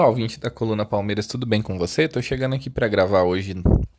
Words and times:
Olá, 0.00 0.08
ouvinte 0.08 0.40
da 0.40 0.50
Coluna 0.50 0.86
Palmeiras, 0.86 1.26
tudo 1.26 1.44
bem 1.44 1.60
com 1.60 1.76
você? 1.76 2.08
Tô 2.08 2.22
chegando 2.22 2.54
aqui 2.54 2.70
para 2.70 2.88
gravar 2.88 3.24
hoje, 3.24 3.52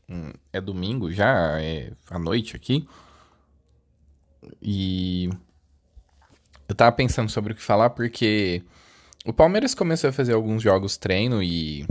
hum, 0.09 0.31
é 0.51 0.59
domingo 0.59 1.11
já, 1.11 1.61
é 1.61 1.91
à 2.09 2.17
noite 2.17 2.55
aqui. 2.55 2.87
E 4.59 5.29
eu 6.67 6.73
tava 6.73 6.91
pensando 6.91 7.29
sobre 7.29 7.53
o 7.53 7.55
que 7.55 7.61
falar 7.61 7.91
porque 7.91 8.63
o 9.23 9.31
Palmeiras 9.31 9.75
começou 9.75 10.09
a 10.09 10.11
fazer 10.11 10.33
alguns 10.33 10.63
jogos 10.63 10.97
treino 10.97 11.43
e 11.43 11.85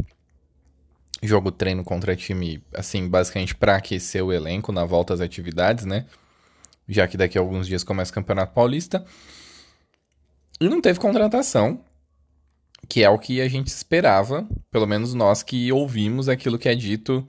jogo 1.23 1.53
treino 1.53 1.85
contra 1.85 2.17
time, 2.17 2.61
assim, 2.75 3.09
basicamente 3.09 3.55
para 3.55 3.77
aquecer 3.77 4.25
o 4.25 4.33
elenco 4.33 4.73
na 4.73 4.85
volta 4.85 5.15
às 5.15 5.21
atividades, 5.21 5.85
né? 5.85 6.05
Já 6.89 7.07
que 7.07 7.17
daqui 7.17 7.39
a 7.39 7.41
alguns 7.41 7.65
dias 7.65 7.85
começa 7.85 8.11
o 8.11 8.15
Campeonato 8.15 8.55
Paulista. 8.55 9.05
E 10.61 10.69
não 10.69 10.81
teve 10.81 10.99
contratação 10.99 11.85
que 12.91 13.05
é 13.05 13.09
o 13.09 13.21
que 13.21 13.41
a 13.41 13.49
gente 13.49 13.69
esperava, 13.69 14.49
pelo 14.69 14.85
menos 14.85 15.15
nós 15.15 15.45
que 15.45 15.71
ouvimos 15.71 16.29
aquilo 16.29 16.59
que 16.59 16.69
é 16.69 16.75
dito 16.75 17.25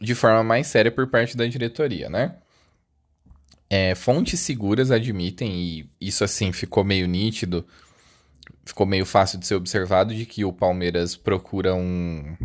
de 0.00 0.14
forma 0.14 0.44
mais 0.44 0.68
séria 0.68 0.92
por 0.92 1.08
parte 1.08 1.36
da 1.36 1.44
diretoria, 1.44 2.08
né? 2.08 2.36
É, 3.68 3.96
fontes 3.96 4.38
seguras 4.38 4.92
admitem, 4.92 5.50
e 5.50 5.90
isso 6.00 6.22
assim 6.22 6.52
ficou 6.52 6.84
meio 6.84 7.08
nítido, 7.08 7.66
ficou 8.64 8.86
meio 8.86 9.04
fácil 9.04 9.40
de 9.40 9.46
ser 9.46 9.56
observado, 9.56 10.14
de 10.14 10.24
que 10.24 10.44
o 10.44 10.52
Palmeiras 10.52 11.16
procura 11.16 11.74
um, 11.74 12.36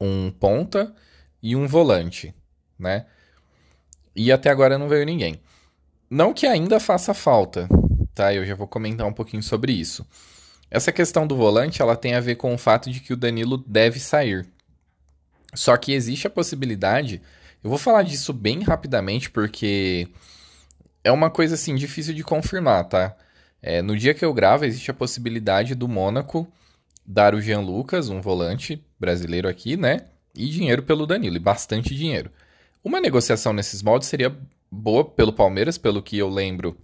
um 0.00 0.30
ponta 0.30 0.94
e 1.42 1.54
um 1.54 1.66
volante, 1.66 2.34
né? 2.78 3.04
E 4.14 4.32
até 4.32 4.48
agora 4.48 4.78
não 4.78 4.88
veio 4.88 5.04
ninguém. 5.04 5.42
Não 6.08 6.32
que 6.32 6.46
ainda 6.46 6.80
faça 6.80 7.12
falta, 7.12 7.68
tá? 8.14 8.32
Eu 8.32 8.46
já 8.46 8.54
vou 8.54 8.66
comentar 8.66 9.06
um 9.06 9.12
pouquinho 9.12 9.42
sobre 9.42 9.72
isso. 9.72 10.06
Essa 10.70 10.92
questão 10.92 11.26
do 11.26 11.36
volante, 11.36 11.80
ela 11.80 11.96
tem 11.96 12.14
a 12.14 12.20
ver 12.20 12.36
com 12.36 12.52
o 12.54 12.58
fato 12.58 12.90
de 12.90 13.00
que 13.00 13.12
o 13.12 13.16
Danilo 13.16 13.58
deve 13.58 14.00
sair. 14.00 14.46
Só 15.54 15.76
que 15.76 15.92
existe 15.92 16.26
a 16.26 16.30
possibilidade, 16.30 17.22
eu 17.62 17.70
vou 17.70 17.78
falar 17.78 18.02
disso 18.02 18.32
bem 18.32 18.62
rapidamente 18.62 19.30
porque 19.30 20.08
é 21.02 21.10
uma 21.10 21.30
coisa 21.30 21.54
assim 21.54 21.74
difícil 21.74 22.12
de 22.12 22.22
confirmar, 22.22 22.84
tá? 22.84 23.16
É, 23.62 23.80
no 23.80 23.96
dia 23.96 24.12
que 24.12 24.24
eu 24.24 24.34
gravo, 24.34 24.64
existe 24.64 24.90
a 24.90 24.94
possibilidade 24.94 25.74
do 25.74 25.88
Mônaco 25.88 26.46
dar 27.06 27.34
o 27.34 27.40
Jean 27.40 27.60
Lucas, 27.60 28.08
um 28.08 28.20
volante 28.20 28.84
brasileiro 28.98 29.48
aqui, 29.48 29.76
né? 29.76 30.00
E 30.34 30.48
dinheiro 30.48 30.82
pelo 30.82 31.06
Danilo, 31.06 31.36
e 31.36 31.40
bastante 31.40 31.94
dinheiro. 31.94 32.30
Uma 32.84 33.00
negociação 33.00 33.52
nesses 33.52 33.82
moldes 33.82 34.08
seria 34.08 34.36
boa 34.70 35.04
pelo 35.04 35.32
Palmeiras, 35.32 35.78
pelo 35.78 36.02
que 36.02 36.18
eu 36.18 36.28
lembro. 36.28 36.76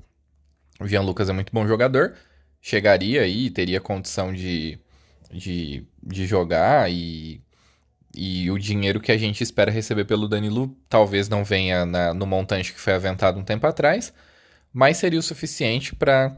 O 0.80 0.86
Jean 0.86 1.02
Lucas 1.02 1.28
é 1.28 1.32
muito 1.32 1.52
bom 1.52 1.66
jogador 1.66 2.14
chegaria 2.62 3.22
aí, 3.22 3.50
teria 3.50 3.80
condição 3.80 4.32
de, 4.32 4.78
de, 5.30 5.84
de 6.00 6.26
jogar 6.26 6.90
e, 6.90 7.42
e 8.14 8.48
o 8.52 8.58
dinheiro 8.58 9.00
que 9.00 9.10
a 9.10 9.18
gente 9.18 9.42
espera 9.42 9.70
receber 9.70 10.04
pelo 10.04 10.28
Danilo 10.28 10.74
talvez 10.88 11.28
não 11.28 11.44
venha 11.44 11.84
na, 11.84 12.14
no 12.14 12.24
montante 12.24 12.72
que 12.72 12.80
foi 12.80 12.92
aventado 12.92 13.38
um 13.38 13.44
tempo 13.44 13.66
atrás, 13.66 14.14
mas 14.72 14.96
seria 14.96 15.18
o 15.18 15.22
suficiente 15.22 15.94
para 15.94 16.34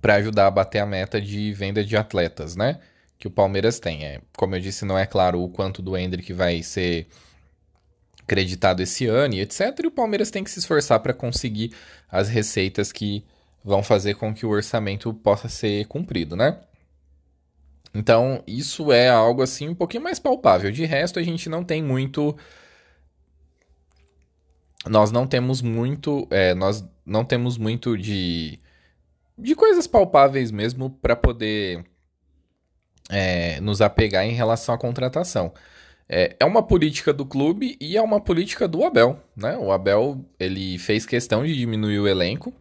para 0.00 0.14
ajudar 0.14 0.46
a 0.46 0.50
bater 0.50 0.78
a 0.78 0.86
meta 0.86 1.20
de 1.20 1.52
venda 1.52 1.84
de 1.84 1.96
atletas, 1.96 2.56
né? 2.56 2.80
Que 3.18 3.28
o 3.28 3.30
Palmeiras 3.30 3.78
tem. 3.78 4.04
É, 4.04 4.20
como 4.36 4.56
eu 4.56 4.60
disse, 4.60 4.84
não 4.84 4.98
é 4.98 5.06
claro 5.06 5.42
o 5.42 5.48
quanto 5.50 5.82
do 5.82 5.96
Hendrick 5.96 6.32
vai 6.32 6.62
ser 6.62 7.06
creditado 8.26 8.82
esse 8.82 9.06
ano 9.06 9.34
e 9.34 9.40
etc. 9.40 9.78
E 9.84 9.86
o 9.86 9.90
Palmeiras 9.90 10.30
tem 10.30 10.42
que 10.42 10.50
se 10.50 10.58
esforçar 10.58 10.98
para 11.00 11.12
conseguir 11.12 11.72
as 12.10 12.28
receitas 12.28 12.90
que 12.90 13.24
vão 13.64 13.82
fazer 13.82 14.14
com 14.14 14.34
que 14.34 14.44
o 14.44 14.50
orçamento 14.50 15.12
possa 15.14 15.48
ser 15.48 15.86
cumprido, 15.86 16.36
né? 16.36 16.60
Então, 17.94 18.42
isso 18.46 18.90
é 18.90 19.08
algo 19.08 19.42
assim 19.42 19.68
um 19.68 19.74
pouquinho 19.74 20.02
mais 20.02 20.18
palpável. 20.18 20.70
De 20.70 20.84
resto, 20.84 21.18
a 21.18 21.22
gente 21.22 21.48
não 21.48 21.62
tem 21.62 21.82
muito. 21.82 22.36
Nós 24.86 25.10
não 25.12 25.26
temos 25.26 25.60
muito. 25.60 26.26
É, 26.30 26.54
nós 26.54 26.84
não 27.04 27.24
temos 27.24 27.58
muito 27.58 27.96
de. 27.96 28.58
de 29.38 29.54
coisas 29.54 29.86
palpáveis 29.86 30.50
mesmo 30.50 30.90
para 30.90 31.14
poder 31.14 31.84
é, 33.10 33.60
nos 33.60 33.82
apegar 33.82 34.24
em 34.24 34.32
relação 34.32 34.74
à 34.74 34.78
contratação. 34.78 35.52
É, 36.08 36.36
é 36.40 36.44
uma 36.44 36.62
política 36.62 37.12
do 37.12 37.26
clube 37.26 37.76
e 37.80 37.96
é 37.96 38.02
uma 38.02 38.20
política 38.20 38.66
do 38.66 38.84
Abel, 38.84 39.20
né? 39.36 39.56
O 39.56 39.70
Abel 39.70 40.24
ele 40.38 40.78
fez 40.78 41.06
questão 41.06 41.44
de 41.44 41.54
diminuir 41.54 42.00
o 42.00 42.08
elenco 42.08 42.52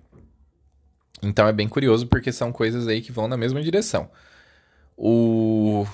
então 1.22 1.48
é 1.48 1.54
bem 1.54 1.68
curioso 1.68 2.08
porque 2.08 2.32
são 2.32 2.52
coisas 2.52 2.88
aí 2.88 3.02
que 3.02 3.12
vão 3.12 3.28
na 3.28 3.38
mesma 3.38 3.62
direção. 3.62 4.10
O, 4.98 5.86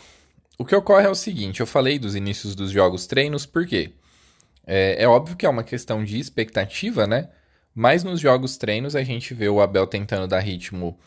o 0.58 0.66
que 0.66 0.76
ocorre 0.76 1.06
é 1.06 1.10
o 1.10 1.16
seguinte: 1.16 1.60
eu 1.60 1.68
falei 1.68 2.00
dos 2.00 2.16
inícios 2.16 2.56
dos 2.56 2.72
jogos 2.72 3.08
treinos, 3.08 3.46
por 3.46 3.66
quê? 3.66 3.94
É, 4.66 5.04
é 5.04 5.08
óbvio 5.08 5.36
que 5.36 5.46
é 5.46 5.50
uma 5.50 5.64
questão 5.64 6.04
de 6.04 6.20
expectativa, 6.20 7.08
né? 7.08 7.30
Mas 7.74 8.04
nos 8.04 8.20
jogos 8.20 8.58
treinos 8.58 8.96
a 8.96 9.04
gente 9.04 9.34
vê 9.34 9.48
o 9.48 9.62
Abel 9.62 9.86
tentando 9.88 10.28
dar 10.28 10.40
ritmo, 10.40 10.98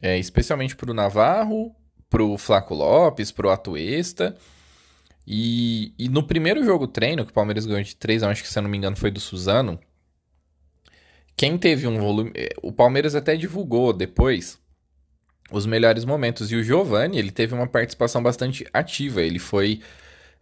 é, 0.00 0.18
especialmente 0.18 0.76
pro 0.76 0.94
Navarro, 0.94 1.74
pro 2.08 2.38
Flaco 2.38 2.74
Lopes, 2.74 3.32
pro 3.32 3.50
Atuesta. 3.50 4.36
E, 5.26 5.92
e 5.98 6.08
no 6.08 6.22
primeiro 6.22 6.64
jogo 6.64 6.86
treino, 6.86 7.24
que 7.24 7.30
o 7.30 7.34
Palmeiras 7.34 7.66
ganhou 7.66 7.82
de 7.82 7.96
3 7.96 8.22
acho 8.24 8.42
que 8.42 8.48
se 8.48 8.58
eu 8.58 8.62
não 8.62 8.70
me 8.70 8.76
engano 8.76 8.96
foi 8.96 9.10
do 9.10 9.20
Suzano, 9.20 9.78
quem 11.36 11.58
teve 11.58 11.86
um 11.86 11.98
volume. 11.98 12.32
Eh, 12.34 12.54
o 12.62 12.72
Palmeiras 12.72 13.14
até 13.14 13.36
divulgou 13.36 13.92
depois 13.92 14.58
os 15.50 15.66
melhores 15.66 16.04
momentos. 16.04 16.50
E 16.50 16.56
o 16.56 16.62
Giovani, 16.62 17.18
ele 17.18 17.30
teve 17.30 17.54
uma 17.54 17.66
participação 17.66 18.22
bastante 18.22 18.66
ativa. 18.72 19.22
Ele 19.22 19.38
foi. 19.38 19.80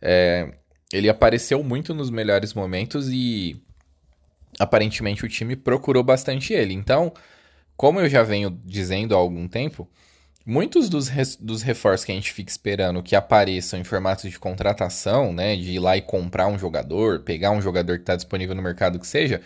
É, 0.00 0.52
ele 0.92 1.08
apareceu 1.08 1.62
muito 1.62 1.94
nos 1.94 2.10
melhores 2.10 2.52
momentos 2.54 3.08
e 3.10 3.62
aparentemente 4.58 5.24
o 5.24 5.28
time 5.28 5.56
procurou 5.56 6.02
bastante 6.02 6.52
ele. 6.52 6.74
Então, 6.74 7.12
como 7.76 8.00
eu 8.00 8.08
já 8.08 8.22
venho 8.22 8.50
dizendo 8.64 9.14
há 9.14 9.18
algum 9.18 9.48
tempo, 9.48 9.88
muitos 10.44 10.88
dos, 10.88 11.08
dos 11.40 11.62
reforços 11.62 12.04
que 12.04 12.12
a 12.12 12.14
gente 12.14 12.32
fica 12.32 12.50
esperando 12.50 13.02
que 13.02 13.16
apareçam 13.16 13.80
em 13.80 13.84
formato 13.84 14.28
de 14.28 14.38
contratação, 14.38 15.32
né, 15.32 15.56
de 15.56 15.72
ir 15.72 15.78
lá 15.78 15.96
e 15.96 16.02
comprar 16.02 16.46
um 16.46 16.58
jogador, 16.58 17.20
pegar 17.20 17.52
um 17.52 17.62
jogador 17.62 17.96
que 17.96 18.02
está 18.02 18.16
disponível 18.16 18.54
no 18.54 18.62
mercado 18.62 18.98
que 18.98 19.06
seja, 19.06 19.40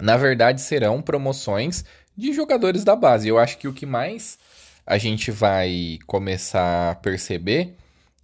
na 0.00 0.16
verdade 0.16 0.60
serão 0.60 1.02
promoções 1.02 1.84
de 2.16 2.32
jogadores 2.32 2.84
da 2.84 2.96
base. 2.96 3.28
Eu 3.28 3.38
acho 3.38 3.58
que 3.58 3.68
o 3.68 3.72
que 3.72 3.86
mais 3.86 4.38
a 4.86 4.98
gente 4.98 5.30
vai 5.30 5.98
começar 6.06 6.90
a 6.90 6.94
perceber 6.94 7.76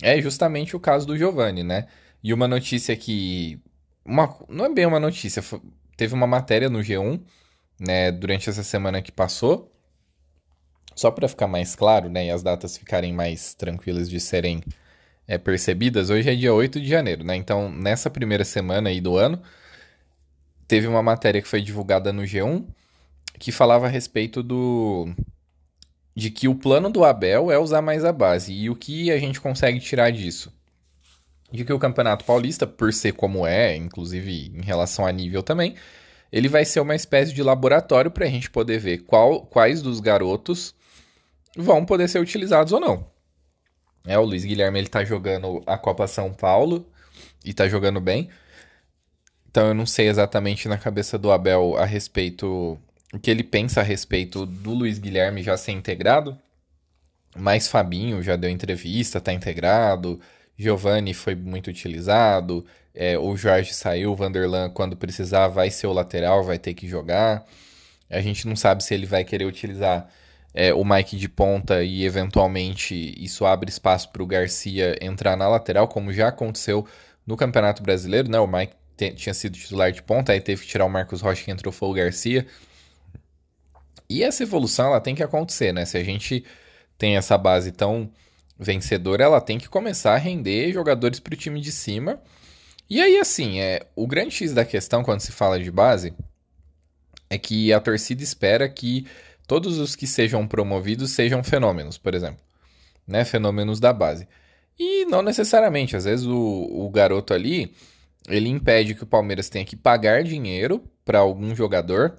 é 0.03 0.21
justamente 0.21 0.75
o 0.75 0.81
caso 0.81 1.07
do 1.07 1.17
Giovani, 1.17 1.63
né? 1.63 1.87
E 2.23 2.33
uma 2.33 2.49
notícia 2.49 2.97
que. 2.97 3.61
Uma, 4.05 4.35
não 4.49 4.67
é 4.67 4.69
bem 4.73 4.87
uma 4.87 5.01
notícia, 5.01 5.43
teve 5.97 6.15
uma 6.15 6.27
matéria 6.27 6.69
no 6.69 6.81
G1, 6.81 7.21
né, 7.81 8.13
durante 8.13 8.51
essa 8.51 8.63
semana 8.63 9.01
que 9.01 9.13
passou. 9.13 9.71
Só 10.95 11.11
para 11.11 11.29
ficar 11.29 11.49
mais 11.49 11.75
claro, 11.75 12.09
né, 12.09 12.27
e 12.27 12.31
as 12.31 12.43
datas 12.43 12.77
ficarem 12.77 13.13
mais 13.13 13.55
tranquilas 13.55 14.09
de 14.09 14.21
serem 14.21 14.63
é, 15.27 15.39
percebidas, 15.39 16.11
hoje 16.11 16.31
é 16.31 16.35
dia 16.35 16.53
8 16.53 16.81
de 16.81 16.89
janeiro, 16.89 17.25
né? 17.25 17.35
Então, 17.35 17.71
nessa 17.71 18.11
primeira 18.11 18.45
semana 18.45 18.91
aí 18.91 19.01
do 19.01 19.17
ano, 19.17 19.43
teve 20.67 20.87
uma 20.87 21.03
matéria 21.03 21.41
que 21.43 21.49
foi 21.49 21.61
divulgada 21.61 22.13
no 22.13 22.23
G1 22.23 22.65
que 23.39 23.53
falava 23.53 23.87
a 23.87 23.91
respeito 23.91 24.43
do 24.43 25.09
de 26.17 26.31
que 26.31 26.47
o 26.47 26.55
plano 26.55 26.89
do 26.91 27.05
Abel 27.05 27.51
é 27.51 27.59
usar 27.59 27.83
mais 27.83 28.05
a 28.05 28.13
base. 28.13 28.53
E 28.53 28.71
o 28.71 28.77
que 28.77 29.11
a 29.11 29.19
gente 29.19 29.41
consegue 29.41 29.81
tirar 29.81 30.11
disso? 30.11 30.53
De 31.51 31.65
que 31.65 31.73
o 31.73 31.79
Campeonato 31.79 32.25
Paulista, 32.25 32.67
por 32.67 32.93
ser 32.93 33.13
como 33.13 33.47
é, 33.47 33.77
inclusive 33.77 34.53
em 34.55 34.63
relação 34.63 35.07
a 35.07 35.13
nível 35.13 35.43
também, 35.43 35.75
ele 36.31 36.49
vai 36.49 36.65
ser 36.65 36.81
uma 36.81 36.95
espécie 36.95 37.33
de 37.33 37.43
laboratório 37.43 38.11
para 38.11 38.27
a 38.27 38.29
gente 38.29 38.51
poder 38.51 38.79
ver 38.79 38.99
qual, 38.99 39.43
quais 39.47 39.83
dos 39.83 40.01
garotos 40.01 40.75
vão 41.57 41.85
poder 41.85 42.09
ser 42.09 42.21
utilizados 42.21 42.73
ou 42.73 42.81
não. 42.81 43.07
É, 44.07 44.19
o 44.19 44.25
Luiz 44.25 44.45
Guilherme 44.45 44.79
ele 44.79 44.89
tá 44.89 45.05
jogando 45.05 45.63
a 45.67 45.79
Copa 45.79 46.07
São 46.07 46.33
Paulo 46.33 46.87
e 47.45 47.53
tá 47.53 47.69
jogando 47.69 48.01
bem. 48.01 48.29
Então 49.55 49.69
eu 49.69 49.75
não 49.75 49.87
sei 49.87 50.09
exatamente 50.09 50.67
na 50.67 50.77
cabeça 50.77 51.17
do 51.17 51.31
Abel 51.31 51.77
a 51.77 51.85
respeito 51.85 52.77
o 53.13 53.19
que 53.21 53.31
ele 53.31 53.45
pensa 53.45 53.83
a 53.83 53.85
respeito 53.85 54.45
do 54.45 54.75
Luiz 54.75 54.99
Guilherme 54.99 55.45
já 55.45 55.57
ser 55.57 55.71
integrado. 55.71 56.37
Mas 57.37 57.69
Fabinho 57.69 58.21
já 58.21 58.35
deu 58.35 58.51
entrevista, 58.51 59.21
tá 59.21 59.33
integrado. 59.33 60.21
Giovanni 60.59 61.15
foi 61.15 61.37
muito 61.37 61.69
utilizado. 61.69 62.67
É, 62.93 63.17
o 63.17 63.37
Jorge 63.37 63.73
saiu, 63.73 64.13
Vanderlan, 64.17 64.71
quando 64.71 64.97
precisar, 64.97 65.47
vai 65.47 65.71
ser 65.71 65.87
o 65.87 65.93
lateral, 65.93 66.43
vai 66.43 66.59
ter 66.59 66.75
que 66.75 66.89
jogar. 66.89 67.47
A 68.11 68.21
gente 68.21 68.49
não 68.49 68.57
sabe 68.57 68.83
se 68.83 68.93
ele 68.93 69.07
vai 69.07 69.23
querer 69.23 69.45
utilizar 69.45 70.11
é, 70.53 70.75
o 70.75 70.85
Mike 70.85 71.17
de 71.17 71.29
ponta 71.29 71.85
e 71.85 72.05
eventualmente 72.05 73.15
isso 73.23 73.47
abre 73.47 73.71
espaço 73.71 74.11
para 74.11 74.23
o 74.23 74.27
Garcia 74.27 74.99
entrar 75.01 75.37
na 75.37 75.47
lateral, 75.47 75.87
como 75.87 76.13
já 76.13 76.27
aconteceu 76.27 76.85
no 77.25 77.37
Campeonato 77.37 77.85
Brasileiro, 77.85 78.29
né? 78.29 78.41
O 78.41 78.49
Mike 78.49 78.75
tinha 78.97 79.35
sido 79.35 79.57
titular 79.57 79.93
de 79.93 80.03
ponta, 80.03 80.33
aí 80.33 80.41
teve 80.41 80.63
que 80.63 80.69
tirar 80.69 80.85
o 80.85 80.91
Marcos 80.91 81.21
Rocha 81.21 81.45
que 81.45 81.51
entrou 81.51 81.73
foi 81.73 81.89
o 81.89 81.93
Garcia. 81.93 82.47
E 84.09 84.23
essa 84.23 84.43
evolução 84.43 84.87
ela 84.87 85.01
tem 85.01 85.15
que 85.15 85.23
acontecer, 85.23 85.73
né? 85.73 85.85
Se 85.85 85.97
a 85.97 86.05
gente 86.05 86.45
tem 86.97 87.17
essa 87.17 87.37
base 87.37 87.73
tão 87.73 88.11
vencedora, 88.59 89.25
ela 89.25 89.41
tem 89.41 89.59
que 89.59 89.69
começar 89.69 90.15
a 90.15 90.19
render 90.19 90.73
jogadores 90.73 91.19
para 91.19 91.35
o 91.35 91.37
time 91.37 91.61
de 91.61 91.73
cima. 91.73 92.21
E 92.89 93.01
aí, 93.01 93.19
assim, 93.19 93.61
é, 93.61 93.87
o 93.97 94.07
grande 94.07 94.35
X 94.35 94.53
da 94.53 94.65
questão 94.65 95.03
quando 95.03 95.21
se 95.21 95.33
fala 95.33 95.59
de 95.59 95.71
base 95.71 96.15
é 97.31 97.39
que 97.39 97.73
a 97.73 97.81
torcida 97.81 98.23
espera 98.23 98.69
que 98.69 99.07
todos 99.47 99.79
os 99.79 99.97
que 99.97 100.07
sejam 100.07 100.47
promovidos 100.47 101.11
sejam 101.11 101.43
fenômenos, 101.43 101.99
por 101.99 102.15
exemplo. 102.15 102.41
Né? 103.07 103.25
Fenômenos 103.25 103.81
da 103.81 103.93
base. 103.93 104.29
E 104.79 105.05
não 105.07 105.23
necessariamente. 105.23 105.97
Às 105.97 106.05
vezes 106.05 106.27
o, 106.27 106.37
o 106.37 106.91
garoto 106.91 107.33
ali 107.33 107.75
ele 108.29 108.49
impede 108.49 108.95
que 108.95 109.03
o 109.03 109.07
Palmeiras 109.07 109.49
tenha 109.49 109.65
que 109.65 109.77
pagar 109.77 110.25
dinheiro 110.25 110.83
para 111.05 111.19
algum 111.19 111.55
jogador. 111.55 112.17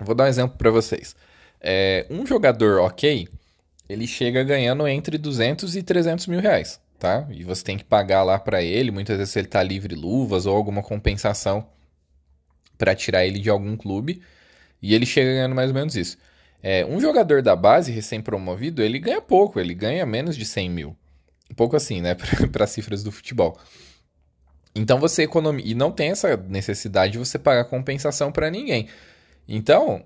Vou 0.00 0.14
dar 0.14 0.24
um 0.24 0.28
exemplo 0.28 0.56
para 0.56 0.70
vocês. 0.70 1.14
É, 1.60 2.06
um 2.10 2.26
jogador 2.26 2.80
ok, 2.80 3.28
ele 3.88 4.06
chega 4.06 4.42
ganhando 4.42 4.86
entre 4.88 5.16
200 5.16 5.76
e 5.76 5.82
300 5.82 6.26
mil 6.26 6.40
reais, 6.40 6.80
tá? 6.98 7.26
E 7.30 7.44
você 7.44 7.62
tem 7.62 7.78
que 7.78 7.84
pagar 7.84 8.24
lá 8.24 8.38
para 8.38 8.62
ele, 8.62 8.90
muitas 8.90 9.16
vezes 9.16 9.36
ele 9.36 9.46
tá 9.46 9.62
livre 9.62 9.94
luvas 9.94 10.44
ou 10.46 10.56
alguma 10.56 10.82
compensação 10.82 11.68
para 12.76 12.96
tirar 12.96 13.24
ele 13.24 13.38
de 13.38 13.48
algum 13.48 13.76
clube, 13.76 14.20
e 14.80 14.92
ele 14.92 15.06
chega 15.06 15.30
ganhando 15.30 15.54
mais 15.54 15.68
ou 15.68 15.74
menos 15.74 15.94
isso. 15.94 16.18
É, 16.60 16.84
um 16.84 17.00
jogador 17.00 17.42
da 17.42 17.54
base 17.54 17.92
recém-promovido, 17.92 18.82
ele 18.82 18.98
ganha 18.98 19.20
pouco, 19.20 19.60
ele 19.60 19.74
ganha 19.74 20.04
menos 20.04 20.36
de 20.36 20.44
100 20.44 20.70
mil. 20.70 20.96
Um 21.48 21.54
pouco 21.54 21.76
assim, 21.76 22.00
né, 22.00 22.16
para 22.50 22.66
cifras 22.66 23.04
do 23.04 23.12
futebol. 23.12 23.56
Então 24.74 24.98
você 24.98 25.22
economiza. 25.24 25.68
E 25.68 25.74
não 25.74 25.90
tem 25.90 26.10
essa 26.10 26.36
necessidade 26.36 27.12
de 27.12 27.18
você 27.18 27.38
pagar 27.38 27.64
compensação 27.64 28.32
para 28.32 28.50
ninguém. 28.50 28.88
Então, 29.46 30.04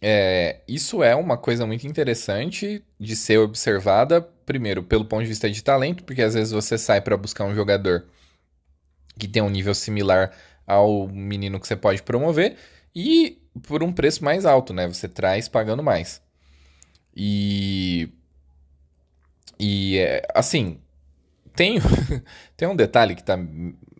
é, 0.00 0.60
isso 0.68 1.02
é 1.02 1.14
uma 1.14 1.36
coisa 1.36 1.66
muito 1.66 1.86
interessante 1.86 2.84
de 2.98 3.16
ser 3.16 3.38
observada, 3.38 4.22
primeiro, 4.44 4.82
pelo 4.82 5.04
ponto 5.04 5.22
de 5.22 5.28
vista 5.28 5.50
de 5.50 5.62
talento, 5.62 6.04
porque 6.04 6.22
às 6.22 6.34
vezes 6.34 6.52
você 6.52 6.78
sai 6.78 7.00
para 7.00 7.16
buscar 7.16 7.44
um 7.44 7.54
jogador 7.54 8.06
que 9.18 9.26
tem 9.28 9.42
um 9.42 9.50
nível 9.50 9.74
similar 9.74 10.32
ao 10.66 11.08
menino 11.08 11.60
que 11.60 11.66
você 11.66 11.76
pode 11.76 12.02
promover 12.02 12.56
e 12.94 13.42
por 13.66 13.82
um 13.82 13.92
preço 13.92 14.24
mais 14.24 14.44
alto, 14.44 14.72
né? 14.74 14.86
Você 14.88 15.08
traz 15.08 15.48
pagando 15.48 15.82
mais. 15.82 16.20
E. 17.14 18.10
E, 19.58 19.98
é, 19.98 20.22
assim, 20.34 20.80
tem, 21.54 21.78
tem 22.56 22.68
um 22.68 22.76
detalhe 22.76 23.14
que 23.14 23.24
tá 23.24 23.38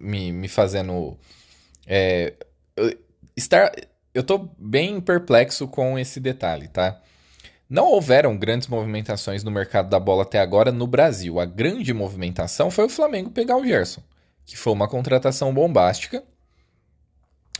me, 0.00 0.32
me 0.32 0.48
fazendo. 0.48 1.16
É, 1.86 2.34
estar, 3.36 3.72
eu 4.14 4.22
tô 4.22 4.48
bem 4.58 5.00
perplexo 5.00 5.68
com 5.68 5.98
esse 5.98 6.18
detalhe, 6.18 6.68
tá? 6.68 7.00
Não 7.68 7.86
houveram 7.86 8.36
grandes 8.36 8.68
movimentações 8.68 9.42
no 9.42 9.50
mercado 9.50 9.88
da 9.88 9.98
bola 9.98 10.22
até 10.22 10.38
agora 10.38 10.70
no 10.70 10.86
Brasil. 10.86 11.40
A 11.40 11.44
grande 11.44 11.92
movimentação 11.92 12.70
foi 12.70 12.84
o 12.84 12.88
Flamengo 12.88 13.30
pegar 13.30 13.56
o 13.56 13.64
Gerson, 13.64 14.02
que 14.44 14.56
foi 14.56 14.72
uma 14.72 14.88
contratação 14.88 15.52
bombástica, 15.52 16.22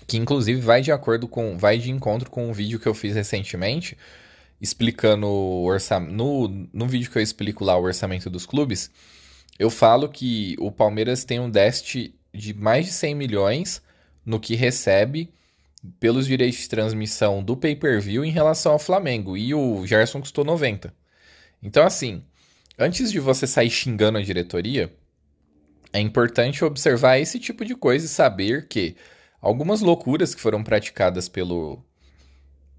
que 0.06 0.17
inclusive 0.17 0.61
vai 0.61 0.81
de 0.81 0.93
acordo 0.93 1.27
com, 1.27 1.59
vai 1.59 1.79
de 1.79 1.91
encontro 1.91 2.31
com 2.31 2.49
um 2.49 2.53
vídeo 2.53 2.79
que 2.79 2.87
eu 2.87 2.94
fiz 2.94 3.15
recentemente, 3.15 3.99
explicando 4.61 5.27
o 5.27 5.65
orçamento. 5.65 6.12
No, 6.12 6.49
no 6.73 6.87
vídeo 6.87 7.11
que 7.11 7.19
eu 7.19 7.23
explico 7.23 7.65
lá 7.65 7.77
o 7.77 7.83
orçamento 7.83 8.31
dos 8.31 8.47
clubes, 8.47 8.91
eu 9.59 9.71
falo 9.71 10.09
que 10.09 10.55
o 10.61 10.71
Palmeiras 10.71 11.25
tem 11.25 11.41
um 11.41 11.50
déficit 11.50 12.15
de 12.37 12.55
mais 12.55 12.87
de 12.87 12.93
100 12.93 13.15
milhões 13.15 13.83
no 14.25 14.38
que 14.38 14.55
recebe 14.55 15.33
pelos 16.00 16.27
direitos 16.27 16.61
de 16.61 16.69
transmissão 16.69 17.43
do 17.43 17.56
pay-per-view 17.56 18.25
em 18.25 18.31
relação 18.31 18.73
ao 18.73 18.79
Flamengo. 18.79 19.37
E 19.37 19.55
o 19.55 19.87
Gerson 19.87 20.21
custou 20.21 20.44
90. 20.44 20.93
Então, 21.62 21.85
assim, 21.85 22.23
antes 22.79 23.11
de 23.11 23.21
você 23.21 23.47
sair 23.47 23.71
xingando 23.71 24.19
a 24.19 24.23
diretoria, 24.23 24.93
é 25.93 26.00
importante 26.00 26.65
observar 26.65 27.19
esse 27.19 27.38
tipo 27.38 27.65
de 27.65 27.75
coisa 27.75 28.06
e 28.06 28.09
saber 28.09 28.69
que 28.69 28.97
algumas 29.41 29.81
loucuras 29.81 30.35
que 30.35 30.41
foram 30.41 30.62
praticadas 30.62 31.29
pelo, 31.29 31.83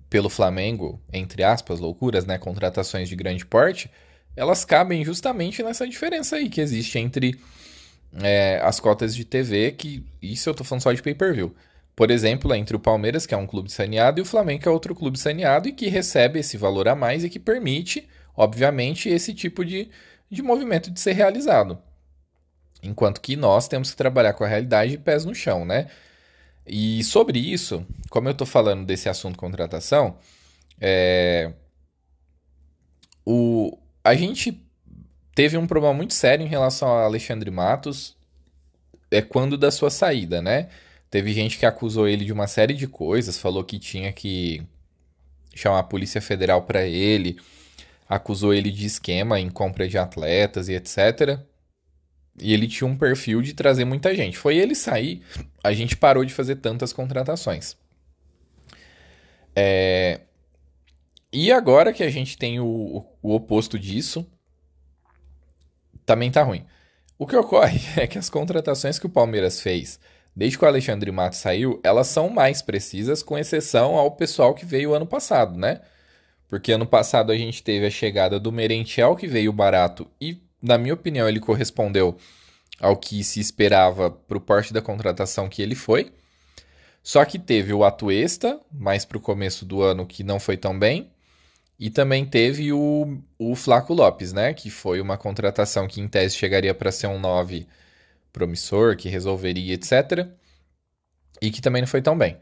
pelo 0.10 0.30
Flamengo, 0.30 1.02
entre 1.12 1.44
aspas, 1.44 1.80
loucuras, 1.80 2.26
né, 2.26 2.38
contratações 2.38 3.10
de 3.10 3.16
grande 3.16 3.46
porte, 3.46 3.90
elas 4.36 4.64
cabem 4.64 5.04
justamente 5.04 5.64
nessa 5.64 5.88
diferença 5.88 6.36
aí 6.36 6.50
que 6.50 6.62
existe 6.62 7.00
entre 7.00 7.40
é, 8.22 8.60
as 8.64 8.80
cotas 8.80 9.16
de 9.16 9.26
TV, 9.26 9.72
que 9.72 10.06
isso 10.22 10.50
eu 10.50 10.54
tô 10.54 10.64
falando 10.64 10.84
só 10.84 10.94
de 10.94 11.02
pay-per-view. 11.02 11.56
Por 11.96 12.12
exemplo, 12.12 12.54
entre 12.54 12.76
o 12.76 12.80
Palmeiras, 12.80 13.26
que 13.26 13.34
é 13.34 13.38
um 13.38 13.48
clube 13.48 13.72
saneado, 13.72 14.20
e 14.20 14.22
o 14.22 14.26
Flamengo, 14.26 14.62
que 14.62 14.68
é 14.68 14.72
outro 14.72 14.94
clube 14.94 15.18
saneado 15.18 15.68
e 15.68 15.72
que 15.74 15.88
recebe 15.88 16.40
esse 16.40 16.56
valor 16.56 16.88
a 16.88 16.96
mais 16.96 17.24
e 17.24 17.30
que 17.30 17.40
permite, 17.40 18.08
obviamente, 18.36 19.10
esse 19.10 19.34
tipo 19.34 19.66
de, 19.66 19.90
de 20.30 20.44
movimento 20.44 20.92
de 20.92 21.00
ser 21.00 21.14
realizado. 21.14 21.80
Enquanto 22.84 23.20
que 23.20 23.36
nós 23.36 23.68
temos 23.68 23.90
que 23.92 23.98
trabalhar 23.98 24.34
com 24.34 24.44
a 24.44 24.48
realidade 24.48 24.92
de 24.92 24.98
pés 25.00 25.26
no 25.26 25.34
chão, 25.34 25.66
né? 25.66 25.88
E 26.68 27.04
sobre 27.04 27.40
isso, 27.40 27.86
como 28.10 28.28
eu 28.28 28.34
estou 28.34 28.46
falando 28.46 28.86
desse 28.86 29.10
assunto 29.10 29.38
contratação, 29.40 30.18
é... 30.80 31.52
o... 33.26 33.78
a 34.04 34.14
gente 34.14 34.67
teve 35.38 35.56
um 35.56 35.68
problema 35.68 35.94
muito 35.94 36.16
sério 36.16 36.44
em 36.44 36.50
relação 36.50 36.88
a 36.88 37.04
Alexandre 37.04 37.52
Matos 37.52 38.18
é 39.12 39.22
quando 39.22 39.56
da 39.56 39.70
sua 39.70 39.92
saída, 39.92 40.42
né? 40.42 40.68
Teve 41.12 41.32
gente 41.32 41.60
que 41.60 41.66
acusou 41.68 42.08
ele 42.08 42.26
de 42.26 42.34
uma 42.34 42.48
série 42.48 42.74
de 42.74 42.88
coisas, 42.88 43.38
falou 43.38 43.64
que 43.64 43.78
tinha 43.78 44.12
que 44.12 44.64
chamar 45.54 45.78
a 45.78 45.84
Polícia 45.84 46.20
Federal 46.20 46.64
para 46.64 46.88
ele, 46.88 47.38
acusou 48.10 48.52
ele 48.52 48.72
de 48.72 48.88
esquema 48.88 49.40
em 49.40 49.48
compra 49.48 49.88
de 49.88 49.96
atletas 49.96 50.70
e 50.70 50.74
etc. 50.74 51.40
E 52.42 52.52
ele 52.52 52.68
tinha 52.68 52.88
um 52.90 52.98
perfil 52.98 53.40
de 53.44 53.54
trazer 53.54 53.86
muita 53.86 54.16
gente. 54.16 54.40
Foi 54.40 54.58
ele 54.58 54.74
sair, 54.74 55.22
a 55.64 55.72
gente 55.72 55.96
parou 55.96 56.26
de 56.26 56.34
fazer 56.34 56.56
tantas 56.56 56.92
contratações. 56.92 57.78
É... 59.56 60.22
E 61.32 61.52
agora 61.52 61.94
que 61.94 62.02
a 62.02 62.10
gente 62.10 62.40
tem 62.40 62.60
o, 62.60 63.06
o 63.22 63.36
oposto 63.36 63.78
disso, 63.78 64.26
também 66.08 66.32
tá 66.32 66.42
ruim. 66.42 66.66
O 67.20 67.28
que 67.28 67.36
ocorre 67.36 67.80
é 68.02 68.08
que 68.08 68.18
as 68.18 68.32
contratações 68.32 68.98
que 68.98 69.06
o 69.06 69.10
Palmeiras 69.10 69.62
fez 69.62 70.00
desde 70.38 70.56
que 70.56 70.64
o 70.64 70.68
Alexandre 70.68 71.12
Matos 71.12 71.40
saiu, 71.40 71.82
elas 71.84 72.06
são 72.06 72.30
mais 72.30 72.62
precisas, 72.62 73.24
com 73.24 73.40
exceção 73.40 73.96
ao 73.96 74.12
pessoal 74.12 74.54
que 74.54 74.68
veio 74.68 74.94
ano 74.94 75.08
passado, 75.08 75.58
né? 75.58 75.82
Porque 76.48 76.72
ano 76.72 76.86
passado 76.86 77.32
a 77.32 77.36
gente 77.36 77.64
teve 77.64 77.88
a 77.88 77.90
chegada 77.90 78.40
do 78.40 78.52
Merentiel, 78.52 79.16
que 79.16 79.26
veio 79.26 79.52
barato, 79.52 80.08
e, 80.22 80.40
na 80.62 80.78
minha 80.78 80.94
opinião, 80.94 81.28
ele 81.28 81.40
correspondeu 81.40 82.16
ao 82.80 82.96
que 82.96 83.24
se 83.24 83.40
esperava 83.40 84.12
para 84.12 84.38
o 84.38 84.42
porte 84.42 84.72
da 84.72 84.80
contratação 84.80 85.50
que 85.50 85.60
ele 85.60 85.74
foi. 85.74 86.12
Só 87.02 87.26
que 87.26 87.40
teve 87.40 87.74
o 87.74 87.84
Atuesta, 87.84 88.60
mais 88.72 89.06
para 89.06 89.18
o 89.18 89.22
começo 89.22 89.66
do 89.66 89.82
ano, 89.82 90.06
que 90.06 90.24
não 90.24 90.40
foi 90.40 90.56
tão 90.56 90.78
bem. 90.78 91.10
E 91.80 91.90
também 91.90 92.26
teve 92.26 92.74
o, 92.74 93.22
o 93.38 93.56
Flaco 93.56 93.94
Lopes, 93.94 94.34
né? 94.34 94.54
Que 94.54 94.70
foi 94.70 95.00
uma 95.00 95.18
contratação 95.18 95.88
que 95.88 96.02
em 96.02 96.08
tese 96.08 96.36
chegaria 96.36 96.74
para 96.74 96.92
ser 96.92 97.08
um 97.08 97.20
9 97.20 97.68
promissor, 98.34 98.96
que 98.98 99.10
resolveria, 99.10 99.74
etc. 99.76 100.28
E 101.42 101.52
que 101.52 101.62
também 101.62 101.82
não 101.82 101.88
foi 101.88 102.02
tão 102.02 102.18
bem. 102.18 102.38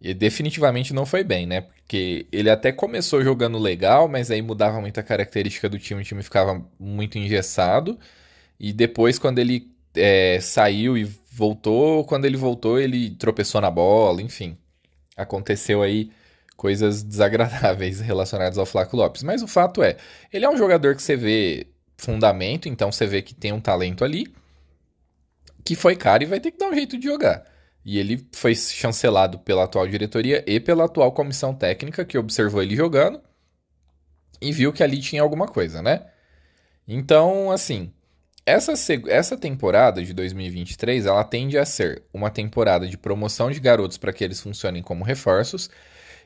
E 0.00 0.12
definitivamente 0.12 0.92
não 0.92 1.06
foi 1.06 1.24
bem, 1.24 1.46
né? 1.46 1.62
Porque 1.62 2.26
ele 2.30 2.50
até 2.50 2.70
começou 2.70 3.22
jogando 3.22 3.58
legal, 3.58 4.08
mas 4.08 4.30
aí 4.30 4.42
mudava 4.42 4.80
muita 4.80 5.02
característica 5.02 5.68
do 5.68 5.78
time, 5.78 6.02
o 6.02 6.04
time 6.04 6.22
ficava 6.22 6.62
muito 6.78 7.18
engessado. 7.18 7.98
E 8.60 8.72
depois, 8.72 9.18
quando 9.18 9.38
ele 9.38 9.70
é, 9.94 10.38
saiu 10.40 10.96
e 10.98 11.04
voltou, 11.32 12.04
quando 12.04 12.26
ele 12.26 12.36
voltou, 12.36 12.78
ele 12.78 13.10
tropeçou 13.10 13.60
na 13.60 13.70
bola, 13.70 14.22
enfim. 14.22 14.58
Aconteceu 15.16 15.82
aí 15.82 16.10
coisas 16.56 17.02
desagradáveis 17.02 18.00
relacionadas 18.02 18.58
ao 18.58 18.66
Flaco 18.66 18.96
Lopes. 18.96 19.22
Mas 19.22 19.42
o 19.42 19.46
fato 19.46 19.82
é, 19.82 19.96
ele 20.32 20.44
é 20.44 20.48
um 20.48 20.56
jogador 20.56 20.96
que 20.96 21.02
você 21.02 21.16
vê 21.16 21.68
fundamento, 21.96 22.68
então 22.68 22.90
você 22.90 23.06
vê 23.06 23.22
que 23.22 23.34
tem 23.34 23.52
um 23.52 23.60
talento 23.60 24.04
ali, 24.04 24.26
que 25.64 25.74
foi 25.74 25.96
caro 25.96 26.22
e 26.22 26.26
vai 26.26 26.40
ter 26.40 26.50
que 26.50 26.58
dar 26.58 26.68
um 26.68 26.74
jeito 26.74 26.98
de 26.98 27.06
jogar. 27.06 27.44
E 27.84 27.98
ele 27.98 28.26
foi 28.32 28.54
chancelado 28.54 29.38
pela 29.38 29.64
atual 29.64 29.86
diretoria 29.86 30.42
e 30.46 30.58
pela 30.58 30.86
atual 30.86 31.12
comissão 31.12 31.54
técnica, 31.54 32.04
que 32.04 32.18
observou 32.18 32.62
ele 32.62 32.74
jogando 32.74 33.20
e 34.40 34.52
viu 34.52 34.72
que 34.72 34.82
ali 34.82 35.00
tinha 35.00 35.22
alguma 35.22 35.46
coisa, 35.46 35.80
né? 35.80 36.06
Então, 36.86 37.50
assim, 37.50 37.92
essa, 38.44 38.72
essa 39.08 39.36
temporada 39.36 40.02
de 40.04 40.12
2023 40.12 41.06
ela 41.06 41.24
tende 41.24 41.58
a 41.58 41.64
ser 41.64 42.04
uma 42.12 42.30
temporada 42.30 42.86
de 42.86 42.96
promoção 42.96 43.50
de 43.50 43.58
garotos 43.58 43.98
para 43.98 44.12
que 44.12 44.22
eles 44.22 44.40
funcionem 44.40 44.82
como 44.82 45.04
reforços 45.04 45.68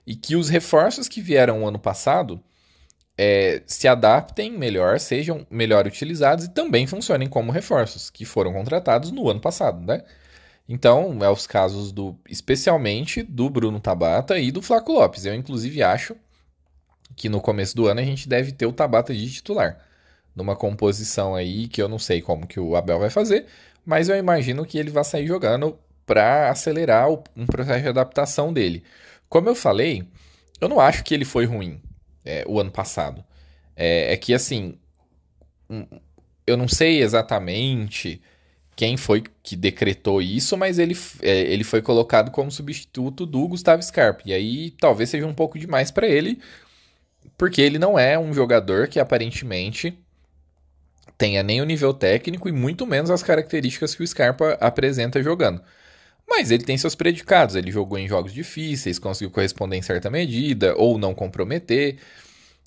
e 0.06 0.14
que 0.14 0.36
os 0.36 0.48
reforços 0.48 1.08
que 1.08 1.20
vieram 1.20 1.62
o 1.62 1.68
ano 1.68 1.78
passado 1.78 2.42
é, 3.18 3.62
se 3.66 3.86
adaptem 3.86 4.50
melhor, 4.50 4.98
sejam 4.98 5.46
melhor 5.50 5.86
utilizados 5.86 6.46
e 6.46 6.50
também 6.50 6.86
funcionem 6.86 7.28
como 7.28 7.52
reforços 7.52 8.08
que 8.08 8.24
foram 8.24 8.52
contratados 8.52 9.10
no 9.10 9.28
ano 9.28 9.40
passado, 9.40 9.80
né? 9.84 10.02
Então, 10.68 11.18
é 11.20 11.28
os 11.28 11.46
casos 11.46 11.92
do, 11.92 12.16
especialmente 12.28 13.22
do 13.22 13.50
Bruno 13.50 13.80
Tabata 13.80 14.38
e 14.38 14.50
do 14.52 14.62
Flaco 14.62 14.92
Lopes. 14.92 15.26
Eu 15.26 15.34
inclusive 15.34 15.82
acho 15.82 16.16
que 17.16 17.28
no 17.28 17.40
começo 17.40 17.76
do 17.76 17.88
ano 17.88 18.00
a 18.00 18.04
gente 18.04 18.28
deve 18.28 18.52
ter 18.52 18.66
o 18.66 18.72
Tabata 18.72 19.12
de 19.14 19.30
titular, 19.30 19.78
numa 20.34 20.56
composição 20.56 21.34
aí 21.34 21.68
que 21.68 21.82
eu 21.82 21.88
não 21.88 21.98
sei 21.98 22.22
como 22.22 22.46
que 22.46 22.60
o 22.60 22.76
Abel 22.76 23.00
vai 23.00 23.10
fazer, 23.10 23.46
mas 23.84 24.08
eu 24.08 24.16
imagino 24.16 24.64
que 24.64 24.78
ele 24.78 24.90
vai 24.90 25.04
sair 25.04 25.26
jogando 25.26 25.78
para 26.06 26.50
acelerar 26.50 27.10
um 27.36 27.46
processo 27.46 27.82
de 27.82 27.88
adaptação 27.88 28.52
dele. 28.52 28.82
Como 29.30 29.48
eu 29.48 29.54
falei, 29.54 30.02
eu 30.60 30.68
não 30.68 30.80
acho 30.80 31.04
que 31.04 31.14
ele 31.14 31.24
foi 31.24 31.46
ruim 31.46 31.80
é, 32.24 32.44
o 32.46 32.60
ano 32.60 32.70
passado. 32.70 33.24
É, 33.76 34.12
é 34.12 34.16
que 34.16 34.34
assim, 34.34 34.76
eu 36.46 36.56
não 36.56 36.68
sei 36.68 37.00
exatamente 37.00 38.20
quem 38.74 38.96
foi 38.96 39.22
que 39.42 39.54
decretou 39.54 40.20
isso, 40.20 40.56
mas 40.56 40.78
ele, 40.78 40.96
é, 41.22 41.42
ele 41.42 41.62
foi 41.62 41.80
colocado 41.80 42.32
como 42.32 42.50
substituto 42.50 43.24
do 43.24 43.46
Gustavo 43.46 43.82
Scarpa. 43.82 44.22
E 44.26 44.32
aí 44.32 44.72
talvez 44.72 45.08
seja 45.10 45.26
um 45.26 45.34
pouco 45.34 45.58
demais 45.58 45.92
para 45.92 46.08
ele, 46.08 46.40
porque 47.38 47.62
ele 47.62 47.78
não 47.78 47.96
é 47.96 48.18
um 48.18 48.32
jogador 48.32 48.88
que 48.88 48.98
aparentemente 48.98 49.96
tenha 51.16 51.42
nem 51.42 51.60
o 51.60 51.66
nível 51.66 51.94
técnico 51.94 52.48
e 52.48 52.52
muito 52.52 52.84
menos 52.84 53.10
as 53.10 53.22
características 53.22 53.94
que 53.94 54.02
o 54.02 54.06
Scarpa 54.06 54.58
apresenta 54.60 55.22
jogando. 55.22 55.62
Mas 56.30 56.52
ele 56.52 56.62
tem 56.62 56.78
seus 56.78 56.94
predicados. 56.94 57.56
Ele 57.56 57.72
jogou 57.72 57.98
em 57.98 58.06
jogos 58.06 58.32
difíceis, 58.32 59.00
conseguiu 59.00 59.32
corresponder 59.32 59.76
em 59.76 59.82
certa 59.82 60.08
medida, 60.08 60.74
ou 60.76 60.96
não 60.96 61.12
comprometer. 61.12 61.98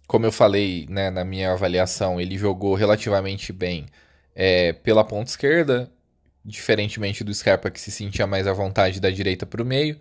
Como 0.06 0.26
eu 0.26 0.34
falei 0.34 0.86
né, 0.90 1.10
na 1.10 1.24
minha 1.24 1.54
avaliação, 1.54 2.20
ele 2.20 2.38
jogou 2.38 2.76
relativamente 2.76 3.54
bem 3.54 3.86
é, 4.36 4.74
pela 4.74 5.06
ponta 5.06 5.30
esquerda, 5.30 5.90
diferentemente 6.44 7.24
do 7.24 7.34
Scarpa 7.34 7.72
que 7.72 7.80
se 7.80 7.90
sentia 7.90 8.28
mais 8.28 8.48
à 8.48 8.54
vontade 8.54 9.00
da 9.00 9.10
direita 9.10 9.46
para 9.46 9.64
o 9.64 9.66
meio. 9.66 9.98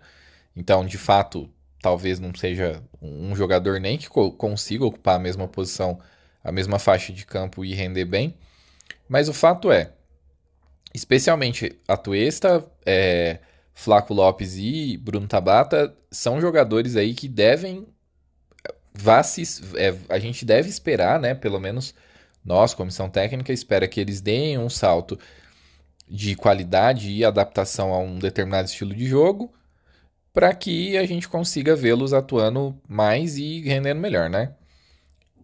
Então, 0.53 0.85
de 0.85 0.97
fato, 0.97 1.49
talvez 1.81 2.19
não 2.19 2.35
seja 2.35 2.83
um 3.01 3.33
jogador 3.33 3.79
nem 3.79 3.97
que 3.97 4.09
consiga 4.09 4.85
ocupar 4.85 5.15
a 5.15 5.19
mesma 5.19 5.47
posição, 5.47 5.99
a 6.43 6.51
mesma 6.51 6.77
faixa 6.79 7.13
de 7.13 7.25
campo 7.25 7.63
e 7.63 7.73
render 7.73 8.05
bem. 8.05 8.35
Mas 9.07 9.29
o 9.29 9.33
fato 9.33 9.71
é, 9.71 9.93
especialmente 10.93 11.79
a 11.87 11.95
Tuesta, 11.95 12.63
é, 12.85 13.39
Flaco 13.73 14.13
Lopes 14.13 14.55
e 14.57 14.97
Bruno 14.97 15.27
Tabata 15.27 15.95
são 16.11 16.39
jogadores 16.39 16.95
aí 16.95 17.13
que 17.13 17.27
devem 17.27 17.87
vá 18.93 19.21
é, 19.75 19.95
a 20.07 20.19
gente 20.19 20.45
deve 20.45 20.69
esperar, 20.69 21.19
né, 21.19 21.33
pelo 21.33 21.59
menos 21.59 21.95
nós, 22.45 22.73
comissão 22.73 23.09
técnica, 23.09 23.51
espera 23.51 23.87
que 23.87 23.99
eles 23.99 24.21
deem 24.21 24.57
um 24.57 24.69
salto 24.69 25.17
de 26.07 26.35
qualidade 26.35 27.09
e 27.09 27.23
adaptação 27.23 27.93
a 27.93 27.99
um 27.99 28.19
determinado 28.19 28.67
estilo 28.67 28.93
de 28.93 29.05
jogo, 29.05 29.51
para 30.33 30.53
que 30.53 30.97
a 30.97 31.05
gente 31.05 31.27
consiga 31.27 31.75
vê-los 31.75 32.13
atuando 32.13 32.77
mais 32.87 33.37
e 33.37 33.61
rendendo 33.61 33.99
melhor, 33.99 34.29
né? 34.29 34.53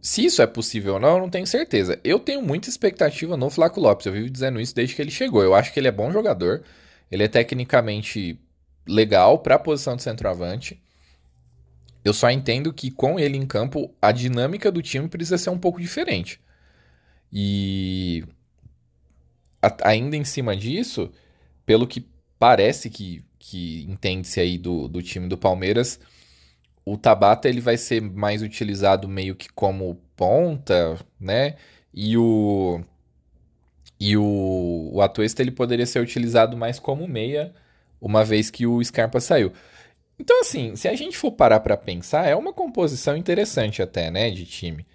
Se 0.02 0.26
isso 0.26 0.42
é 0.42 0.48
possível 0.48 0.96
ou 0.96 1.00
não, 1.00 1.16
eu 1.16 1.20
não 1.20 1.30
tenho 1.30 1.46
certeza. 1.46 2.00
Eu 2.04 2.20
tenho 2.20 2.42
muita 2.42 2.70
expectativa 2.70 3.36
no 3.36 3.50
Flaco 3.50 3.80
Lopes, 3.80 4.06
eu 4.06 4.14
vivo 4.14 4.30
dizendo 4.30 4.60
isso 4.60 4.76
desde 4.76 4.96
que 4.96 5.02
ele 5.02 5.12
chegou. 5.12 5.44
Eu 5.44 5.54
acho 5.54 5.74
que 5.74 5.80
ele 5.80 5.88
é 5.88 5.92
bom 5.92 6.12
jogador, 6.12 6.64
ele 7.12 7.24
é 7.24 7.28
tecnicamente 7.28 8.40
legal 8.88 9.40
para 9.40 9.56
a 9.56 9.60
posição 9.60 9.96
de 9.96 10.04
centroavante. 10.04 10.82
Eu 12.04 12.14
só 12.14 12.30
entendo 12.30 12.74
que 12.74 12.90
com 12.92 13.20
ele 13.20 13.38
em 13.38 13.46
campo, 13.46 13.94
a 14.02 14.12
dinâmica 14.12 14.72
do 14.72 14.82
time 14.82 15.08
precisa 15.08 15.38
ser 15.38 15.50
um 15.50 15.60
pouco 15.60 15.82
diferente. 15.82 16.40
E 17.32 18.24
a, 19.62 19.90
ainda 19.90 20.16
em 20.16 20.24
cima 20.24 20.56
disso, 20.56 21.12
pelo 21.66 21.88
que 21.88 22.08
parece 22.38 22.90
que, 22.90 23.24
que 23.38 23.84
entende-se 23.90 24.40
aí 24.40 24.58
do, 24.58 24.88
do 24.88 25.02
time 25.02 25.28
do 25.28 25.38
Palmeiras, 25.38 26.00
o 26.86 26.98
Tabata 26.98 27.48
ele 27.48 27.62
vai 27.62 27.78
ser 27.78 28.02
mais 28.02 28.42
utilizado 28.42 29.08
meio 29.08 29.36
que 29.36 29.50
como 29.50 30.02
ponta, 30.16 30.98
né? 31.20 31.56
E 31.94 32.18
o 32.18 32.82
e 34.00 34.16
o, 34.18 34.90
o 34.94 35.02
Atuesta 35.02 35.42
ele 35.42 35.52
poderia 35.52 35.86
ser 35.86 36.00
utilizado 36.00 36.56
mais 36.56 36.80
como 36.80 37.08
meia, 37.08 37.54
uma 38.02 38.24
vez 38.24 38.50
que 38.50 38.66
o 38.66 38.84
Scarpa 38.84 39.20
saiu. 39.20 39.52
Então, 40.18 40.42
assim, 40.42 40.76
se 40.76 40.88
a 40.88 40.96
gente 40.96 41.18
for 41.18 41.32
parar 41.32 41.60
para 41.62 41.78
pensar, 41.78 42.28
é 42.28 42.36
uma 42.36 42.54
composição 42.54 43.16
interessante 43.16 43.82
até, 43.82 44.12
né, 44.12 44.30
de 44.30 44.46
time. 44.46 44.86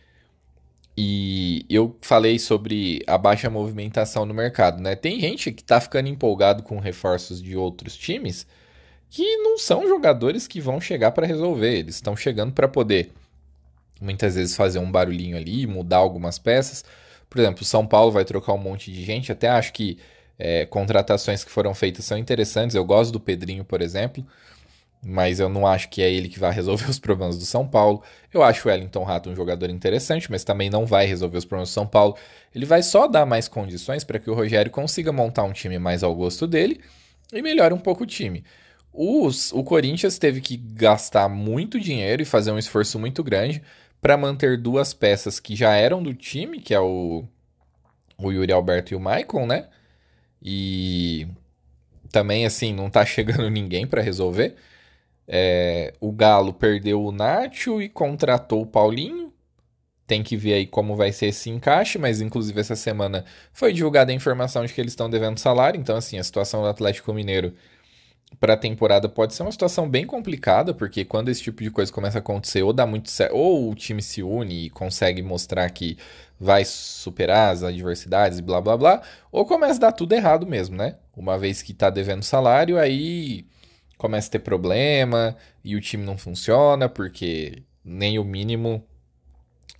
E 0.97 1.67
eu 1.69 1.97
falei 2.01 2.39
sobre 2.39 3.03
a 3.07 3.19
baixa 3.19 3.51
movimentação 3.51 4.25
no 4.25 4.33
mercado, 4.33 4.81
né? 4.81 4.95
Tem 4.95 5.19
gente 5.19 5.51
que 5.51 5.65
tá 5.65 5.81
ficando 5.81 6.09
empolgado 6.09 6.63
com 6.63 6.79
reforços 6.79 7.43
de 7.43 7.57
outros 7.57 7.97
times 7.97 8.47
que 9.11 9.37
não 9.39 9.59
são 9.59 9.89
jogadores 9.89 10.47
que 10.47 10.61
vão 10.61 10.81
chegar 10.81 11.11
para 11.11 11.27
resolver. 11.27 11.79
Eles 11.79 11.97
estão 11.97 12.17
chegando 12.17 12.53
para 12.53 12.69
poder 12.69 13.11
muitas 14.01 14.37
vezes 14.37 14.55
fazer 14.57 14.79
um 14.79 14.91
barulhinho 14.91 15.37
ali, 15.37 15.67
mudar 15.67 15.97
algumas 15.97 16.39
peças. 16.39 16.85
Por 17.35 17.41
exemplo, 17.41 17.63
o 17.63 17.65
São 17.65 17.85
Paulo 17.85 18.13
vai 18.13 18.25
trocar 18.25 18.53
um 18.53 18.59
monte 18.59 18.93
de 18.93 19.03
gente. 19.03 19.33
Até 19.33 19.49
acho 19.49 19.73
que 19.73 19.99
é, 20.39 20.65
contratações 20.67 21.43
que 21.43 21.51
foram 21.51 21.75
feitas 21.75 22.05
são 22.05 22.17
interessantes. 22.17 22.77
Eu 22.77 22.85
gosto 22.85 23.11
do 23.11 23.19
Pedrinho, 23.19 23.65
por 23.65 23.83
exemplo, 23.83 24.25
mas 25.03 25.41
eu 25.41 25.49
não 25.49 25.67
acho 25.67 25.89
que 25.89 26.01
é 26.01 26.09
ele 26.09 26.29
que 26.29 26.39
vai 26.39 26.53
resolver 26.53 26.87
os 26.89 27.01
problemas 27.01 27.37
do 27.37 27.45
São 27.45 27.67
Paulo. 27.67 28.05
Eu 28.33 28.41
acho 28.41 28.69
o 28.69 28.71
Wellington 28.71 29.03
Rato 29.03 29.31
um 29.31 29.35
jogador 29.35 29.69
interessante, 29.69 30.31
mas 30.31 30.45
também 30.45 30.71
não 30.71 30.87
vai 30.87 31.07
resolver 31.07 31.37
os 31.37 31.45
problemas 31.45 31.71
do 31.71 31.73
São 31.73 31.89
Paulo. 31.89 32.17
Ele 32.55 32.65
vai 32.65 32.85
só 32.85 33.09
dar 33.09 33.27
mais 33.27 33.49
condições 33.49 34.05
para 34.05 34.21
que 34.21 34.31
o 34.31 34.35
Rogério 34.35 34.71
consiga 34.71 35.11
montar 35.11 35.43
um 35.43 35.53
time 35.53 35.77
mais 35.77 36.05
ao 36.05 36.15
gosto 36.15 36.47
dele 36.47 36.81
e 37.33 37.43
melhore 37.43 37.75
um 37.75 37.81
pouco 37.81 38.05
o 38.05 38.07
time. 38.07 38.45
Os, 38.93 39.51
o 39.51 39.65
Corinthians 39.65 40.21
teve 40.21 40.41
que 40.41 40.57
gastar 40.57 41.29
muito 41.29 41.81
dinheiro 41.81 42.23
e 42.23 42.25
fazer 42.25 42.53
um 42.53 42.59
esforço 42.59 42.97
muito 42.97 43.25
grande 43.25 43.61
para 44.05 44.19
manter 44.19 44.59
duas 44.59 44.93
peças 44.93 45.41
que 45.41 45.57
já 45.57 45.73
eram 45.73 46.03
do 46.03 46.13
time, 46.13 46.61
que 46.61 46.75
é 46.75 46.79
o, 46.79 47.25
o 48.19 48.31
Yuri 48.31 48.53
Alberto 48.53 48.93
e 48.93 48.95
o 48.95 49.01
Maicon, 49.01 49.47
né? 49.47 49.71
E 50.43 51.27
também, 52.13 52.45
assim, 52.45 52.75
não 52.75 52.91
tá 52.91 53.03
chegando 53.07 53.49
ninguém 53.49 53.87
para 53.87 54.03
resolver. 54.03 54.57
É, 55.27 55.95
o 56.01 56.13
Galo 56.13 56.53
perdeu 56.53 57.03
o 57.03 57.11
Nacho 57.11 57.81
e 57.81 57.89
contratou 57.89 58.61
o 58.61 58.67
Paulinho. 58.67 59.33
Tem 60.07 60.23
que 60.23 60.37
ver 60.37 60.53
aí 60.53 60.67
como 60.67 60.95
vai 60.95 61.11
ser 61.11 61.29
esse 61.29 61.49
encaixe, 61.49 61.97
mas 61.99 62.21
inclusive 62.21 62.61
essa 62.61 62.77
semana 62.77 63.25
foi 63.55 63.73
divulgada 63.73 64.13
a 64.13 64.15
informação 64.15 64.67
de 64.67 64.75
que 64.75 64.83
eles 64.83 64.93
estão 64.93 65.09
devendo 65.09 65.39
salário. 65.39 65.81
Então, 65.81 65.97
assim, 65.97 66.19
a 66.19 66.25
situação 66.25 66.61
do 66.61 66.69
Atlético 66.69 67.15
Mineiro 67.15 67.55
para 68.41 68.55
a 68.55 68.57
temporada 68.57 69.09
pode 69.09 69.35
ser 69.35 69.43
uma 69.43 69.53
situação 69.53 69.89
bem 69.89 70.07
complicada, 70.07 70.75
porque 70.75 71.05
quando 71.05 71.29
esse 71.29 71.43
tipo 71.43 71.63
de 71.63 71.71
coisa 71.71 71.93
começa 71.93 72.19
a 72.19 72.21
acontecer, 72.21 72.63
ou 72.63 72.73
dá 72.73 72.87
muito 72.87 73.11
certo, 73.11 73.35
ou 73.37 73.71
o 73.71 73.75
time 73.75 74.03
se 74.03 74.23
une 74.23 74.67
e 74.67 74.71
consegue 74.71 75.23
mostrar 75.23 75.69
que 75.71 75.97
vai 76.39 76.65
superar 76.65 77.53
as 77.53 77.63
adversidades 77.63 78.39
e 78.39 78.43
blá 78.43 78.61
blá 78.61 78.77
blá, 78.77 79.03
ou 79.31 79.45
começa 79.47 79.75
a 79.75 79.81
dar 79.81 79.93
tudo 79.93 80.13
errado 80.13 80.47
mesmo, 80.47 80.77
né? 80.77 80.97
Uma 81.17 81.39
vez 81.39 81.63
que 81.63 81.73
tá 81.73 81.91
devendo 81.91 82.23
salário, 82.23 82.79
aí 82.79 83.47
começa 83.97 84.29
a 84.29 84.33
ter 84.33 84.41
problema 84.41 85.37
e 85.65 85.77
o 85.77 85.81
time 85.81 86.05
não 86.05 86.19
funciona, 86.19 86.89
porque 86.89 87.63
nem 87.85 88.19
o 88.19 88.25
mínimo 88.25 88.85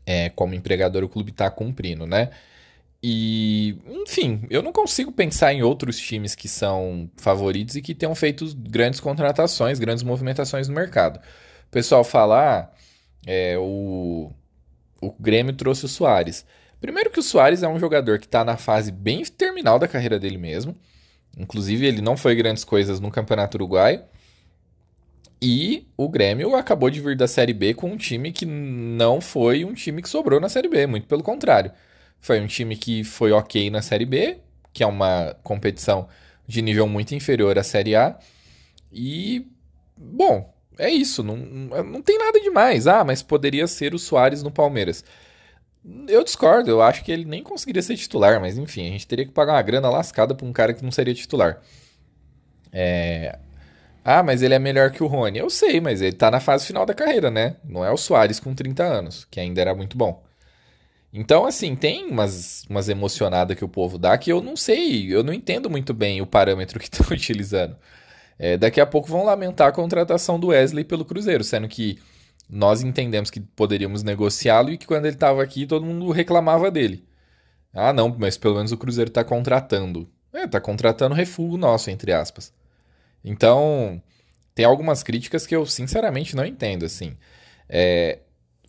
é, 0.07 0.29
como 0.31 0.55
empregador 0.55 1.03
o 1.03 1.09
clube 1.09 1.33
tá 1.33 1.51
cumprindo, 1.51 2.07
né? 2.07 2.31
E, 3.07 3.77
enfim, 3.87 4.47
eu 4.49 4.63
não 4.63 4.73
consigo 4.73 5.13
pensar 5.13 5.53
em 5.53 5.63
outros 5.63 5.99
times 5.99 6.35
que 6.35 6.49
são 6.49 7.11
favoritos 7.19 7.77
e 7.77 7.83
que 7.83 7.95
tenham 7.95 8.15
feito 8.15 8.47
grandes 8.57 8.99
contratações, 8.99 9.79
grandes 9.79 10.03
movimentações 10.03 10.69
no 10.69 10.75
mercado. 10.75 11.19
O 11.19 11.71
pessoal 11.71 12.03
fala, 12.03 12.63
ah, 12.63 12.71
é, 13.27 13.59
o, 13.59 14.33
o 15.03 15.13
Grêmio 15.21 15.53
trouxe 15.53 15.85
o 15.85 15.89
Soares. 15.89 16.47
Primeiro 16.81 17.11
que 17.11 17.21
o 17.21 17.23
Soares 17.23 17.63
é 17.63 17.69
um 17.69 17.79
jogador 17.79 18.19
que 18.19 18.25
está 18.25 18.43
na 18.43 18.57
fase 18.57 18.91
bem 18.91 19.23
terminal 19.23 19.79
da 19.79 19.87
carreira 19.87 20.19
dele 20.19 20.39
mesmo. 20.39 20.75
Inclusive, 21.37 21.85
ele 21.85 22.01
não 22.01 22.17
foi 22.17 22.35
grandes 22.35 22.65
coisas 22.65 23.01
no 23.01 23.11
Campeonato 23.11 23.59
Uruguaio. 23.59 24.03
E 25.43 25.87
o 25.95 26.09
Grêmio 26.09 26.57
acabou 26.57 26.89
de 26.89 27.03
vir 27.03 27.19
da 27.19 27.29
Série 27.29 27.53
B 27.53 27.75
com 27.75 27.91
um 27.91 27.99
time 27.99 28.33
que 28.33 28.47
não 28.47 29.21
foi 29.21 29.63
um 29.63 29.75
time 29.75 30.01
que 30.01 30.09
sobrou 30.09 30.41
na 30.41 30.49
Série 30.49 30.69
B, 30.69 30.87
muito 30.87 31.07
pelo 31.07 31.23
contrário. 31.23 31.71
Foi 32.25 32.41
um 32.41 32.47
time 32.47 32.75
que 32.75 33.05
foi 33.05 33.33
ok 33.33 33.69
na 33.69 33.83
Série 33.83 34.07
B, 34.07 34.39
que 34.73 34.83
é 34.83 34.87
uma 34.87 35.37
competição 35.43 36.09
de 36.47 36.63
nível 36.63 36.89
muito 36.89 37.15
inferior 37.15 37.59
à 37.59 37.63
Série 37.63 37.95
A. 37.95 38.19
E, 38.91 39.47
bom, 39.95 40.51
é 40.79 40.89
isso. 40.89 41.23
Não, 41.23 41.37
não 41.37 42.01
tem 42.01 42.17
nada 42.17 42.41
demais. 42.41 42.87
Ah, 42.87 43.05
mas 43.05 43.23
poderia 43.23 43.67
ser 43.67 43.93
o 43.93 43.99
Soares 43.99 44.43
no 44.43 44.51
Palmeiras. 44.51 45.05
Eu 46.09 46.25
discordo, 46.25 46.71
eu 46.71 46.81
acho 46.81 47.05
que 47.05 47.13
ele 47.13 47.27
nem 47.27 47.43
conseguiria 47.43 47.83
ser 47.83 47.95
titular, 47.95 48.41
mas 48.41 48.57
enfim, 48.57 48.89
a 48.89 48.93
gente 48.93 49.07
teria 49.07 49.27
que 49.27 49.33
pagar 49.33 49.53
uma 49.53 49.63
grana 49.63 49.91
lascada 49.91 50.35
pra 50.35 50.47
um 50.47 50.53
cara 50.53 50.73
que 50.73 50.83
não 50.83 50.91
seria 50.91 51.13
titular. 51.13 51.61
É... 52.73 53.39
Ah, 54.03 54.23
mas 54.23 54.41
ele 54.41 54.55
é 54.55 54.59
melhor 54.59 54.91
que 54.93 55.05
o 55.05 55.07
Rony. 55.07 55.41
Eu 55.41 55.51
sei, 55.51 55.79
mas 55.79 56.01
ele 56.01 56.17
tá 56.17 56.31
na 56.31 56.41
fase 56.41 56.65
final 56.67 56.87
da 56.87 56.95
carreira, 56.95 57.31
né? 57.31 57.57
Não 57.63 57.85
é 57.85 57.91
o 57.91 57.99
Soares 57.99 58.41
com 58.41 58.55
30 58.55 58.83
anos, 58.83 59.27
que 59.31 59.39
ainda 59.39 59.61
era 59.61 59.75
muito 59.75 59.99
bom. 59.99 60.25
Então, 61.17 61.47
assim, 61.47 61.77
tem 61.77 62.07
umas, 62.09 62.65
umas 62.69 62.89
emocionadas 62.89 63.57
que 63.57 63.65
o 63.65 63.69
povo 63.69 63.97
dá 63.99 64.19
que 64.19 64.33
eu 64.33 64.43
não 64.43 64.57
sei, 64.57 65.15
eu 65.15 65.23
não 65.23 65.33
entendo 65.33 65.71
muito 65.71 65.95
bem 65.95 66.21
o 66.21 66.27
parâmetro 66.27 66.81
que 66.81 66.87
estão 66.93 67.07
utilizando. 67.17 67.77
É, 68.37 68.57
daqui 68.57 68.81
a 68.81 68.87
pouco 68.87 69.09
vão 69.09 69.25
lamentar 69.25 69.69
a 69.69 69.73
contratação 69.73 70.41
do 70.41 70.49
Wesley 70.49 70.85
pelo 70.85 71.05
Cruzeiro, 71.05 71.45
sendo 71.45 71.69
que 71.69 72.01
nós 72.51 72.83
entendemos 72.83 73.31
que 73.31 73.41
poderíamos 73.41 74.03
negociá-lo 74.03 74.71
e 74.71 74.77
que 74.77 74.89
quando 74.89 75.07
ele 75.07 75.15
estava 75.15 75.41
aqui 75.41 75.67
todo 75.67 75.87
mundo 75.87 76.11
reclamava 76.11 76.69
dele. 76.69 77.07
Ah, 77.73 77.93
não, 77.93 78.15
mas 78.19 78.37
pelo 78.37 78.57
menos 78.57 78.73
o 78.73 78.77
Cruzeiro 78.77 79.09
está 79.09 79.23
contratando. 79.23 80.09
É, 80.33 80.45
está 80.45 80.61
contratando 80.61 81.15
refúgio 81.15 81.57
nosso, 81.57 81.91
entre 81.91 82.13
aspas. 82.13 82.53
Então, 83.25 84.03
tem 84.53 84.65
algumas 84.65 85.05
críticas 85.05 85.47
que 85.47 85.55
eu 85.55 85.65
sinceramente 85.65 86.35
não 86.35 86.45
entendo, 86.45 86.85
assim. 86.85 87.17
É, 87.69 88.19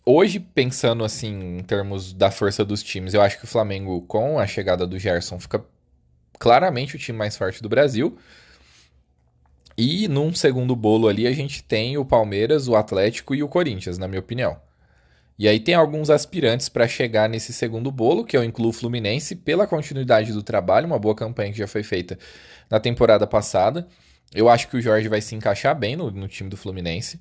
hoje, 0.06 0.38
pensando 0.38 1.04
assim, 1.04 1.58
em 1.58 1.62
termos 1.62 2.12
da 2.12 2.30
força 2.30 2.64
dos 2.64 2.82
times, 2.82 3.12
eu 3.12 3.20
acho 3.20 3.38
que 3.38 3.44
o 3.44 3.48
Flamengo, 3.48 4.00
com 4.02 4.38
a 4.38 4.46
chegada 4.46 4.86
do 4.86 4.98
Gerson, 4.98 5.40
fica 5.40 5.62
claramente 6.38 6.94
o 6.94 6.98
time 6.98 7.18
mais 7.18 7.36
forte 7.36 7.60
do 7.62 7.68
Brasil. 7.68 8.16
E 9.76 10.08
num 10.08 10.32
segundo 10.32 10.74
bolo 10.74 11.08
ali, 11.08 11.26
a 11.26 11.32
gente 11.32 11.62
tem 11.62 11.98
o 11.98 12.04
Palmeiras, 12.04 12.68
o 12.68 12.76
Atlético 12.76 13.34
e 13.34 13.42
o 13.42 13.48
Corinthians, 13.48 13.98
na 13.98 14.08
minha 14.08 14.20
opinião. 14.20 14.58
E 15.38 15.46
aí 15.46 15.60
tem 15.60 15.74
alguns 15.74 16.08
aspirantes 16.08 16.68
para 16.68 16.88
chegar 16.88 17.28
nesse 17.28 17.52
segundo 17.52 17.90
bolo, 17.90 18.24
que 18.24 18.36
eu 18.36 18.42
incluo 18.42 18.70
o 18.70 18.72
Fluminense, 18.72 19.36
pela 19.36 19.66
continuidade 19.66 20.32
do 20.32 20.42
trabalho, 20.42 20.86
uma 20.86 20.98
boa 20.98 21.14
campanha 21.14 21.52
que 21.52 21.58
já 21.58 21.66
foi 21.66 21.82
feita 21.82 22.18
na 22.70 22.80
temporada 22.80 23.26
passada. 23.26 23.86
Eu 24.34 24.48
acho 24.48 24.68
que 24.68 24.78
o 24.78 24.80
Jorge 24.80 25.08
vai 25.08 25.20
se 25.20 25.34
encaixar 25.34 25.78
bem 25.78 25.94
no, 25.94 26.10
no 26.10 26.26
time 26.26 26.48
do 26.48 26.56
Fluminense. 26.56 27.20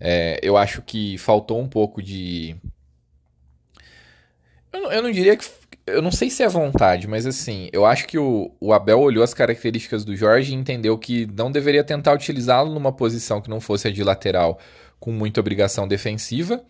É, 0.00 0.38
eu 0.42 0.56
acho 0.56 0.82
que 0.82 1.18
faltou 1.18 1.60
um 1.60 1.68
pouco 1.68 2.02
de. 2.02 2.56
Eu 4.72 4.82
não, 4.82 4.92
eu 4.92 5.02
não, 5.02 5.10
diria 5.10 5.36
que. 5.36 5.46
Eu 5.86 6.02
não 6.02 6.12
sei 6.12 6.30
se 6.30 6.42
é 6.42 6.48
vontade, 6.48 7.08
mas 7.08 7.26
assim, 7.26 7.68
eu 7.72 7.86
acho 7.86 8.06
que 8.06 8.18
o, 8.18 8.52
o 8.60 8.72
Abel 8.72 9.00
olhou 9.00 9.24
as 9.24 9.34
características 9.34 10.04
do 10.04 10.14
Jorge 10.14 10.52
e 10.52 10.54
entendeu 10.54 10.96
que 10.98 11.26
não 11.26 11.50
deveria 11.50 11.82
tentar 11.82 12.12
utilizá-lo 12.12 12.72
numa 12.72 12.92
posição 12.92 13.40
que 13.40 13.50
não 13.50 13.60
fosse 13.60 13.88
a 13.88 13.90
de 13.90 14.04
lateral 14.04 14.58
com 15.00 15.10
muita 15.10 15.40
obrigação 15.40 15.88
defensiva, 15.88 16.62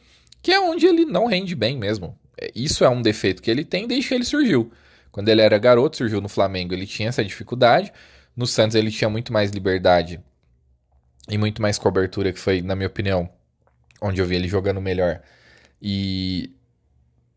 que 0.42 0.52
é 0.52 0.60
onde 0.60 0.86
ele 0.86 1.04
não 1.04 1.26
rende 1.26 1.54
bem 1.54 1.76
mesmo. 1.76 2.16
É, 2.40 2.50
isso 2.54 2.84
é 2.84 2.88
um 2.88 3.02
defeito 3.02 3.42
que 3.42 3.50
ele 3.50 3.64
tem 3.64 3.86
desde 3.86 4.08
que 4.08 4.14
ele 4.14 4.24
surgiu. 4.24 4.70
Quando 5.10 5.28
ele 5.28 5.42
era 5.42 5.58
garoto, 5.58 5.96
surgiu 5.96 6.20
no 6.20 6.28
Flamengo, 6.28 6.72
ele 6.72 6.86
tinha 6.86 7.08
essa 7.08 7.24
dificuldade. 7.24 7.92
No 8.36 8.46
Santos 8.46 8.76
ele 8.76 8.90
tinha 8.90 9.10
muito 9.10 9.32
mais 9.32 9.50
liberdade 9.50 10.20
e 11.28 11.38
muito 11.38 11.60
mais 11.60 11.78
cobertura, 11.78 12.32
que 12.32 12.38
foi, 12.38 12.62
na 12.62 12.74
minha 12.74 12.88
opinião, 12.88 13.28
onde 14.00 14.20
eu 14.20 14.26
vi 14.26 14.36
ele 14.36 14.48
jogando 14.48 14.80
melhor. 14.80 15.20
E, 15.80 16.50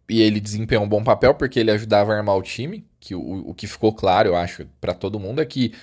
e 0.09 0.21
ele 0.21 0.39
desempenhou 0.39 0.83
um 0.83 0.89
bom 0.89 1.03
papel 1.03 1.33
porque 1.33 1.59
ele 1.59 1.71
ajudava 1.71 2.13
a 2.13 2.17
armar 2.17 2.37
o 2.37 2.41
time, 2.41 2.85
que 2.99 3.15
o, 3.15 3.49
o 3.49 3.53
que 3.53 3.67
ficou 3.67 3.93
claro, 3.93 4.29
eu 4.29 4.35
acho, 4.35 4.65
para 4.79 4.93
todo 4.93 5.19
mundo 5.19 5.41
é 5.41 5.45
que 5.45 5.73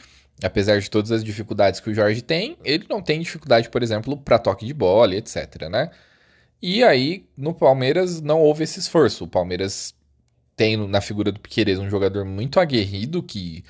apesar 0.43 0.81
de 0.81 0.89
todas 0.89 1.11
as 1.11 1.25
dificuldades 1.25 1.81
que 1.81 1.91
o 1.91 1.95
Jorge 1.95 2.23
tem, 2.23 2.57
ele 2.65 2.87
não 2.89 3.03
tem 3.03 3.21
dificuldade, 3.21 3.69
por 3.69 3.83
exemplo, 3.83 4.17
para 4.17 4.39
toque 4.39 4.67
de 4.67 4.73
bola, 4.73 5.15
etc, 5.15 5.69
né? 5.69 5.91
E 6.61 6.83
aí, 6.83 7.27
no 7.37 7.55
Palmeiras 7.55 8.21
não 8.21 8.41
houve 8.41 8.65
esse 8.65 8.79
esforço. 8.81 9.25
O 9.25 9.29
Palmeiras 9.29 9.95
tem 10.57 10.77
na 10.77 11.01
figura 11.01 11.31
do 11.31 11.41
Piqueires 11.41 11.79
um 11.79 11.89
jogador 11.89 12.25
muito 12.25 12.59
aguerrido 12.59 13.23
que 13.23 13.65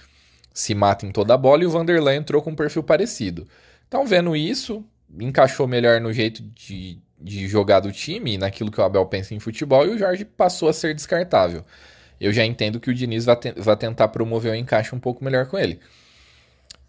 se 0.54 0.74
mata 0.74 1.06
em 1.06 1.12
toda 1.12 1.34
a 1.34 1.36
bola 1.36 1.62
e 1.62 1.66
o 1.66 1.70
Vanderlei 1.70 2.16
entrou 2.16 2.42
com 2.42 2.50
um 2.50 2.56
perfil 2.56 2.82
parecido. 2.82 3.46
Então, 3.88 4.06
vendo 4.06 4.36
isso, 4.36 4.84
encaixou 5.18 5.66
melhor 5.66 6.00
no 6.00 6.12
jeito 6.12 6.42
de, 6.54 7.00
de 7.18 7.48
jogar 7.48 7.80
do 7.80 7.90
time, 7.90 8.38
naquilo 8.38 8.70
que 8.70 8.80
o 8.80 8.84
Abel 8.84 9.06
pensa 9.06 9.34
em 9.34 9.40
futebol, 9.40 9.86
e 9.86 9.90
o 9.90 9.98
Jorge 9.98 10.24
passou 10.24 10.68
a 10.68 10.72
ser 10.72 10.94
descartável. 10.94 11.64
Eu 12.20 12.32
já 12.32 12.44
entendo 12.44 12.80
que 12.80 12.90
o 12.90 12.94
Diniz 12.94 13.24
vai, 13.24 13.36
te 13.36 13.52
vai 13.52 13.76
tentar 13.76 14.08
promover 14.08 14.52
o 14.52 14.54
encaixe 14.54 14.94
um 14.94 15.00
pouco 15.00 15.24
melhor 15.24 15.46
com 15.46 15.58
ele. 15.58 15.80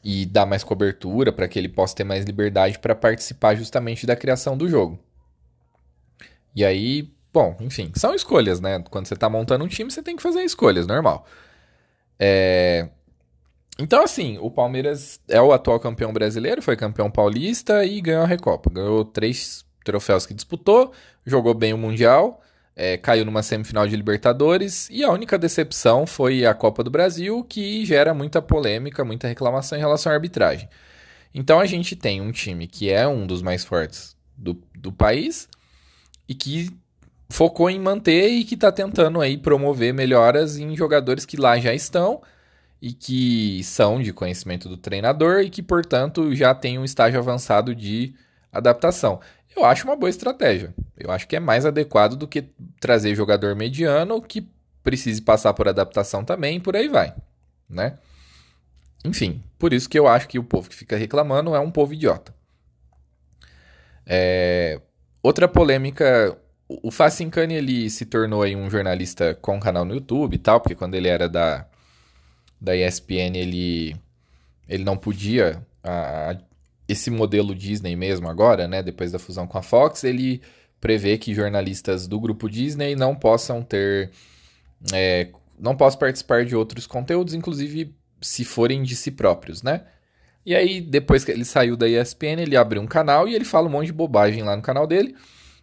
E 0.03 0.25
dar 0.25 0.45
mais 0.45 0.63
cobertura 0.63 1.31
para 1.31 1.47
que 1.47 1.57
ele 1.57 1.69
possa 1.69 1.95
ter 1.95 2.03
mais 2.03 2.25
liberdade 2.25 2.79
para 2.79 2.95
participar 2.95 3.55
justamente 3.55 4.05
da 4.05 4.15
criação 4.15 4.57
do 4.57 4.67
jogo. 4.67 4.99
E 6.55 6.65
aí, 6.65 7.11
bom, 7.31 7.55
enfim, 7.59 7.91
são 7.95 8.15
escolhas, 8.15 8.59
né? 8.59 8.83
Quando 8.89 9.07
você 9.07 9.13
está 9.13 9.29
montando 9.29 9.63
um 9.63 9.67
time, 9.67 9.91
você 9.91 10.01
tem 10.01 10.15
que 10.15 10.23
fazer 10.23 10.41
escolhas, 10.41 10.87
normal. 10.87 11.25
É... 12.17 12.89
Então, 13.81 14.03
assim, 14.03 14.37
o 14.41 14.51
Palmeiras 14.51 15.21
é 15.29 15.41
o 15.41 15.53
atual 15.53 15.79
campeão 15.79 16.11
brasileiro, 16.11 16.61
foi 16.61 16.75
campeão 16.75 17.09
paulista 17.09 17.85
e 17.85 18.01
ganhou 18.01 18.23
a 18.23 18.27
Recopa. 18.27 18.69
Ganhou 18.69 19.05
três 19.05 19.65
troféus 19.85 20.25
que 20.25 20.33
disputou, 20.33 20.91
jogou 21.25 21.53
bem 21.53 21.71
o 21.73 21.77
Mundial, 21.77 22.41
é, 22.75 22.97
caiu 22.97 23.23
numa 23.23 23.41
semifinal 23.41 23.87
de 23.87 23.95
Libertadores 23.95 24.89
e 24.89 25.01
a 25.01 25.09
única 25.09 25.37
decepção 25.37 26.05
foi 26.05 26.45
a 26.45 26.53
Copa 26.53 26.83
do 26.83 26.91
Brasil, 26.91 27.41
que 27.45 27.85
gera 27.85 28.13
muita 28.13 28.41
polêmica, 28.41 29.05
muita 29.05 29.29
reclamação 29.29 29.77
em 29.77 29.81
relação 29.81 30.11
à 30.11 30.15
arbitragem. 30.15 30.67
Então 31.33 31.57
a 31.57 31.65
gente 31.65 31.95
tem 31.95 32.19
um 32.19 32.33
time 32.33 32.67
que 32.67 32.89
é 32.91 33.07
um 33.07 33.25
dos 33.25 33.41
mais 33.41 33.63
fortes 33.63 34.13
do, 34.37 34.61
do 34.77 34.91
país 34.91 35.47
e 36.27 36.35
que 36.35 36.69
focou 37.29 37.69
em 37.69 37.79
manter 37.79 38.27
e 38.27 38.43
que 38.43 38.55
está 38.55 38.73
tentando 38.73 39.21
aí 39.21 39.37
promover 39.37 39.93
melhoras 39.93 40.57
em 40.57 40.75
jogadores 40.75 41.25
que 41.25 41.37
lá 41.37 41.57
já 41.57 41.73
estão 41.73 42.21
e 42.81 42.93
que 42.93 43.63
são 43.63 44.01
de 44.01 44.13
conhecimento 44.13 44.69
do 44.69 44.77
treinador 44.77 45.41
e 45.41 45.49
que, 45.49 45.61
portanto, 45.61 46.33
já 46.35 46.55
têm 46.55 46.79
um 46.79 46.85
estágio 46.85 47.19
avançado 47.19 47.75
de 47.75 48.13
adaptação. 48.51 49.19
Eu 49.55 49.65
acho 49.65 49.85
uma 49.85 49.95
boa 49.95 50.09
estratégia. 50.09 50.73
Eu 50.97 51.11
acho 51.11 51.27
que 51.27 51.35
é 51.35 51.39
mais 51.39 51.65
adequado 51.65 52.15
do 52.15 52.27
que 52.27 52.45
trazer 52.79 53.15
jogador 53.15 53.55
mediano 53.55 54.21
que 54.21 54.47
precise 54.83 55.21
passar 55.21 55.53
por 55.53 55.67
adaptação 55.67 56.23
também 56.23 56.57
e 56.57 56.59
por 56.59 56.75
aí 56.75 56.87
vai, 56.87 57.13
né? 57.69 57.97
Enfim, 59.03 59.43
por 59.57 59.73
isso 59.73 59.89
que 59.89 59.99
eu 59.99 60.07
acho 60.07 60.27
que 60.27 60.39
o 60.39 60.43
povo 60.43 60.69
que 60.69 60.75
fica 60.75 60.97
reclamando 60.97 61.55
é 61.55 61.59
um 61.59 61.71
povo 61.71 61.93
idiota. 61.93 62.33
É... 64.05 64.79
Outra 65.21 65.47
polêmica, 65.47 66.37
o 66.67 66.89
Facincani 66.91 67.55
ele 67.55 67.89
se 67.89 68.05
tornou 68.05 68.41
aí 68.41 68.55
um 68.55 68.69
jornalista 68.69 69.35
com 69.35 69.59
canal 69.59 69.83
no 69.83 69.93
YouTube 69.93 70.33
e 70.33 70.39
tal, 70.39 70.61
porque 70.61 70.75
quando 70.75 70.95
ele 70.95 71.07
era 71.07 71.27
da 71.27 71.67
da 72.59 72.75
ESPN 72.75 73.35
ele, 73.35 73.95
ele 74.67 74.83
não 74.83 74.97
podia. 74.97 75.65
A, 75.83 76.37
esse 76.87 77.11
modelo 77.11 77.53
Disney 77.53 77.95
mesmo 77.95 78.27
agora, 78.27 78.67
né, 78.67 78.81
depois 78.81 79.11
da 79.11 79.19
fusão 79.19 79.45
com 79.45 79.57
a 79.57 79.61
Fox, 79.61 80.03
ele 80.03 80.41
prevê 80.81 81.17
que 81.17 81.33
jornalistas 81.33 82.07
do 82.07 82.19
grupo 82.19 82.49
Disney 82.49 82.95
não 82.95 83.15
possam 83.15 83.61
ter. 83.61 84.11
É, 84.93 85.29
não 85.59 85.75
possam 85.75 85.99
participar 85.99 86.45
de 86.45 86.55
outros 86.55 86.87
conteúdos, 86.87 87.33
inclusive 87.33 87.93
se 88.21 88.43
forem 88.43 88.81
de 88.81 88.95
si 88.95 89.11
próprios, 89.11 89.61
né? 89.61 89.83
E 90.45 90.55
aí, 90.55 90.81
depois 90.81 91.23
que 91.23 91.31
ele 91.31 91.45
saiu 91.45 91.75
da 91.75 91.87
ESPN, 91.87 92.41
ele 92.41 92.55
abriu 92.55 92.81
um 92.81 92.87
canal 92.87 93.27
e 93.27 93.35
ele 93.35 93.45
fala 93.45 93.67
um 93.67 93.71
monte 93.71 93.87
de 93.87 93.93
bobagem 93.93 94.41
lá 94.41 94.55
no 94.55 94.61
canal 94.61 94.87
dele. 94.87 95.15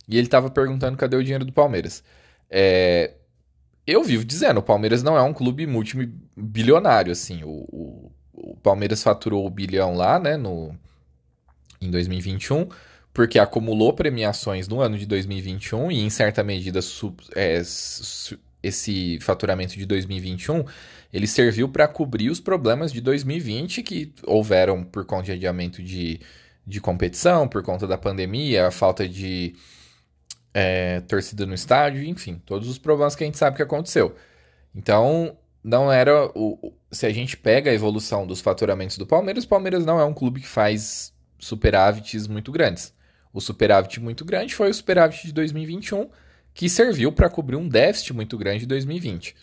E 0.09 0.17
ele 0.17 0.29
tava 0.29 0.51
perguntando 0.51 0.97
cadê 0.97 1.17
o 1.17 1.23
dinheiro 1.23 1.45
do 1.45 1.53
Palmeiras. 1.53 2.05
É, 2.49 3.15
eu 3.87 4.03
vivo 4.03 4.25
dizendo, 4.25 4.59
o 4.59 4.63
Palmeiras 4.63 5.03
não 5.03 5.17
é 5.17 5.23
um 5.23 5.33
clube 5.33 5.67
multibilionário, 5.67 7.13
assim. 7.13 7.43
O, 7.45 7.67
o, 7.71 8.13
o 8.33 8.57
Palmeiras 8.57 9.03
faturou 9.03 9.47
o 9.47 9.51
bilhão 9.51 9.95
lá, 9.95 10.19
né, 10.19 10.37
no, 10.37 10.75
em 11.81 11.91
2021, 11.91 12.69
porque 13.13 13.39
acumulou 13.39 13.93
premiações 13.93 14.69
no 14.69 14.81
ano 14.81 14.99
de 14.99 15.07
2021 15.07 15.93
e, 15.93 16.01
em 16.01 16.11
certa 16.11 16.43
medida, 16.43 16.83
sub, 16.83 17.23
é, 17.35 17.63
su, 17.65 18.39
esse 18.63 19.19
faturamento 19.21 19.75
de 19.75 19.87
2021 19.87 20.65
ele 21.13 21.27
serviu 21.27 21.69
para 21.69 21.87
cobrir 21.87 22.31
os 22.31 22.41
problemas 22.41 22.93
de 22.93 23.01
2020 23.01 23.83
que 23.83 24.13
houveram 24.25 24.83
por 24.83 25.05
conta 25.05 25.25
de 25.25 25.33
adiamento 25.33 25.83
de, 25.83 26.21
de 26.67 26.81
competição, 26.81 27.49
por 27.49 27.63
conta 27.63 27.87
da 27.87 27.97
pandemia, 27.97 28.67
a 28.67 28.71
falta 28.71 29.09
de 29.09 29.55
é, 30.59 31.03
torcida 31.03 31.45
no 31.45 31.53
estádio, 31.53 32.03
enfim, 32.03 32.41
todos 32.47 32.67
os 32.67 32.79
problemas 32.79 33.15
que 33.15 33.23
a 33.23 33.27
gente 33.27 33.37
sabe 33.37 33.57
que 33.57 33.63
aconteceu. 33.63 34.17
Então, 34.75 35.37
não 35.63 35.93
era 35.93 36.31
o, 36.35 36.73
se 36.91 37.05
a 37.05 37.13
gente 37.13 37.37
pega 37.37 37.71
a 37.71 37.75
evolução 37.75 38.27
dos 38.27 38.41
faturamentos 38.41 38.97
do 38.97 39.07
Palmeiras, 39.07 39.45
o 39.45 39.49
Palmeiras 39.49 39.85
não 39.85 40.01
é 40.01 40.05
um 40.07 40.15
clube 40.15 40.41
que 40.41 40.49
faz 40.49 41.13
superávites 41.39 42.27
muito 42.27 42.51
grandes. 42.51 42.95
O 43.35 43.41
superávit 43.41 44.01
muito 44.01 44.25
grande 44.25 44.55
foi 44.55 44.71
o 44.71 44.75
superávit 44.75 45.27
de 45.27 45.33
2021, 45.35 46.09
que 46.55 46.71
serviu 46.71 47.13
para 47.13 47.29
cobrir 47.29 47.57
um 47.57 47.69
déficit 47.69 48.15
muito 48.15 48.39
grande 48.39 48.61
de 48.61 48.67
2020. 48.67 49.37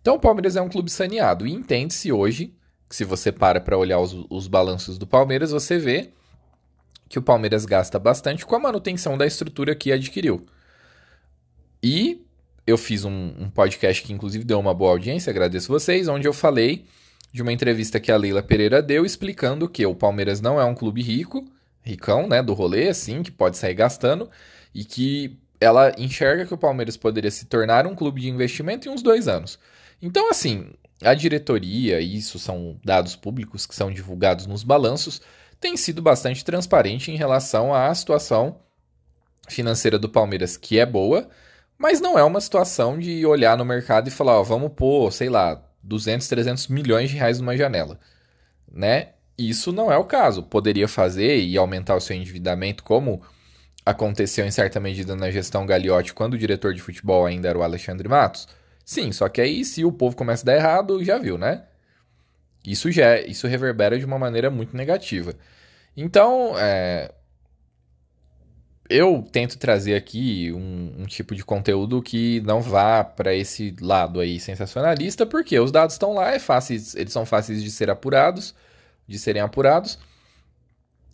Então 0.00 0.14
o 0.14 0.20
Palmeiras 0.20 0.56
é 0.56 0.62
um 0.62 0.70
clube 0.70 0.90
saneado 0.90 1.46
e 1.46 1.52
entende-se 1.52 2.10
hoje 2.10 2.54
que 2.88 2.96
se 2.96 3.04
você 3.04 3.30
para 3.30 3.60
para 3.60 3.76
olhar 3.76 4.00
os, 4.00 4.24
os 4.30 4.48
balanços 4.48 4.96
do 4.96 5.06
Palmeiras, 5.06 5.50
você 5.50 5.76
vê 5.78 6.12
que 7.10 7.18
o 7.18 7.22
Palmeiras 7.22 7.66
gasta 7.66 7.98
bastante 7.98 8.46
com 8.46 8.54
a 8.54 8.60
manutenção 8.60 9.18
da 9.18 9.26
estrutura 9.26 9.74
que 9.74 9.90
adquiriu. 9.90 10.46
E 11.82 12.24
eu 12.64 12.78
fiz 12.78 13.04
um, 13.04 13.34
um, 13.36 13.50
podcast 13.50 14.04
que 14.04 14.12
inclusive 14.12 14.44
deu 14.44 14.60
uma 14.60 14.72
boa 14.72 14.92
audiência, 14.92 15.28
agradeço 15.28 15.66
vocês, 15.66 16.06
onde 16.06 16.28
eu 16.28 16.32
falei 16.32 16.86
de 17.32 17.42
uma 17.42 17.52
entrevista 17.52 17.98
que 17.98 18.12
a 18.12 18.16
Leila 18.16 18.44
Pereira 18.44 18.80
deu 18.80 19.04
explicando 19.04 19.68
que 19.68 19.84
o 19.84 19.94
Palmeiras 19.94 20.40
não 20.40 20.60
é 20.60 20.64
um 20.64 20.74
clube 20.74 21.02
rico, 21.02 21.44
ricão, 21.82 22.28
né, 22.28 22.44
do 22.44 22.54
rolê, 22.54 22.88
assim, 22.88 23.24
que 23.24 23.32
pode 23.32 23.56
sair 23.56 23.74
gastando, 23.74 24.30
e 24.72 24.84
que 24.84 25.36
ela 25.60 25.92
enxerga 25.98 26.46
que 26.46 26.54
o 26.54 26.58
Palmeiras 26.58 26.96
poderia 26.96 27.30
se 27.30 27.46
tornar 27.46 27.88
um 27.88 27.94
clube 27.94 28.20
de 28.20 28.28
investimento 28.28 28.88
em 28.88 28.92
uns 28.92 29.02
dois 29.02 29.26
anos. 29.26 29.58
Então, 30.00 30.30
assim, 30.30 30.70
a 31.02 31.12
diretoria, 31.12 32.00
e 32.00 32.16
isso 32.16 32.38
são 32.38 32.78
dados 32.84 33.16
públicos 33.16 33.66
que 33.66 33.74
são 33.74 33.90
divulgados 33.90 34.46
nos 34.46 34.62
balanços, 34.62 35.20
tem 35.60 35.76
sido 35.76 36.00
bastante 36.00 36.44
transparente 36.44 37.10
em 37.10 37.16
relação 37.16 37.74
à 37.74 37.94
situação 37.94 38.60
financeira 39.48 39.98
do 39.98 40.08
Palmeiras, 40.08 40.56
que 40.56 40.78
é 40.78 40.86
boa, 40.86 41.28
mas 41.76 42.00
não 42.00 42.18
é 42.18 42.24
uma 42.24 42.40
situação 42.40 42.98
de 42.98 43.24
olhar 43.26 43.56
no 43.56 43.64
mercado 43.64 44.08
e 44.08 44.10
falar, 44.10 44.40
ó, 44.40 44.42
vamos 44.42 44.72
pôr, 44.74 45.12
sei 45.12 45.28
lá, 45.28 45.62
200, 45.82 46.26
300 46.26 46.68
milhões 46.68 47.10
de 47.10 47.16
reais 47.16 47.38
numa 47.38 47.56
janela, 47.56 47.98
né? 48.70 49.10
Isso 49.36 49.72
não 49.72 49.90
é 49.90 49.96
o 49.96 50.04
caso. 50.04 50.42
Poderia 50.42 50.86
fazer 50.86 51.38
e 51.40 51.56
aumentar 51.56 51.96
o 51.96 52.00
seu 52.00 52.14
endividamento, 52.14 52.84
como 52.84 53.22
aconteceu 53.84 54.44
em 54.46 54.50
certa 54.50 54.78
medida 54.78 55.16
na 55.16 55.30
gestão 55.30 55.64
Gagliotti, 55.64 56.12
quando 56.12 56.34
o 56.34 56.38
diretor 56.38 56.74
de 56.74 56.82
futebol 56.82 57.24
ainda 57.24 57.48
era 57.48 57.58
o 57.58 57.62
Alexandre 57.62 58.08
Matos? 58.08 58.46
Sim, 58.84 59.12
só 59.12 59.28
que 59.28 59.40
aí 59.40 59.64
se 59.64 59.84
o 59.84 59.92
povo 59.92 60.14
começa 60.16 60.42
a 60.42 60.46
dar 60.46 60.56
errado, 60.56 61.02
já 61.02 61.16
viu, 61.18 61.38
né? 61.38 61.64
Isso 62.64 62.90
já 62.90 63.18
isso 63.20 63.46
reverbera 63.46 63.98
de 63.98 64.04
uma 64.04 64.18
maneira 64.18 64.50
muito 64.50 64.76
negativa. 64.76 65.34
Então, 65.96 66.52
é, 66.58 67.12
eu 68.90 69.24
tento 69.30 69.56
trazer 69.56 69.94
aqui 69.94 70.52
um, 70.52 71.02
um, 71.02 71.06
tipo 71.06 71.34
de 71.34 71.44
conteúdo 71.44 72.02
que 72.02 72.40
não 72.40 72.60
vá 72.60 73.04
para 73.04 73.32
esse 73.32 73.74
lado 73.80 74.18
aí 74.18 74.40
sensacionalista, 74.40 75.24
porque 75.24 75.58
os 75.60 75.70
dados 75.70 75.94
estão 75.94 76.12
lá, 76.12 76.34
é 76.34 76.40
fáceis, 76.40 76.96
eles 76.96 77.12
são 77.12 77.24
fáceis 77.24 77.62
de 77.62 77.70
ser 77.70 77.88
apurados, 77.88 78.52
de 79.06 79.16
serem 79.16 79.40
apurados. 79.40 79.96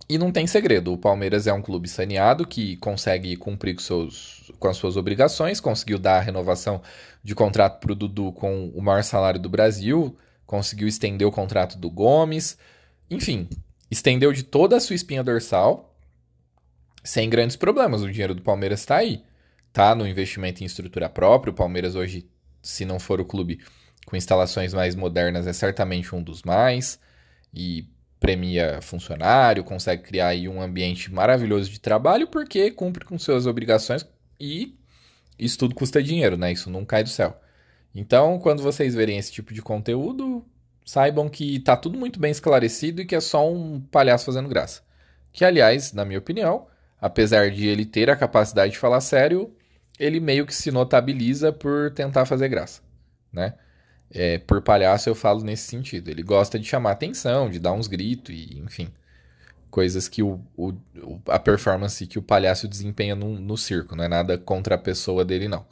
E 0.09 0.17
não 0.19 0.31
tem 0.31 0.47
segredo, 0.47 0.93
o 0.93 0.99
Palmeiras 0.99 1.47
é 1.47 1.53
um 1.53 1.61
clube 1.61 1.89
saneado 1.89 2.47
que 2.47 2.77
consegue 2.77 3.37
cumprir 3.37 3.75
com, 3.75 3.81
seus, 3.83 4.53
com 4.59 4.69
as 4.69 4.77
suas 4.77 4.97
obrigações, 4.97 5.61
conseguiu 5.61 5.99
dar 5.99 6.19
a 6.19 6.21
renovação 6.21 6.81
de 7.25 7.35
contrato 7.35 7.81
para 7.81 7.93
o 7.93 7.95
Dudu 7.95 8.33
com 8.33 8.69
o 8.69 8.81
maior 8.81 9.03
salário 9.03 9.41
do 9.41 9.51
Brasil, 9.51 10.17
conseguiu 10.47 10.89
estender 10.89 11.27
o 11.27 11.33
contrato 11.33 11.77
do 11.77 11.91
Gomes, 11.91 12.57
enfim, 13.11 13.49
estendeu 13.91 14.33
de 14.33 14.43
toda 14.43 14.77
a 14.77 14.81
sua 14.81 14.97
espinha 14.97 15.23
dorsal 15.23 15.97
sem 17.03 17.31
grandes 17.31 17.57
problemas. 17.57 18.03
O 18.03 18.11
dinheiro 18.11 18.35
do 18.35 18.43
Palmeiras 18.43 18.81
está 18.81 18.97
aí. 18.97 19.23
Tá 19.73 19.95
no 19.95 20.07
investimento 20.07 20.63
em 20.63 20.67
estrutura 20.67 21.09
própria. 21.09 21.51
O 21.51 21.55
Palmeiras 21.55 21.95
hoje, 21.95 22.29
se 22.63 22.85
não 22.85 22.99
for 22.99 23.21
o 23.21 23.25
clube 23.25 23.61
com 24.07 24.17
instalações 24.17 24.73
mais 24.73 24.95
modernas, 24.95 25.47
é 25.47 25.53
certamente 25.53 26.15
um 26.15 26.23
dos 26.23 26.43
mais. 26.43 26.99
E 27.55 27.89
premia 28.19 28.81
funcionário, 28.81 29.63
consegue 29.63 30.03
criar 30.03 30.29
aí 30.29 30.49
um 30.49 30.61
ambiente 30.61 31.13
maravilhoso 31.13 31.71
de 31.71 31.79
trabalho 31.79 32.27
porque 32.27 32.71
cumpre 32.71 33.05
com 33.05 33.19
suas 33.19 33.47
obrigações 33.47 34.07
e 34.41 34.75
isso 35.39 35.59
tudo 35.59 35.75
custa 35.75 36.03
dinheiro, 36.03 36.37
né? 36.37 36.53
Isso 36.53 36.71
não 36.71 36.85
cai 36.85 37.03
do 37.03 37.09
céu. 37.09 37.39
Então, 37.97 38.39
quando 38.39 38.63
vocês 38.63 38.95
verem 38.95 39.19
esse 39.19 39.33
tipo 39.33 39.55
de 39.55 39.63
conteúdo, 39.63 40.45
saibam 40.85 41.29
que 41.29 41.59
tá 41.61 41.77
tudo 41.77 41.99
muito 41.99 42.21
bem 42.21 42.31
esclarecido 42.31 43.01
e 43.01 43.07
que 43.07 43.15
é 43.17 43.21
só 43.21 43.51
um 43.51 43.81
palhaço 43.81 44.27
fazendo 44.27 44.49
graça. 44.49 44.83
Que, 45.33 45.45
aliás, 45.45 45.93
na 45.95 46.05
minha 46.05 46.19
opinião, 46.19 46.67
apesar 47.01 47.51
de 47.51 47.67
ele 47.67 47.87
ter 47.87 48.11
a 48.11 48.17
capacidade 48.17 48.73
de 48.73 48.79
falar 48.79 49.01
sério, 49.01 49.51
ele 49.99 50.21
meio 50.21 50.47
que 50.47 50.55
se 50.55 50.71
notabiliza 50.71 51.53
por 51.53 51.91
tentar 51.91 52.27
fazer 52.27 52.49
graça, 52.49 52.83
né? 53.33 53.55
É, 54.11 54.39
por 54.39 54.63
palhaço 54.63 55.09
eu 55.09 55.15
falo 55.15 55.43
nesse 55.43 55.65
sentido. 55.65 56.11
Ele 56.11 56.23
gosta 56.23 56.59
de 56.59 56.67
chamar 56.67 56.93
atenção, 56.93 57.51
de 57.51 57.59
dar 57.59 57.73
uns 57.73 57.89
gritos 57.89 58.35
e, 58.35 58.61
enfim, 58.61 58.89
coisas 59.71 60.07
que 60.07 60.23
o, 60.23 60.41
o 60.57 60.73
a 61.29 61.39
performance 61.39 62.07
que 62.07 62.19
o 62.19 62.23
palhaço 62.23 62.69
desempenha 62.69 63.17
no, 63.17 63.39
no, 63.39 63.57
circo, 63.57 63.97
não 63.97 64.05
é 64.05 64.09
nada 64.09 64.39
contra 64.39 64.77
a 64.77 64.79
pessoa 64.79 65.25
dele, 65.25 65.49
não. 65.49 65.67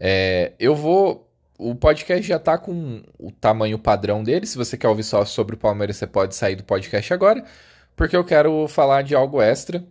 É, 0.00 0.52
eu 0.58 0.74
vou. 0.74 1.28
O 1.58 1.74
podcast 1.74 2.26
já 2.26 2.38
tá 2.38 2.56
com 2.56 3.02
o 3.18 3.30
tamanho 3.30 3.78
padrão 3.78 4.24
dele. 4.24 4.46
Se 4.46 4.56
você 4.56 4.78
quer 4.78 4.88
ouvir 4.88 5.02
só 5.02 5.24
sobre 5.26 5.54
o 5.54 5.58
Palmeiras, 5.58 5.96
você 5.96 6.06
pode 6.06 6.34
sair 6.34 6.56
do 6.56 6.64
podcast 6.64 7.12
agora, 7.12 7.44
porque 7.94 8.16
eu 8.16 8.24
quero 8.24 8.66
falar 8.66 9.02
de 9.02 9.14
algo 9.14 9.42
extra 9.42 9.84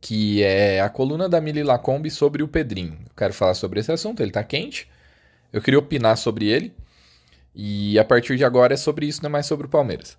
que 0.00 0.42
é 0.42 0.80
a 0.80 0.88
coluna 0.88 1.28
da 1.28 1.40
Mili 1.40 1.62
Lacombe 1.62 2.10
sobre 2.10 2.42
o 2.42 2.48
Pedrinho. 2.48 2.98
Eu 3.04 3.10
quero 3.16 3.34
falar 3.34 3.54
sobre 3.54 3.80
esse 3.80 3.90
assunto, 3.90 4.22
ele 4.22 4.30
tá 4.30 4.44
quente. 4.44 4.88
Eu 5.52 5.60
queria 5.60 5.78
opinar 5.78 6.16
sobre 6.16 6.46
ele. 6.46 6.72
E 7.54 7.98
a 7.98 8.04
partir 8.04 8.36
de 8.36 8.44
agora 8.44 8.74
é 8.74 8.76
sobre 8.76 9.06
isso, 9.06 9.22
não 9.22 9.28
é 9.28 9.32
mais 9.32 9.46
sobre 9.46 9.66
o 9.66 9.70
Palmeiras. 9.70 10.16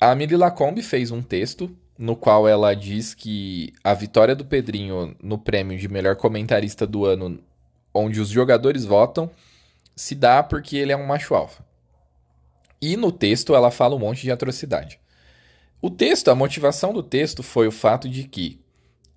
A 0.00 0.14
Mili 0.14 0.36
Lacombe 0.36 0.82
fez 0.82 1.10
um 1.10 1.22
texto 1.22 1.70
no 1.98 2.16
qual 2.16 2.48
ela 2.48 2.74
diz 2.74 3.14
que 3.14 3.72
a 3.84 3.92
vitória 3.92 4.34
do 4.34 4.44
Pedrinho 4.44 5.14
no 5.22 5.38
prêmio 5.38 5.78
de 5.78 5.88
melhor 5.88 6.16
comentarista 6.16 6.86
do 6.86 7.04
ano, 7.04 7.38
onde 7.94 8.20
os 8.20 8.28
jogadores 8.28 8.84
votam, 8.84 9.30
se 9.94 10.14
dá 10.14 10.42
porque 10.42 10.76
ele 10.76 10.92
é 10.92 10.96
um 10.96 11.06
macho 11.06 11.34
alfa. 11.34 11.64
E 12.80 12.96
no 12.96 13.12
texto 13.12 13.54
ela 13.54 13.70
fala 13.70 13.94
um 13.94 13.98
monte 13.98 14.22
de 14.22 14.30
atrocidade. 14.32 14.98
O 15.80 15.90
texto, 15.90 16.30
a 16.30 16.34
motivação 16.34 16.92
do 16.92 17.02
texto 17.02 17.42
foi 17.42 17.66
o 17.66 17.72
fato 17.72 18.08
de 18.08 18.24
que 18.24 18.60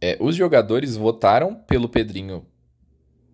é, 0.01 0.17
os 0.19 0.35
jogadores 0.35 0.95
votaram 0.95 1.55
pelo 1.55 1.89
Pedrinho 1.89 2.45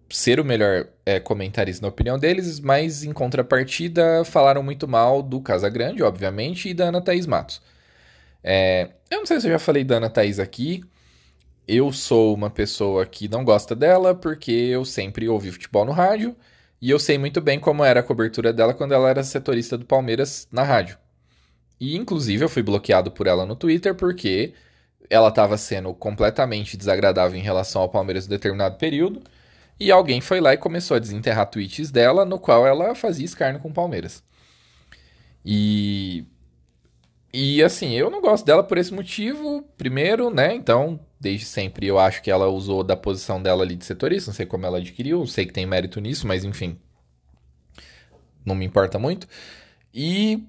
ser 0.09 0.39
o 0.39 0.45
melhor 0.45 0.87
é, 1.05 1.19
comentarista 1.19 1.81
na 1.81 1.89
opinião 1.89 2.19
deles, 2.19 2.59
mas 2.59 3.03
em 3.03 3.13
contrapartida 3.13 4.23
falaram 4.25 4.61
muito 4.61 4.87
mal 4.87 5.21
do 5.21 5.39
Casagrande, 5.41 6.03
obviamente, 6.03 6.69
e 6.69 6.73
da 6.73 6.85
Ana 6.85 7.01
Thaís 7.01 7.25
Matos. 7.25 7.61
É, 8.43 8.89
eu 9.09 9.19
não 9.19 9.25
sei 9.25 9.39
se 9.39 9.47
eu 9.47 9.51
já 9.51 9.59
falei 9.59 9.83
da 9.83 9.97
Ana 9.97 10.09
Thaís 10.09 10.39
aqui. 10.39 10.83
Eu 11.73 11.93
sou 11.93 12.35
uma 12.35 12.49
pessoa 12.49 13.05
que 13.05 13.29
não 13.29 13.45
gosta 13.45 13.73
dela 13.73 14.13
porque 14.13 14.51
eu 14.51 14.83
sempre 14.83 15.29
ouvi 15.29 15.49
futebol 15.51 15.85
no 15.85 15.93
rádio 15.93 16.35
e 16.81 16.89
eu 16.89 16.99
sei 16.99 17.17
muito 17.17 17.39
bem 17.39 17.61
como 17.61 17.81
era 17.81 18.01
a 18.01 18.03
cobertura 18.03 18.51
dela 18.51 18.73
quando 18.73 18.93
ela 18.93 19.09
era 19.09 19.23
setorista 19.23 19.77
do 19.77 19.85
Palmeiras 19.85 20.49
na 20.51 20.63
rádio. 20.63 20.97
E 21.79 21.95
inclusive 21.95 22.43
eu 22.43 22.49
fui 22.49 22.61
bloqueado 22.61 23.09
por 23.09 23.25
ela 23.25 23.45
no 23.45 23.55
Twitter 23.55 23.95
porque 23.95 24.53
ela 25.09 25.29
estava 25.29 25.57
sendo 25.57 25.93
completamente 25.93 26.75
desagradável 26.75 27.39
em 27.39 27.41
relação 27.41 27.81
ao 27.81 27.89
Palmeiras 27.89 28.25
em 28.25 28.29
determinado 28.29 28.77
período. 28.77 29.21
E 29.79 29.91
alguém 29.93 30.19
foi 30.19 30.41
lá 30.41 30.53
e 30.53 30.57
começou 30.57 30.97
a 30.97 30.99
desenterrar 30.99 31.49
tweets 31.49 31.89
dela, 31.89 32.25
no 32.25 32.37
qual 32.37 32.67
ela 32.67 32.93
fazia 32.95 33.23
escárnio 33.23 33.61
com 33.61 33.69
o 33.69 33.73
Palmeiras. 33.73 34.21
E. 35.45 36.25
E 37.33 37.63
assim, 37.63 37.93
eu 37.93 38.09
não 38.09 38.19
gosto 38.21 38.45
dela 38.45 38.61
por 38.61 38.77
esse 38.77 38.93
motivo, 38.93 39.63
primeiro, 39.77 40.29
né? 40.29 40.53
Então, 40.53 40.99
desde 41.21 41.45
sempre 41.45 41.85
eu 41.85 41.99
acho 41.99 42.23
que 42.23 42.31
ela 42.31 42.47
usou 42.47 42.83
da 42.83 42.97
posição 42.97 43.39
dela 43.41 43.63
ali 43.63 43.75
de 43.75 43.85
setorista, 43.85 44.31
não 44.31 44.35
sei 44.35 44.47
como 44.47 44.65
ela 44.65 44.79
adquiriu, 44.79 45.25
sei 45.27 45.45
que 45.45 45.53
tem 45.53 45.67
mérito 45.67 46.01
nisso, 46.01 46.25
mas 46.25 46.43
enfim. 46.43 46.79
Não 48.43 48.55
me 48.55 48.65
importa 48.65 48.97
muito. 48.97 49.27
E 49.93 50.43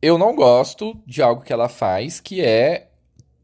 eu 0.00 0.16
não 0.16 0.34
gosto 0.34 0.98
de 1.06 1.20
algo 1.20 1.42
que 1.42 1.52
ela 1.52 1.68
faz, 1.68 2.20
que 2.20 2.40
é 2.40 2.88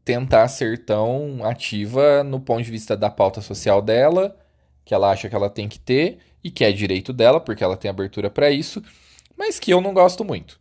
tentar 0.03 0.47
ser 0.47 0.83
tão 0.83 1.45
ativa 1.45 2.23
no 2.23 2.39
ponto 2.39 2.63
de 2.63 2.71
vista 2.71 2.97
da 2.97 3.11
pauta 3.11 3.41
social 3.41 3.79
dela, 3.79 4.35
que 4.83 4.93
ela 4.93 5.11
acha 5.11 5.29
que 5.29 5.35
ela 5.35 5.51
tem 5.51 5.69
que 5.69 5.79
ter 5.79 6.17
e 6.43 6.49
que 6.49 6.63
é 6.63 6.71
direito 6.71 7.13
dela, 7.13 7.39
porque 7.39 7.63
ela 7.63 7.77
tem 7.77 7.91
abertura 7.91 8.29
para 8.29 8.49
isso, 8.49 8.81
mas 9.37 9.59
que 9.59 9.71
eu 9.71 9.81
não 9.81 9.93
gosto 9.93 10.25
muito. 10.25 10.59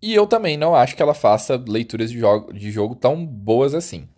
E 0.00 0.14
eu 0.14 0.28
também 0.28 0.56
não 0.56 0.76
acho 0.76 0.94
que 0.94 1.02
ela 1.02 1.12
faça 1.12 1.56
leituras 1.56 2.10
de 2.10 2.20
jogo, 2.20 2.52
de 2.52 2.70
jogo 2.70 2.94
tão 2.94 3.26
boas 3.26 3.74
assim. 3.74 4.08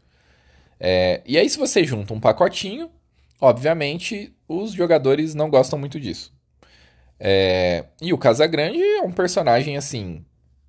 É, 0.84 1.22
e 1.24 1.38
aí, 1.38 1.48
se 1.48 1.56
você 1.56 1.84
junta 1.84 2.12
um 2.12 2.18
pacotinho, 2.18 2.90
obviamente 3.40 4.34
os 4.48 4.72
jogadores 4.72 5.32
não 5.32 5.48
gostam 5.48 5.78
muito 5.78 6.00
disso. 6.00 6.32
É, 7.20 7.84
e 8.00 8.12
o 8.12 8.18
Casagrande 8.18 8.82
é 8.82 9.00
um 9.02 9.12
personagem 9.12 9.76
assim 9.76 10.24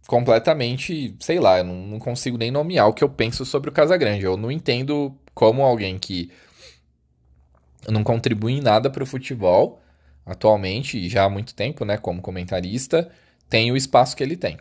completamente, 0.06 1.15
sei 1.19 1.39
lá, 1.39 1.58
eu 1.58 1.63
não, 1.63 1.88
não 1.88 1.99
consigo 1.99 2.38
nem 2.38 2.52
nomear 2.52 2.88
o 2.88 2.93
que 2.93 3.04
eu 3.04 3.10
penso 3.10 3.43
sobre 3.43 3.71
o 3.71 3.73
Casagrande. 3.73 4.23
Eu 4.23 4.38
não 4.38 4.52
entendo 4.52 5.17
como 5.34 5.63
alguém 5.63 5.97
que 5.97 6.30
não 7.89 8.04
contribui 8.04 8.54
em 8.54 8.62
nada 8.62 8.91
para 8.91 9.04
o 9.04 9.08
futebol 9.08 9.82
atualmente, 10.26 10.97
e 10.97 11.10
já 11.10 11.23
há 11.26 11.30
muito 11.30 11.56
tempo, 11.56 11.84
né, 11.84 11.97
como 11.97 12.21
comentarista, 12.21 13.10
tem 13.49 13.71
o 13.71 13.76
espaço 13.76 14.15
que 14.15 14.23
ele 14.23 14.38
tem. 14.38 14.58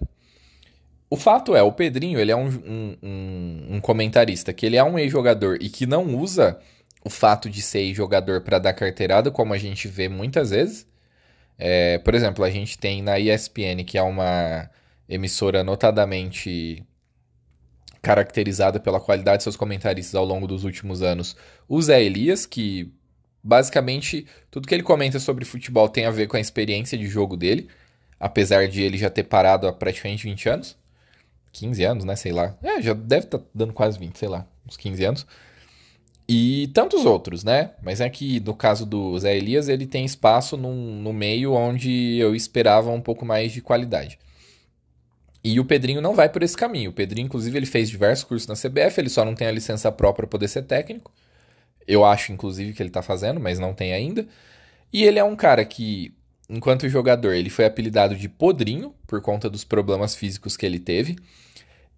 O 1.13 1.17
fato 1.19 1.55
é, 1.55 1.63
o 1.63 1.71
Pedrinho, 1.71 2.19
ele 2.19 2.33
é 2.33 2.37
um, 2.37 2.49
um, 2.49 3.67
um, 3.73 3.81
comentarista 3.83 4.51
que 4.51 4.65
ele 4.65 4.79
é 4.79 4.83
um 4.83 4.99
ex-jogador 4.99 5.59
e 5.61 5.69
que 5.69 5.85
não 5.85 6.17
usa 6.17 6.59
o 7.05 7.11
fato 7.11 7.51
de 7.51 7.61
ser 7.61 7.81
ex-jogador 7.81 8.41
para 8.41 8.59
dar 8.59 8.73
carteirada, 8.73 9.31
como 9.31 9.53
a 9.53 9.59
gente 9.59 9.89
vê 9.89 10.09
muitas 10.09 10.49
vezes. 10.49 10.89
É, 11.59 11.99
por 11.99 12.15
exemplo, 12.15 12.43
a 12.43 12.49
gente 12.49 12.79
tem 12.79 13.03
na 13.03 13.19
ESPN, 13.19 13.85
que 13.87 13.99
é 13.99 14.03
uma 14.03 14.71
emissora 15.07 15.63
notadamente 15.63 16.83
caracterizada 18.01 18.81
pela 18.81 18.99
qualidade 18.99 19.41
de 19.41 19.43
seus 19.43 19.57
comentaristas 19.57 20.15
ao 20.15 20.25
longo 20.25 20.47
dos 20.47 20.65
últimos 20.65 21.03
anos, 21.03 21.37
o 21.69 21.83
Zé 21.83 22.03
Elias, 22.03 22.47
que 22.47 22.91
basicamente 23.45 24.27
tudo 24.51 24.67
que 24.67 24.75
ele 24.75 24.83
comenta 24.83 25.19
sobre 25.19 25.45
futebol 25.45 25.91
tem 25.91 26.07
a 26.07 26.11
ver 26.11 26.27
com 26.27 26.39
a 26.39 26.41
experiência 26.41 26.97
de 26.97 27.07
jogo 27.07 27.37
dele, 27.37 27.69
apesar 28.19 28.67
de 28.67 28.81
ele 28.83 28.97
já 28.97 29.11
ter 29.11 29.25
parado 29.25 29.69
há 29.69 29.75
praticamente 29.75 30.25
20 30.25 30.49
anos. 30.49 30.82
15 31.53 31.85
anos, 31.85 32.05
né? 32.05 32.17
Sei 32.17 32.33
lá. 32.33 32.57
É, 32.63 32.81
já 32.81 32.95
deve 32.95 33.27
estar 33.27 33.39
tá 33.39 33.45
dando 33.55 33.73
quase 33.73 33.99
20, 33.99 34.19
sei 34.19 34.29
lá, 34.29 34.47
uns 34.67 34.77
15 34.77 35.05
anos. 35.05 35.27
E 36.29 36.69
tantos 36.69 37.05
outros, 37.05 37.45
né? 37.45 37.73
Mas 37.83 38.01
é 38.01 38.09
que 38.09 38.41
no 38.41 38.55
caso 38.55 38.87
do 38.87 39.19
Zé 39.19 39.37
Elias, 39.37 39.69
ele 39.69 39.87
tem 39.87 40.05
espaço 40.05 40.57
num, 40.57 41.01
no 41.03 41.13
meio 41.13 41.53
onde 41.53 42.17
eu 42.17 42.35
esperava 42.35 42.91
um 42.91 43.01
pouco 43.01 43.25
mais 43.27 43.53
de 43.53 43.61
qualidade. 43.61 44.19
E 45.45 45.59
o 45.59 45.65
Pedrinho 45.65 46.01
não 46.01 46.15
vai 46.15 46.29
por 46.29 46.43
esse 46.43 46.57
caminho. 46.57 46.91
O 46.91 46.93
Pedrinho, 46.93 47.27
inclusive, 47.27 47.59
ele 47.59 47.67
fez 47.67 47.91
diversos 47.91 48.25
cursos 48.25 48.47
na 48.49 48.55
CBF, 48.55 49.01
ele 49.01 49.09
só 49.09 49.25
não 49.25 49.35
tem 49.35 49.49
a 49.49 49.53
licença 49.53 49.91
própria 49.91 50.27
para 50.27 50.31
poder 50.31 50.49
ser 50.49 50.63
técnico. 50.63 51.13
Eu 51.87 52.05
acho, 52.05 52.33
inclusive, 52.33 52.73
que 52.73 52.83
ele 52.83 52.91
está 52.91 53.03
fazendo, 53.03 53.41
mas 53.41 53.59
não 53.59 53.75
tem 53.75 53.93
ainda. 53.93 54.27
E 54.93 55.03
ele 55.05 55.19
é 55.19 55.25
um 55.25 55.35
cara 55.35 55.65
que, 55.65 56.15
enquanto 56.53 56.87
jogador, 56.87 57.35
ele 57.35 57.49
foi 57.49 57.65
apelidado 57.65 58.15
de 58.15 58.29
Podrinho, 58.29 58.95
por 59.07 59.23
conta 59.23 59.49
dos 59.49 59.65
problemas 59.65 60.15
físicos 60.15 60.55
que 60.55 60.67
ele 60.67 60.79
teve. 60.79 61.17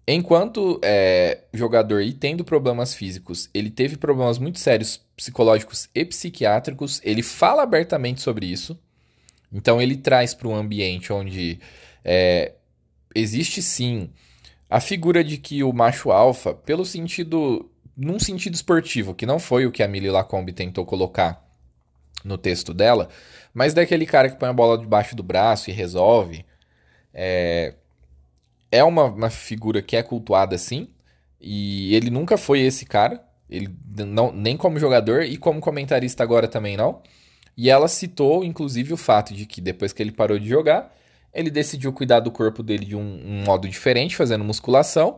Enquanto 0.07 0.79
é, 0.81 1.41
jogador 1.53 2.01
e 2.01 2.13
tendo 2.13 2.45
problemas 2.45 2.93
físicos, 2.93 3.49
ele 3.53 3.69
teve 3.69 3.97
problemas 3.97 4.37
muito 4.37 4.59
sérios 4.59 5.01
psicológicos 5.17 5.89
e 5.93 6.05
psiquiátricos. 6.05 7.01
Ele 7.03 7.21
fala 7.21 7.63
abertamente 7.63 8.21
sobre 8.21 8.45
isso. 8.45 8.79
Então 9.51 9.81
ele 9.81 9.97
traz 9.97 10.33
para 10.33 10.47
um 10.47 10.55
ambiente 10.55 11.11
onde 11.11 11.59
é, 12.03 12.53
existe 13.13 13.61
sim 13.61 14.09
a 14.69 14.79
figura 14.79 15.23
de 15.23 15.37
que 15.37 15.63
o 15.63 15.73
macho 15.73 16.11
alfa, 16.11 16.53
pelo 16.53 16.85
sentido, 16.85 17.69
num 17.95 18.19
sentido 18.19 18.53
esportivo, 18.53 19.13
que 19.13 19.25
não 19.25 19.39
foi 19.39 19.65
o 19.65 19.71
que 19.71 19.83
a 19.83 19.87
Millie 19.87 20.11
Lacombe 20.11 20.53
tentou 20.53 20.85
colocar 20.85 21.43
no 22.23 22.37
texto 22.37 22.73
dela, 22.73 23.09
mas 23.55 23.73
daquele 23.73 24.05
cara 24.05 24.29
que 24.29 24.37
põe 24.37 24.49
a 24.49 24.53
bola 24.53 24.77
debaixo 24.77 25.15
do 25.15 25.23
braço 25.23 25.69
e 25.69 25.73
resolve. 25.73 26.45
É, 27.13 27.73
é 28.69 28.83
uma, 28.83 29.05
uma 29.05 29.29
figura 29.29 29.81
que 29.81 29.95
é 29.95 30.03
cultuada 30.03 30.55
assim, 30.55 30.89
e 31.39 31.95
ele 31.95 32.09
nunca 32.09 32.37
foi 32.37 32.59
esse 32.59 32.85
cara, 32.85 33.23
ele 33.49 33.73
não, 33.97 34.33
nem 34.33 34.57
como 34.57 34.77
jogador 34.77 35.23
e 35.23 35.37
como 35.37 35.61
comentarista 35.61 36.21
agora 36.21 36.47
também 36.49 36.75
não. 36.75 37.01
E 37.55 37.69
ela 37.69 37.87
citou, 37.87 38.43
inclusive, 38.43 38.93
o 38.93 38.97
fato 38.97 39.33
de 39.33 39.45
que 39.45 39.61
depois 39.61 39.93
que 39.93 40.03
ele 40.03 40.11
parou 40.11 40.37
de 40.37 40.49
jogar, 40.49 40.93
ele 41.33 41.49
decidiu 41.49 41.93
cuidar 41.93 42.19
do 42.19 42.31
corpo 42.31 42.61
dele 42.61 42.85
de 42.85 42.95
um, 42.95 43.21
um 43.25 43.43
modo 43.45 43.69
diferente, 43.69 44.17
fazendo 44.17 44.43
musculação. 44.43 45.17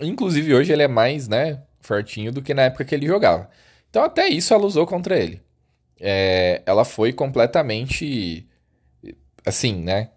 Inclusive, 0.00 0.54
hoje 0.54 0.72
ele 0.72 0.82
é 0.82 0.88
mais, 0.88 1.28
né, 1.28 1.62
fortinho 1.80 2.32
do 2.32 2.42
que 2.42 2.54
na 2.54 2.62
época 2.62 2.84
que 2.84 2.94
ele 2.94 3.06
jogava. 3.06 3.48
Então, 3.90 4.02
até 4.02 4.28
isso 4.28 4.52
ela 4.52 4.66
usou 4.66 4.86
contra 4.86 5.16
ele. 5.16 5.40
É, 6.04 6.62
ela 6.66 6.84
foi 6.84 7.12
completamente. 7.12 8.46
Assim, 9.46 9.76
né? 9.82 10.10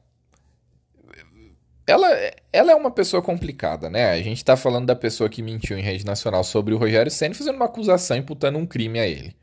ela, 1.87 2.07
ela 2.51 2.71
é 2.71 2.75
uma 2.75 2.89
pessoa 2.89 3.21
complicada, 3.21 3.89
né? 3.89 4.09
A 4.09 4.21
gente 4.21 4.43
tá 4.43 4.57
falando 4.57 4.87
da 4.87 4.95
pessoa 4.95 5.29
que 5.29 5.41
mentiu 5.41 5.77
em 5.77 5.81
rede 5.81 6.05
nacional 6.05 6.43
sobre 6.43 6.73
o 6.73 6.77
Rogério 6.77 7.11
Senna, 7.11 7.35
fazendo 7.35 7.55
uma 7.55 7.65
acusação 7.65 8.17
imputando 8.17 8.57
um 8.57 8.65
crime 8.65 8.99
a 8.99 9.07
ele. 9.07 9.35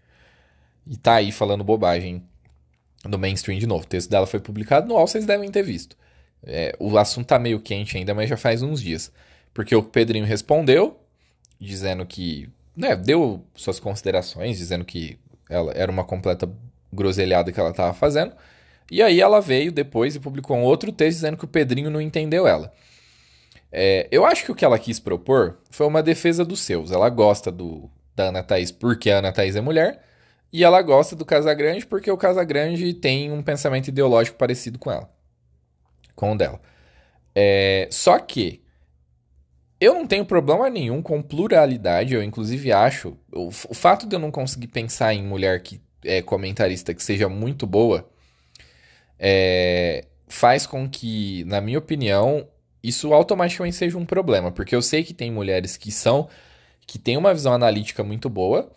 E 0.87 0.97
tá 0.97 1.15
aí 1.17 1.31
falando 1.31 1.63
bobagem 1.63 2.25
no 3.05 3.19
mainstream 3.19 3.59
de 3.59 3.67
novo. 3.67 3.85
O 3.85 3.87
texto 3.87 4.11
dela 4.11 4.27
foi 4.27 4.41
publicado 4.41 4.89
no 4.89 4.95
UOL, 4.95 5.07
vocês 5.07 5.25
devem 5.25 5.51
ter 5.51 5.63
visto. 5.63 5.97
É, 6.43 6.75
o 6.81 6.99
assunto 6.99 7.29
tá 7.29 7.39
meio 7.39 7.61
quente 7.61 7.97
ainda, 7.97 8.13
mas 8.15 8.29
já 8.29 8.37
faz 8.37 8.63
uns 8.63 8.83
dias. 8.83 9.13
Porque 9.55 9.75
o 9.77 9.83
Pedrinho 9.83 10.25
respondeu, 10.25 11.01
dizendo 11.61 12.05
que. 12.05 12.51
Né, 12.75 12.97
deu 12.97 13.45
suas 13.55 13.79
considerações, 13.79 14.57
dizendo 14.57 14.85
que 14.85 15.19
ela 15.53 15.73
era 15.75 15.91
uma 15.91 16.05
completa 16.05 16.51
groselhada 16.93 17.53
que 17.53 17.61
ela 17.61 17.73
tava 17.73 17.93
fazendo. 17.93 18.35
E 18.91 19.03
aí 19.03 19.21
ela 19.21 19.41
veio 19.41 19.73
depois 19.73 20.15
e 20.15 20.21
publicou 20.21 20.57
um 20.57 20.63
outro 20.63 20.93
texto 20.93 21.17
dizendo 21.17 21.37
que 21.37 21.45
o 21.45 21.49
Pedrinho 21.49 21.91
não 21.91 22.01
entendeu 22.01 22.47
ela. 22.47 22.73
É, 23.71 24.07
eu 24.11 24.27
acho 24.27 24.45
que 24.45 24.53
o 24.53 24.55
que 24.55 24.65
ela 24.65 24.79
quis 24.79 25.01
propor 25.01 25.59
foi 25.71 25.87
uma 25.87 26.03
defesa 26.03 26.45
dos 26.45 26.61
seus. 26.61 26.91
Ela 26.91 27.09
gosta 27.09 27.51
do, 27.51 27.91
da 28.15 28.25
Ana 28.25 28.43
Thaís 28.43 28.71
porque 28.71 29.11
a 29.11 29.19
Ana 29.19 29.33
Thaís 29.33 29.57
é 29.57 29.61
mulher, 29.61 30.03
e 30.53 30.63
ela 30.63 30.83
gosta 30.83 31.17
do 31.17 31.25
Casagrande 31.25 31.87
porque 31.87 32.11
o 32.11 32.17
Casagrande 32.17 32.93
tem 32.93 33.33
um 33.33 33.43
pensamento 33.43 33.89
ideológico 33.89 34.37
parecido 34.37 34.79
com 34.79 34.91
ela. 34.91 35.11
Com 36.15 36.33
o 36.33 36.37
dela. 36.37 36.61
É, 37.35 37.89
só 37.91 38.19
que 38.19 38.63
eu 39.83 39.95
não 39.95 40.07
tenho 40.07 40.25
problema 40.25 40.71
nenhum 40.71 41.03
com 41.03 41.21
pluralidade, 41.21 42.15
eu 42.15 42.23
inclusive 42.23 42.71
acho. 42.71 43.17
O, 43.33 43.49
o 43.49 43.75
fato 43.75 44.07
de 44.07 44.15
eu 44.15 44.21
não 44.21 44.31
conseguir 44.31 44.69
pensar 44.69 45.13
em 45.13 45.25
mulher 45.25 45.61
que 45.63 45.81
é 46.05 46.23
comentarista 46.23 46.95
que 46.95 47.03
seja 47.03 47.29
muito 47.29 47.67
boa 47.67 48.09
é, 49.19 50.05
faz 50.29 50.67
com 50.67 50.89
que, 50.89 51.43
na 51.45 51.61
minha 51.61 51.79
opinião, 51.79 52.47
isso 52.83 53.13
automaticamente 53.13 53.75
seja 53.75 53.99
um 53.99 54.07
problema, 54.07 54.53
porque 54.53 54.75
eu 54.75 54.83
sei 54.83 55.03
que 55.03 55.13
tem 55.13 55.33
mulheres 55.33 55.77
que 55.77 55.91
são 55.91 56.29
que 56.87 56.99
têm 56.99 57.17
uma 57.17 57.35
visão 57.35 57.53
analítica 57.53 58.05
muito 58.05 58.29
boa 58.29 58.71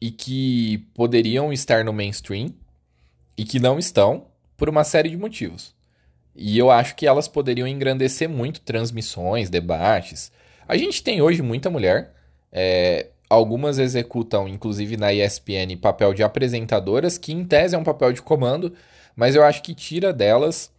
e 0.00 0.10
que 0.10 0.78
poderiam 0.94 1.52
estar 1.52 1.84
no 1.84 1.92
mainstream 1.92 2.52
e 3.36 3.44
que 3.44 3.60
não 3.60 3.78
estão 3.78 4.26
por 4.56 4.68
uma 4.68 4.82
série 4.82 5.10
de 5.10 5.16
motivos. 5.16 5.74
E 6.34 6.58
eu 6.58 6.70
acho 6.70 6.96
que 6.96 7.06
elas 7.06 7.28
poderiam 7.28 7.68
engrandecer 7.68 8.28
muito 8.28 8.60
transmissões, 8.60 9.50
debates. 9.50 10.32
A 10.70 10.76
gente 10.76 11.02
tem 11.02 11.20
hoje 11.20 11.42
muita 11.42 11.68
mulher. 11.68 12.12
É, 12.52 13.08
algumas 13.28 13.76
executam, 13.76 14.46
inclusive 14.46 14.96
na 14.96 15.12
ESPN, 15.12 15.76
papel 15.76 16.14
de 16.14 16.22
apresentadoras, 16.22 17.18
que 17.18 17.32
em 17.32 17.44
tese 17.44 17.74
é 17.74 17.78
um 17.78 17.82
papel 17.82 18.12
de 18.12 18.22
comando, 18.22 18.72
mas 19.16 19.34
eu 19.34 19.42
acho 19.42 19.64
que 19.64 19.74
tira 19.74 20.12
delas 20.12 20.72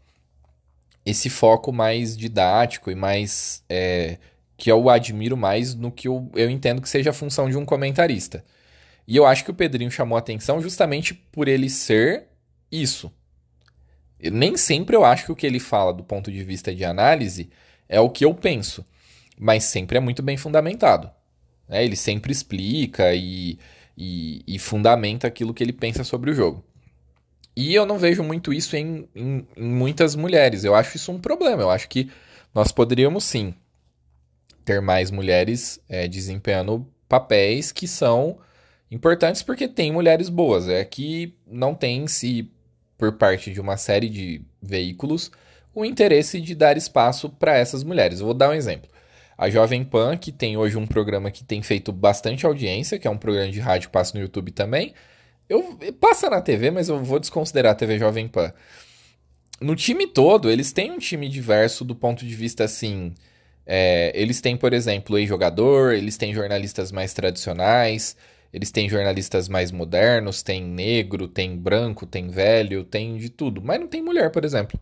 esse 1.05 1.29
foco 1.29 1.73
mais 1.73 2.15
didático 2.15 2.89
e 2.89 2.95
mais. 2.95 3.65
É, 3.69 4.17
que 4.55 4.71
eu 4.71 4.89
admiro 4.89 5.35
mais 5.35 5.75
no 5.75 5.91
que 5.91 6.07
eu, 6.07 6.31
eu 6.35 6.49
entendo 6.49 6.81
que 6.81 6.87
seja 6.87 7.09
a 7.09 7.13
função 7.13 7.49
de 7.49 7.57
um 7.57 7.65
comentarista. 7.65 8.45
E 9.05 9.17
eu 9.17 9.25
acho 9.25 9.43
que 9.43 9.51
o 9.51 9.55
Pedrinho 9.55 9.91
chamou 9.91 10.17
atenção 10.17 10.61
justamente 10.61 11.13
por 11.13 11.49
ele 11.49 11.69
ser 11.69 12.27
isso. 12.71 13.11
Nem 14.21 14.55
sempre 14.55 14.95
eu 14.95 15.03
acho 15.03 15.25
que 15.25 15.31
o 15.33 15.35
que 15.35 15.45
ele 15.45 15.59
fala 15.59 15.91
do 15.91 16.03
ponto 16.03 16.31
de 16.31 16.43
vista 16.45 16.73
de 16.73 16.85
análise 16.85 17.49
é 17.89 17.99
o 17.99 18.09
que 18.09 18.23
eu 18.23 18.33
penso, 18.33 18.85
mas 19.41 19.63
sempre 19.63 19.97
é 19.97 19.99
muito 19.99 20.21
bem 20.21 20.37
fundamentado. 20.37 21.09
Né? 21.67 21.83
Ele 21.83 21.95
sempre 21.95 22.31
explica 22.31 23.11
e, 23.15 23.57
e, 23.97 24.43
e 24.45 24.59
fundamenta 24.59 25.25
aquilo 25.25 25.51
que 25.51 25.63
ele 25.63 25.73
pensa 25.73 26.03
sobre 26.03 26.29
o 26.29 26.33
jogo. 26.35 26.63
E 27.55 27.73
eu 27.73 27.83
não 27.83 27.97
vejo 27.97 28.21
muito 28.21 28.53
isso 28.53 28.77
em, 28.77 29.09
em, 29.15 29.47
em, 29.57 29.63
muitas 29.63 30.15
mulheres. 30.15 30.63
Eu 30.63 30.75
acho 30.75 30.95
isso 30.95 31.11
um 31.11 31.19
problema. 31.19 31.63
Eu 31.63 31.71
acho 31.71 31.89
que 31.89 32.11
nós 32.53 32.71
poderíamos 32.71 33.23
sim 33.23 33.55
ter 34.63 34.79
mais 34.79 35.09
mulheres 35.09 35.79
é, 35.89 36.07
desempenhando 36.07 36.87
papéis 37.09 37.71
que 37.71 37.87
são 37.87 38.37
importantes 38.91 39.41
porque 39.41 39.67
tem 39.67 39.91
mulheres 39.91 40.29
boas. 40.29 40.69
É 40.69 40.85
que 40.85 41.35
não 41.47 41.73
tem 41.73 42.07
se 42.07 42.47
por 42.95 43.13
parte 43.13 43.51
de 43.51 43.59
uma 43.59 43.75
série 43.75 44.07
de 44.07 44.45
veículos 44.61 45.31
o 45.73 45.83
interesse 45.83 46.39
de 46.39 46.53
dar 46.53 46.77
espaço 46.77 47.27
para 47.27 47.57
essas 47.57 47.83
mulheres. 47.83 48.19
Eu 48.19 48.27
vou 48.27 48.35
dar 48.35 48.51
um 48.51 48.53
exemplo. 48.53 48.91
A 49.41 49.49
Jovem 49.49 49.83
Pan, 49.83 50.15
que 50.15 50.31
tem 50.31 50.55
hoje 50.55 50.77
um 50.77 50.85
programa 50.85 51.31
que 51.31 51.43
tem 51.43 51.63
feito 51.63 51.91
bastante 51.91 52.45
audiência, 52.45 52.99
que 52.99 53.07
é 53.07 53.09
um 53.09 53.17
programa 53.17 53.51
de 53.51 53.59
rádio 53.59 53.89
que 53.89 53.93
passa 53.93 54.15
no 54.15 54.23
YouTube 54.23 54.51
também, 54.51 54.93
eu, 55.49 55.79
passa 55.99 56.29
na 56.29 56.39
TV, 56.39 56.69
mas 56.69 56.89
eu 56.89 57.03
vou 57.03 57.19
desconsiderar 57.19 57.71
a 57.71 57.75
TV 57.75 57.97
Jovem 57.97 58.27
Pan. 58.27 58.53
No 59.59 59.75
time 59.75 60.05
todo, 60.05 60.47
eles 60.47 60.71
têm 60.71 60.91
um 60.91 60.99
time 60.99 61.27
diverso 61.27 61.83
do 61.83 61.95
ponto 61.95 62.23
de 62.23 62.35
vista 62.35 62.65
assim. 62.65 63.15
É, 63.65 64.11
eles 64.13 64.41
têm, 64.41 64.55
por 64.55 64.73
exemplo, 64.73 65.17
ex-jogador, 65.17 65.93
eles 65.93 66.17
têm 66.17 66.35
jornalistas 66.35 66.91
mais 66.91 67.11
tradicionais, 67.11 68.15
eles 68.53 68.69
têm 68.69 68.87
jornalistas 68.87 69.49
mais 69.49 69.71
modernos, 69.71 70.43
tem 70.43 70.63
negro, 70.63 71.27
tem 71.27 71.57
branco, 71.57 72.05
tem 72.05 72.27
velho, 72.27 72.83
tem 72.83 73.17
de 73.17 73.31
tudo. 73.31 73.59
Mas 73.59 73.79
não 73.79 73.87
tem 73.87 74.03
mulher, 74.03 74.29
por 74.29 74.45
exemplo, 74.45 74.79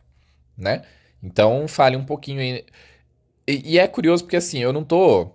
né? 0.57 0.81
Então, 1.23 1.65
fale 1.65 1.95
um 1.95 2.03
pouquinho 2.03 2.41
aí. 2.41 2.65
E, 3.49 3.79
é 3.79 3.87
curioso 3.87 4.23
porque, 4.23 4.35
assim, 4.35 4.59
eu 4.59 4.71
não 4.71 4.83
tô 4.83 5.31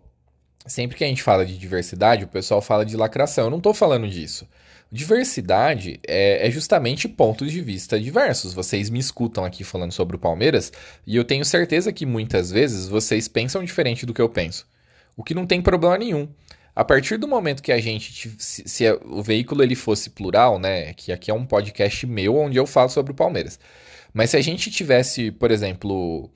sempre 0.67 0.97
que 0.97 1.05
a 1.05 1.07
gente 1.07 1.23
fala 1.23 1.45
de 1.45 1.59
diversidade, 1.59 2.25
o 2.25 2.29
pessoal 2.29 2.63
fala 2.63 2.85
de 2.85 2.97
lacração. 2.97 3.45
Eu 3.45 3.51
não 3.51 3.59
estou 3.59 3.75
falando 3.75 4.09
disso. 4.09 4.47
Diversidade 4.91 5.99
é, 6.07 6.47
é, 6.47 6.51
justamente 6.51 7.09
pontos 7.09 7.51
de 7.51 7.61
vista 7.61 7.99
diversos. 7.99 8.55
Vocês 8.55 8.89
me 8.89 9.01
escutam 9.01 9.45
aqui 9.45 9.65
falando 9.65 9.93
sobre 9.93 10.15
o 10.15 10.19
Palmeiras 10.19 10.73
e 11.07 11.17
eu 11.17 11.25
tenho 11.25 11.45
certeza 11.45 11.93
que 11.93 12.07
muitas 12.07 12.51
vezes 12.53 12.87
vocês 12.87 13.27
pensam 13.27 13.65
diferente 13.65 14.07
do 14.07 14.15
que 14.15 14.23
eu 14.23 14.29
penso. 14.29 14.67
O 15.17 15.25
que 15.25 15.35
não 15.35 15.47
tem 15.47 15.61
problema 15.61 15.99
nenhum. 15.99 16.29
A 16.77 16.85
partir 16.85 17.17
do 17.17 17.27
momento 17.27 17.63
que 17.63 17.73
a 17.73 17.81
gente, 17.81 18.35
se, 18.39 18.69
se 18.69 18.85
o 19.05 19.23
veículo 19.23 19.63
ele 19.63 19.75
fosse 19.75 20.11
plural, 20.11 20.59
né, 20.59 20.93
que 20.95 21.13
aqui 21.13 21.31
é 21.31 21.35
um 21.35 21.47
podcast 21.47 22.07
meu 22.07 22.37
onde 22.37 22.57
eu 22.57 22.67
falo 22.67 22.89
sobre 22.89 23.13
o 23.13 23.15
Palmeiras. 23.17 23.59
Mas 24.13 24.31
se 24.31 24.37
a 24.37 24.41
gente 24.41 24.71
tivesse, 24.71 25.31
por 25.33 25.51
exemplo, 25.51 26.31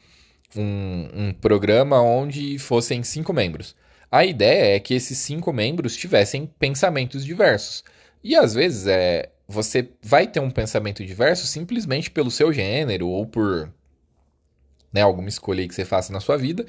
um, 0.56 1.08
um 1.14 1.32
programa 1.32 2.00
onde 2.00 2.58
fossem 2.58 3.02
cinco 3.02 3.32
membros, 3.32 3.74
a 4.10 4.24
ideia 4.24 4.76
é 4.76 4.80
que 4.80 4.94
esses 4.94 5.18
cinco 5.18 5.52
membros 5.52 5.96
tivessem 5.96 6.46
pensamentos 6.58 7.24
diversos. 7.24 7.84
E 8.24 8.34
às 8.34 8.54
vezes 8.54 8.86
é, 8.86 9.30
você 9.46 9.90
vai 10.02 10.26
ter 10.26 10.40
um 10.40 10.50
pensamento 10.50 11.04
diverso 11.04 11.46
simplesmente 11.46 12.10
pelo 12.10 12.30
seu 12.30 12.52
gênero 12.52 13.08
ou 13.08 13.26
por 13.26 13.72
né, 14.92 15.02
alguma 15.02 15.28
escolha 15.28 15.66
que 15.68 15.74
você 15.74 15.84
faça 15.84 16.12
na 16.12 16.20
sua 16.20 16.38
vida. 16.38 16.64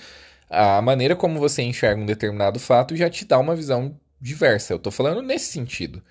A 0.50 0.82
maneira 0.82 1.15
como 1.15 1.39
você 1.39 1.62
enxerga 1.62 2.02
um 2.02 2.06
determinado 2.06 2.60
fato 2.60 2.96
já 2.96 3.10
te 3.10 3.24
dá 3.24 3.39
uma 3.39 3.56
visão 3.56 3.98
diversa. 4.20 4.74
Eu 4.74 4.78
estou 4.78 4.92
falando 4.92 5.22
nesse 5.22 5.52
sentido. 5.52 6.04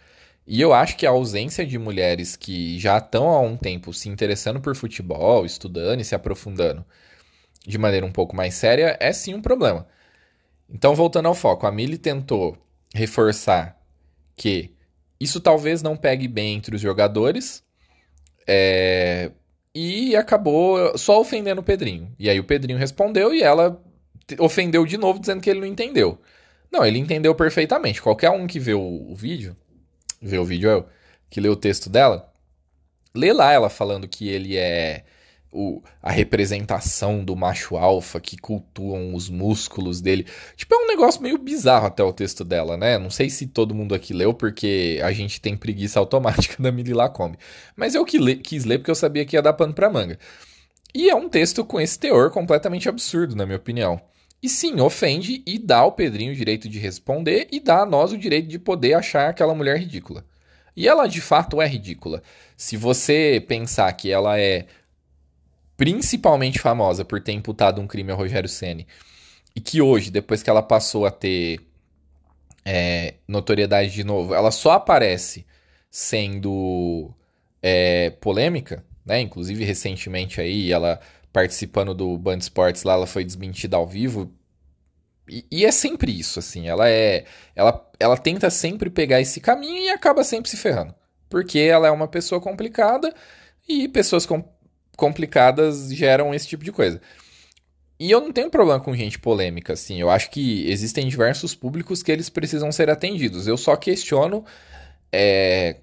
E 0.46 0.60
eu 0.60 0.72
acho 0.72 0.96
que 0.96 1.06
a 1.06 1.10
ausência 1.10 1.66
de 1.66 1.78
mulheres 1.78 2.34
que 2.34 2.78
já 2.78 2.96
estão 2.96 3.28
há 3.28 3.40
um 3.40 3.56
tempo 3.56 3.92
se 3.92 4.08
interessando 4.08 4.60
por 4.60 4.74
futebol, 4.74 5.44
estudando 5.44 6.00
e 6.00 6.04
se 6.04 6.14
aprofundando 6.14 6.86
de 7.68 7.76
maneira 7.76 8.06
um 8.06 8.10
pouco 8.10 8.34
mais 8.34 8.54
séria 8.54 8.96
é 8.98 9.12
sim 9.12 9.34
um 9.34 9.42
problema. 9.42 9.86
Então, 10.70 10.94
voltando 10.94 11.26
ao 11.26 11.34
foco, 11.34 11.66
a 11.66 11.70
Mili 11.70 11.98
tentou 11.98 12.56
reforçar 12.94 13.78
que 14.34 14.74
isso 15.20 15.38
talvez 15.38 15.82
não 15.82 15.94
pegue 15.94 16.26
bem 16.26 16.56
entre 16.56 16.74
os 16.74 16.80
jogadores 16.80 17.62
é... 18.46 19.30
e 19.74 20.16
acabou 20.16 20.96
só 20.96 21.20
ofendendo 21.20 21.60
o 21.60 21.64
Pedrinho. 21.64 22.10
E 22.18 22.30
aí 22.30 22.40
o 22.40 22.44
Pedrinho 22.44 22.78
respondeu 22.78 23.34
e 23.34 23.42
ela 23.42 23.78
ofendeu 24.38 24.86
de 24.86 24.96
novo 24.96 25.20
dizendo 25.20 25.42
que 25.42 25.50
ele 25.50 25.60
não 25.60 25.66
entendeu. 25.66 26.18
Não, 26.72 26.86
ele 26.86 26.98
entendeu 26.98 27.34
perfeitamente. 27.34 28.00
Qualquer 28.00 28.30
um 28.30 28.46
que 28.46 28.58
vê 28.58 28.72
o, 28.72 29.10
o 29.10 29.14
vídeo, 29.14 29.54
vê 30.22 30.38
o 30.38 30.44
vídeo 30.44 30.70
eu, 30.70 30.88
que 31.28 31.40
lê 31.40 31.50
o 31.50 31.56
texto 31.56 31.90
dela, 31.90 32.32
lê 33.14 33.30
lá 33.30 33.52
ela 33.52 33.68
falando 33.68 34.08
que 34.08 34.28
ele 34.28 34.56
é 34.56 35.04
o, 35.50 35.82
a 36.02 36.10
representação 36.10 37.24
do 37.24 37.34
macho 37.34 37.76
alfa 37.76 38.20
que 38.20 38.36
cultuam 38.36 39.14
os 39.14 39.28
músculos 39.28 40.00
dele. 40.00 40.26
Tipo, 40.56 40.74
é 40.74 40.78
um 40.78 40.86
negócio 40.86 41.22
meio 41.22 41.38
bizarro 41.38 41.86
até 41.86 42.02
o 42.02 42.12
texto 42.12 42.44
dela, 42.44 42.76
né? 42.76 42.98
Não 42.98 43.10
sei 43.10 43.30
se 43.30 43.46
todo 43.46 43.74
mundo 43.74 43.94
aqui 43.94 44.12
leu, 44.12 44.34
porque 44.34 45.00
a 45.02 45.12
gente 45.12 45.40
tem 45.40 45.56
preguiça 45.56 45.98
automática 45.98 46.56
da 46.62 46.70
Mili 46.70 46.92
Lacombe. 46.92 47.38
Mas 47.76 47.94
eu 47.94 48.04
que 48.04 48.18
le 48.18 48.36
quis 48.36 48.64
ler 48.64 48.78
porque 48.78 48.90
eu 48.90 48.94
sabia 48.94 49.24
que 49.24 49.36
ia 49.36 49.42
dar 49.42 49.54
pano 49.54 49.72
pra 49.72 49.90
manga. 49.90 50.18
E 50.94 51.08
é 51.10 51.14
um 51.14 51.28
texto 51.28 51.64
com 51.64 51.80
esse 51.80 51.98
teor 51.98 52.30
completamente 52.30 52.88
absurdo, 52.88 53.36
na 53.36 53.44
minha 53.44 53.58
opinião. 53.58 54.00
E 54.42 54.48
sim, 54.48 54.80
ofende 54.80 55.42
e 55.46 55.58
dá 55.58 55.78
ao 55.78 55.92
Pedrinho 55.92 56.32
o 56.32 56.36
direito 56.36 56.68
de 56.68 56.78
responder 56.78 57.48
e 57.50 57.58
dá 57.58 57.80
a 57.82 57.86
nós 57.86 58.12
o 58.12 58.18
direito 58.18 58.48
de 58.48 58.58
poder 58.58 58.94
achar 58.94 59.28
aquela 59.28 59.54
mulher 59.54 59.78
ridícula. 59.78 60.24
E 60.76 60.86
ela 60.86 61.08
de 61.08 61.20
fato 61.20 61.60
é 61.60 61.66
ridícula. 61.66 62.22
Se 62.56 62.76
você 62.76 63.44
pensar 63.48 63.92
que 63.94 64.12
ela 64.12 64.38
é 64.38 64.66
principalmente 65.78 66.58
famosa 66.58 67.04
por 67.04 67.22
ter 67.22 67.32
imputado 67.32 67.80
um 67.80 67.86
crime 67.86 68.10
ao 68.10 68.18
Rogério 68.18 68.48
Ceni 68.48 68.84
e 69.54 69.60
que 69.60 69.80
hoje, 69.80 70.10
depois 70.10 70.42
que 70.42 70.50
ela 70.50 70.60
passou 70.60 71.06
a 71.06 71.10
ter 71.10 71.60
é, 72.64 73.14
notoriedade 73.28 73.92
de 73.92 74.02
novo, 74.02 74.34
ela 74.34 74.50
só 74.50 74.72
aparece 74.72 75.46
sendo 75.88 77.14
é, 77.62 78.10
polêmica, 78.10 78.84
né? 79.06 79.20
Inclusive 79.20 79.64
recentemente 79.64 80.40
aí, 80.40 80.72
ela 80.72 81.00
participando 81.32 81.94
do 81.94 82.18
Band 82.18 82.38
Sports 82.38 82.82
lá, 82.82 82.94
ela 82.94 83.06
foi 83.06 83.24
desmentida 83.24 83.76
ao 83.76 83.86
vivo. 83.86 84.32
E, 85.28 85.46
e, 85.50 85.64
é 85.64 85.70
sempre 85.70 86.10
isso, 86.10 86.40
assim. 86.40 86.68
Ela 86.68 86.90
é, 86.90 87.24
ela, 87.54 87.88
ela 88.00 88.16
tenta 88.16 88.50
sempre 88.50 88.90
pegar 88.90 89.20
esse 89.20 89.40
caminho 89.40 89.84
e 89.84 89.90
acaba 89.90 90.24
sempre 90.24 90.50
se 90.50 90.56
ferrando, 90.56 90.94
porque 91.28 91.60
ela 91.60 91.86
é 91.86 91.90
uma 91.90 92.08
pessoa 92.08 92.40
complicada 92.40 93.14
e 93.68 93.86
pessoas 93.86 94.26
com 94.26 94.42
complicadas 94.98 95.94
geram 95.94 96.34
esse 96.34 96.48
tipo 96.48 96.64
de 96.64 96.72
coisa. 96.72 97.00
E 98.00 98.10
eu 98.10 98.20
não 98.20 98.32
tenho 98.32 98.50
problema 98.50 98.80
com 98.80 98.94
gente 98.94 99.18
polêmica, 99.18 99.72
assim. 99.72 100.00
Eu 100.00 100.10
acho 100.10 100.28
que 100.30 100.68
existem 100.68 101.06
diversos 101.06 101.54
públicos 101.54 102.02
que 102.02 102.10
eles 102.10 102.28
precisam 102.28 102.70
ser 102.72 102.90
atendidos. 102.90 103.46
Eu 103.46 103.56
só 103.56 103.76
questiono 103.76 104.44
é, 105.12 105.76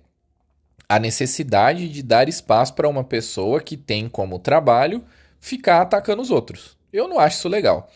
a 0.88 1.00
necessidade 1.00 1.88
de 1.90 2.04
dar 2.04 2.28
espaço 2.28 2.74
para 2.74 2.90
uma 2.90 3.04
pessoa 3.04 3.62
que 3.62 3.78
tem 3.78 4.10
como 4.10 4.38
trabalho 4.38 5.04
ficar 5.40 5.82
atacando 5.82 6.22
os 6.22 6.30
outros. 6.30 6.78
Eu 6.92 7.08
não 7.08 7.18
acho 7.18 7.38
isso 7.38 7.50
legal. 7.50 7.90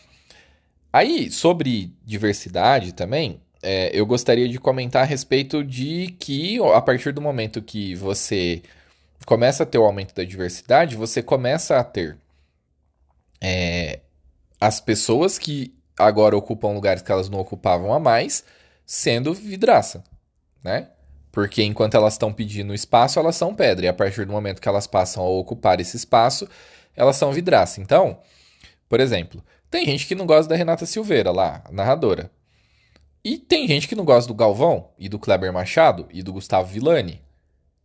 Aí, 0.90 1.30
sobre 1.30 1.92
diversidade 2.04 2.92
também, 2.92 3.40
é, 3.62 3.90
eu 3.92 4.06
gostaria 4.06 4.48
de 4.48 4.58
comentar 4.58 5.02
a 5.02 5.06
respeito 5.06 5.62
de 5.62 6.14
que, 6.18 6.58
a 6.74 6.80
partir 6.80 7.12
do 7.12 7.20
momento 7.20 7.62
que 7.62 7.94
você 7.94 8.62
começa 9.26 9.62
a 9.62 9.66
ter 9.66 9.78
o 9.78 9.84
aumento 9.84 10.14
da 10.14 10.24
diversidade, 10.24 10.96
você 10.96 11.22
começa 11.22 11.78
a 11.78 11.84
ter 11.84 12.18
é, 13.40 14.00
as 14.60 14.80
pessoas 14.80 15.38
que 15.38 15.74
agora 15.98 16.36
ocupam 16.36 16.72
lugares 16.72 17.02
que 17.02 17.12
elas 17.12 17.28
não 17.28 17.38
ocupavam 17.38 17.92
a 17.92 17.98
mais, 17.98 18.44
sendo 18.84 19.32
vidraça, 19.32 20.02
né? 20.62 20.88
Porque 21.32 21.62
enquanto 21.62 21.94
elas 21.94 22.14
estão 22.14 22.32
pedindo 22.32 22.74
espaço, 22.74 23.18
elas 23.18 23.36
são 23.36 23.54
pedra. 23.54 23.86
E 23.86 23.88
a 23.88 23.92
partir 23.92 24.24
do 24.24 24.32
momento 24.32 24.60
que 24.60 24.68
elas 24.68 24.86
passam 24.86 25.22
a 25.22 25.28
ocupar 25.28 25.80
esse 25.80 25.96
espaço, 25.96 26.48
elas 26.96 27.16
são 27.16 27.32
vidraça. 27.32 27.80
Então, 27.80 28.18
por 28.88 28.98
exemplo, 28.98 29.42
tem 29.70 29.86
gente 29.86 30.06
que 30.06 30.16
não 30.16 30.26
gosta 30.26 30.48
da 30.48 30.56
Renata 30.56 30.86
Silveira 30.86 31.30
lá, 31.30 31.62
narradora. 31.70 32.30
E 33.22 33.38
tem 33.38 33.68
gente 33.68 33.86
que 33.86 33.94
não 33.94 34.04
gosta 34.04 34.26
do 34.26 34.34
Galvão, 34.34 34.88
e 34.98 35.08
do 35.08 35.18
Kleber 35.18 35.52
Machado, 35.52 36.08
e 36.10 36.22
do 36.22 36.32
Gustavo 36.32 36.68
Villani 36.68 37.22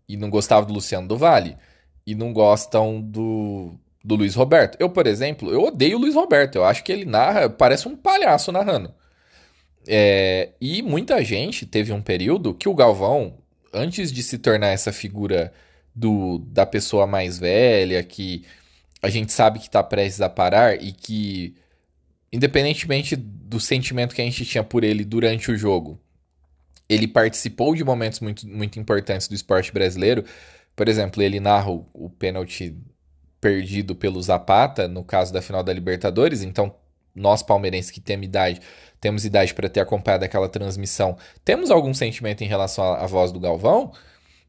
e 0.07 0.17
não 0.17 0.29
gostavam 0.29 0.67
do 0.67 0.73
Luciano 0.73 1.07
do 1.07 1.17
Vale 1.17 1.57
e 2.05 2.13
não 2.13 2.31
gostam 2.31 3.01
do, 3.01 3.73
do 4.03 4.15
Luiz 4.15 4.35
Roberto. 4.35 4.77
Eu, 4.79 4.89
por 4.89 5.07
exemplo, 5.07 5.51
eu 5.51 5.63
odeio 5.63 5.97
o 5.97 6.01
Luiz 6.01 6.13
Roberto. 6.13 6.55
Eu 6.55 6.65
acho 6.65 6.83
que 6.83 6.91
ele 6.91 7.05
narra, 7.05 7.49
parece 7.49 7.87
um 7.87 7.95
palhaço 7.95 8.51
narrando. 8.51 8.93
É, 9.87 10.49
e 10.59 10.81
muita 10.81 11.23
gente 11.23 11.65
teve 11.65 11.91
um 11.91 12.01
período 12.01 12.53
que 12.53 12.69
o 12.69 12.73
Galvão, 12.73 13.37
antes 13.73 14.11
de 14.11 14.23
se 14.23 14.37
tornar 14.37 14.67
essa 14.67 14.91
figura 14.91 15.51
do, 15.95 16.39
da 16.39 16.65
pessoa 16.65 17.07
mais 17.07 17.39
velha, 17.39 18.03
que 18.03 18.45
a 19.01 19.09
gente 19.09 19.31
sabe 19.31 19.59
que 19.59 19.67
está 19.67 19.83
prestes 19.83 20.21
a 20.21 20.29
parar 20.29 20.81
e 20.81 20.91
que, 20.91 21.55
independentemente 22.31 23.15
do 23.15 23.59
sentimento 23.59 24.15
que 24.15 24.21
a 24.21 24.25
gente 24.25 24.45
tinha 24.45 24.63
por 24.63 24.83
ele 24.83 25.05
durante 25.05 25.51
o 25.51 25.57
jogo, 25.57 25.99
ele 26.87 27.07
participou 27.07 27.75
de 27.75 27.83
momentos 27.83 28.19
muito, 28.19 28.47
muito 28.47 28.79
importantes 28.79 29.27
do 29.27 29.35
esporte 29.35 29.71
brasileiro. 29.71 30.23
Por 30.75 30.87
exemplo, 30.87 31.21
ele 31.21 31.39
narra 31.39 31.71
o, 31.71 31.87
o 31.93 32.09
pênalti 32.09 32.77
perdido 33.41 33.95
pelo 33.95 34.21
Zapata, 34.21 34.87
no 34.87 35.03
caso 35.03 35.33
da 35.33 35.41
final 35.41 35.63
da 35.63 35.73
Libertadores. 35.73 36.41
Então, 36.41 36.75
nós 37.15 37.41
palmeirenses 37.41 37.91
que 37.91 38.01
temos 38.01 38.25
idade, 38.25 38.59
temos 38.99 39.25
idade 39.25 39.53
para 39.53 39.69
ter 39.69 39.79
acompanhado 39.79 40.25
aquela 40.25 40.49
transmissão, 40.49 41.17
temos 41.43 41.71
algum 41.71 41.93
sentimento 41.93 42.43
em 42.43 42.47
relação 42.47 42.83
à, 42.83 43.03
à 43.03 43.07
voz 43.07 43.31
do 43.31 43.39
Galvão? 43.39 43.93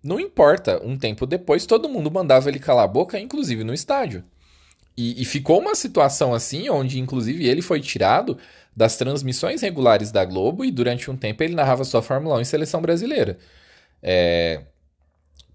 Não 0.02 0.18
importa, 0.20 0.80
um 0.84 0.96
tempo 0.96 1.26
depois 1.26 1.66
todo 1.66 1.88
mundo 1.88 2.10
mandava 2.10 2.48
ele 2.48 2.58
calar 2.58 2.84
a 2.84 2.88
boca, 2.88 3.18
inclusive 3.18 3.64
no 3.64 3.72
estádio. 3.72 4.24
E, 4.96 5.20
e, 5.20 5.24
ficou 5.26 5.60
uma 5.60 5.74
situação 5.74 6.32
assim, 6.32 6.70
onde 6.70 6.98
inclusive 6.98 7.46
ele 7.46 7.60
foi 7.60 7.80
tirado 7.80 8.38
das 8.76 8.96
transmissões 8.98 9.62
regulares 9.62 10.12
da 10.12 10.24
Globo 10.24 10.64
e 10.64 10.70
durante 10.70 11.10
um 11.10 11.16
tempo 11.16 11.42
ele 11.42 11.54
narrava 11.54 11.82
só 11.82 12.02
Fórmula 12.02 12.36
1 12.36 12.40
em 12.42 12.44
seleção 12.44 12.82
brasileira. 12.82 13.38
É... 14.02 14.62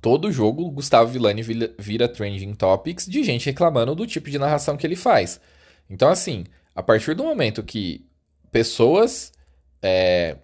Todo 0.01 0.31
jogo, 0.31 0.71
Gustavo 0.71 1.11
Villani 1.11 1.43
vira 1.77 2.07
trending 2.07 2.55
topics 2.55 3.05
de 3.05 3.23
gente 3.23 3.45
reclamando 3.45 3.93
do 3.93 4.07
tipo 4.07 4.31
de 4.31 4.39
narração 4.39 4.75
que 4.75 4.87
ele 4.87 4.95
faz. 4.95 5.39
Então, 5.87 6.09
assim, 6.09 6.45
a 6.73 6.81
partir 6.81 7.13
do 7.13 7.23
momento 7.23 7.61
que 7.61 8.03
pessoas 8.51 9.31
é... 9.79 10.37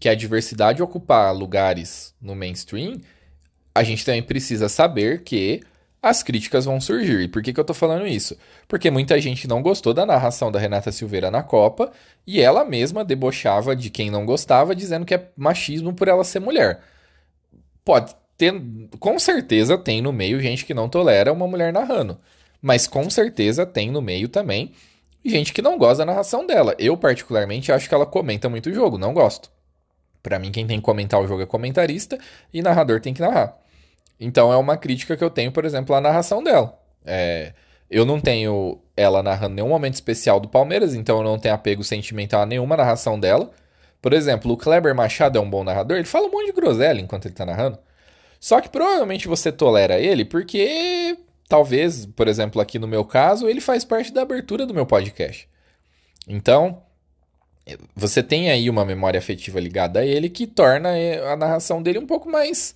que 0.00 0.08
a 0.08 0.14
diversidade 0.16 0.82
ocupar 0.82 1.32
lugares 1.32 2.12
no 2.20 2.34
mainstream, 2.34 3.00
a 3.72 3.84
gente 3.84 4.04
também 4.04 4.22
precisa 4.22 4.68
saber 4.68 5.22
que 5.22 5.62
as 6.02 6.22
críticas 6.22 6.64
vão 6.64 6.80
surgir. 6.80 7.22
E 7.22 7.28
por 7.28 7.42
que, 7.42 7.52
que 7.52 7.60
eu 7.60 7.64
tô 7.64 7.74
falando 7.74 8.06
isso? 8.06 8.36
Porque 8.68 8.90
muita 8.90 9.20
gente 9.20 9.48
não 9.48 9.62
gostou 9.62 9.92
da 9.92 10.06
narração 10.06 10.52
da 10.52 10.58
Renata 10.58 10.92
Silveira 10.92 11.30
na 11.30 11.42
Copa 11.42 11.92
e 12.26 12.40
ela 12.40 12.64
mesma 12.64 13.04
debochava 13.04 13.74
de 13.74 13.90
quem 13.90 14.10
não 14.10 14.24
gostava, 14.24 14.74
dizendo 14.74 15.06
que 15.06 15.14
é 15.14 15.28
machismo 15.36 15.92
por 15.92 16.08
ela 16.08 16.24
ser 16.24 16.40
mulher. 16.40 16.80
Pode 17.84 18.14
ter, 18.36 18.52
com 18.98 19.18
certeza 19.18 19.78
tem 19.78 20.00
no 20.02 20.12
meio 20.12 20.40
gente 20.40 20.64
que 20.64 20.74
não 20.74 20.88
tolera 20.88 21.32
uma 21.32 21.46
mulher 21.46 21.72
narrando, 21.72 22.18
mas 22.60 22.86
com 22.86 23.08
certeza 23.08 23.64
tem 23.64 23.90
no 23.90 24.02
meio 24.02 24.28
também 24.28 24.72
gente 25.24 25.52
que 25.52 25.62
não 25.62 25.78
gosta 25.78 25.98
da 25.98 26.06
narração 26.12 26.46
dela. 26.46 26.74
Eu, 26.78 26.96
particularmente, 26.96 27.72
acho 27.72 27.88
que 27.88 27.94
ela 27.94 28.06
comenta 28.06 28.48
muito 28.48 28.70
o 28.70 28.72
jogo, 28.72 28.98
não 28.98 29.12
gosto. 29.12 29.50
Para 30.22 30.38
mim, 30.38 30.50
quem 30.50 30.66
tem 30.66 30.78
que 30.78 30.84
comentar 30.84 31.20
o 31.20 31.26
jogo 31.26 31.42
é 31.42 31.46
comentarista 31.46 32.18
e 32.52 32.62
narrador 32.62 33.00
tem 33.00 33.14
que 33.14 33.20
narrar. 33.20 33.56
Então, 34.18 34.52
é 34.52 34.56
uma 34.56 34.76
crítica 34.76 35.16
que 35.16 35.24
eu 35.24 35.30
tenho, 35.30 35.52
por 35.52 35.64
exemplo, 35.64 35.94
à 35.94 36.00
narração 36.00 36.42
dela. 36.42 36.78
É, 37.04 37.52
eu 37.90 38.04
não 38.04 38.20
tenho 38.20 38.80
ela 38.96 39.22
narrando 39.22 39.54
nenhum 39.54 39.68
momento 39.68 39.94
especial 39.94 40.40
do 40.40 40.48
Palmeiras, 40.48 40.94
então 40.94 41.18
eu 41.18 41.24
não 41.24 41.38
tenho 41.38 41.54
apego 41.54 41.84
sentimental 41.84 42.42
a 42.42 42.46
nenhuma 42.46 42.76
narração 42.76 43.18
dela. 43.20 43.50
Por 44.00 44.12
exemplo, 44.12 44.52
o 44.52 44.56
Kleber 44.56 44.94
Machado 44.94 45.38
é 45.38 45.40
um 45.40 45.48
bom 45.48 45.62
narrador, 45.62 45.96
ele 45.96 46.06
fala 46.06 46.26
um 46.26 46.30
monte 46.30 46.46
de 46.46 46.52
groselha 46.52 47.00
enquanto 47.00 47.26
ele 47.26 47.34
tá 47.34 47.44
narrando. 47.44 47.78
Só 48.40 48.60
que 48.60 48.68
provavelmente 48.68 49.28
você 49.28 49.50
tolera 49.52 49.98
ele 49.98 50.24
porque 50.24 51.16
talvez, 51.48 52.06
por 52.06 52.28
exemplo, 52.28 52.60
aqui 52.60 52.78
no 52.78 52.88
meu 52.88 53.04
caso, 53.04 53.48
ele 53.48 53.60
faz 53.60 53.84
parte 53.84 54.12
da 54.12 54.22
abertura 54.22 54.66
do 54.66 54.74
meu 54.74 54.86
podcast. 54.86 55.48
Então, 56.28 56.82
você 57.94 58.22
tem 58.22 58.50
aí 58.50 58.68
uma 58.70 58.84
memória 58.84 59.18
afetiva 59.18 59.60
ligada 59.60 60.00
a 60.00 60.06
ele 60.06 60.28
que 60.28 60.46
torna 60.46 60.90
a 61.30 61.36
narração 61.36 61.82
dele 61.82 61.98
um 61.98 62.06
pouco 62.06 62.28
mais 62.30 62.74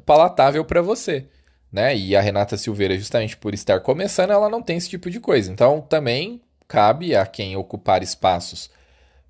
palatável 0.00 0.64
para 0.64 0.82
você. 0.82 1.26
Né? 1.70 1.96
E 1.96 2.14
a 2.14 2.20
Renata 2.20 2.56
Silveira, 2.56 2.96
justamente 2.98 3.36
por 3.36 3.54
estar 3.54 3.80
começando, 3.80 4.30
ela 4.30 4.48
não 4.48 4.62
tem 4.62 4.76
esse 4.76 4.90
tipo 4.90 5.10
de 5.10 5.18
coisa. 5.18 5.50
Então, 5.50 5.80
também 5.80 6.40
cabe 6.68 7.16
a 7.16 7.24
quem 7.26 7.56
ocupar 7.56 8.02
espaços 8.02 8.70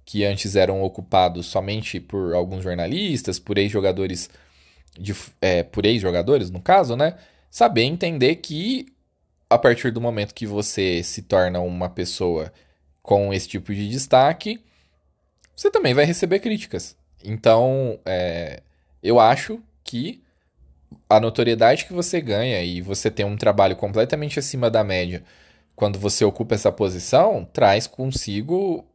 que 0.05 0.25
antes 0.25 0.57
eram 0.57 0.83
ocupados 0.83 1.47
somente 1.47 2.01
por 2.01 2.35
alguns 2.35 2.63
jornalistas, 2.65 3.39
por 3.39 3.57
ex-jogadores 3.59 4.29
é, 5.41 5.63
por 5.63 5.87
ex-jogadores, 5.87 6.51
no 6.51 6.61
caso, 6.61 6.97
né? 6.97 7.17
Saber 7.51 7.83
entender 7.83 8.37
que 8.37 8.87
a 9.49 9.59
partir 9.59 9.91
do 9.91 10.01
momento 10.01 10.35
que 10.35 10.47
você 10.47 11.03
se 11.03 11.23
torna 11.23 11.61
uma 11.61 11.89
pessoa 11.89 12.53
com 13.03 13.33
esse 13.33 13.49
tipo 13.49 13.75
de 13.75 13.89
destaque, 13.89 14.61
você 15.55 15.71
também 15.71 15.95
vai 15.95 16.05
receber 16.05 16.41
críticas. 16.41 16.97
Então, 17.23 17.99
é, 18.05 18.63
eu 19.03 19.21
acho 19.21 19.61
que 19.85 20.23
a 21.17 21.21
notoriedade 21.21 21.85
que 21.85 21.93
você 21.93 22.21
ganha 22.21 22.63
e 22.63 22.81
você 22.81 23.11
tem 23.11 23.25
um 23.25 23.37
trabalho 23.37 23.77
completamente 23.77 24.39
acima 24.39 24.71
da 24.71 24.83
média 24.83 25.23
quando 25.75 25.99
você 25.99 26.25
ocupa 26.25 26.55
essa 26.55 26.71
posição, 26.71 27.45
traz 27.53 27.87
consigo 27.87 28.87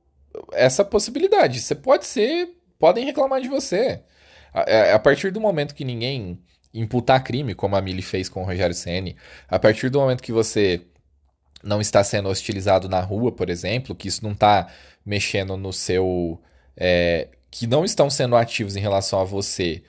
essa 0.53 0.85
possibilidade. 0.85 1.59
Você 1.59 1.75
pode 1.75 2.05
ser, 2.05 2.49
podem 2.79 3.05
reclamar 3.05 3.41
de 3.41 3.47
você. 3.47 4.01
A, 4.53 4.61
é, 4.67 4.93
a 4.93 4.99
partir 4.99 5.31
do 5.31 5.41
momento 5.41 5.75
que 5.75 5.83
ninguém 5.83 6.39
imputar 6.73 7.23
crime, 7.23 7.55
como 7.55 7.75
a 7.75 7.81
Mili 7.81 8.01
fez 8.01 8.29
com 8.29 8.41
o 8.41 8.45
Rogério 8.45 8.75
Ceni, 8.75 9.15
a 9.47 9.57
partir 9.57 9.89
do 9.89 9.99
momento 9.99 10.23
que 10.23 10.31
você 10.31 10.81
não 11.63 11.81
está 11.81 12.03
sendo 12.03 12.29
hostilizado 12.29 12.87
na 12.87 13.01
rua, 13.01 13.31
por 13.31 13.49
exemplo, 13.49 13.95
que 13.95 14.07
isso 14.07 14.23
não 14.23 14.31
está 14.31 14.67
mexendo 15.05 15.57
no 15.57 15.73
seu. 15.73 16.39
É, 16.75 17.29
que 17.49 17.65
não 17.65 17.83
estão 17.83 18.09
sendo 18.09 18.35
ativos 18.35 18.75
em 18.75 18.79
relação 18.79 19.19
a 19.19 19.23
você 19.23 19.83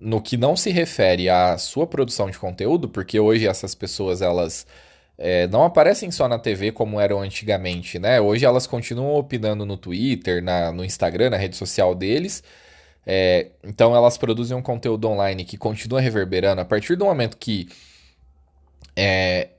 no 0.00 0.20
que 0.20 0.36
não 0.36 0.56
se 0.56 0.70
refere 0.70 1.28
à 1.28 1.56
sua 1.58 1.86
produção 1.86 2.30
de 2.30 2.38
conteúdo, 2.38 2.88
porque 2.88 3.18
hoje 3.18 3.46
essas 3.46 3.74
pessoas 3.74 4.22
elas 4.22 4.66
é, 5.16 5.46
não 5.48 5.64
aparecem 5.64 6.10
só 6.10 6.28
na 6.28 6.38
TV 6.38 6.72
como 6.72 7.00
eram 7.00 7.20
antigamente, 7.20 7.98
né? 7.98 8.20
Hoje 8.20 8.44
elas 8.44 8.66
continuam 8.66 9.14
opinando 9.14 9.64
no 9.64 9.76
Twitter, 9.76 10.42
na, 10.42 10.72
no 10.72 10.84
Instagram, 10.84 11.30
na 11.30 11.36
rede 11.36 11.56
social 11.56 11.94
deles, 11.94 12.42
é, 13.06 13.48
então 13.62 13.94
elas 13.94 14.18
produzem 14.18 14.56
um 14.56 14.62
conteúdo 14.62 15.08
online 15.08 15.44
que 15.44 15.56
continua 15.56 16.00
reverberando. 16.00 16.60
A 16.60 16.64
partir 16.64 16.96
do 16.96 17.04
momento 17.04 17.36
que 17.36 17.68
é, 18.96 19.50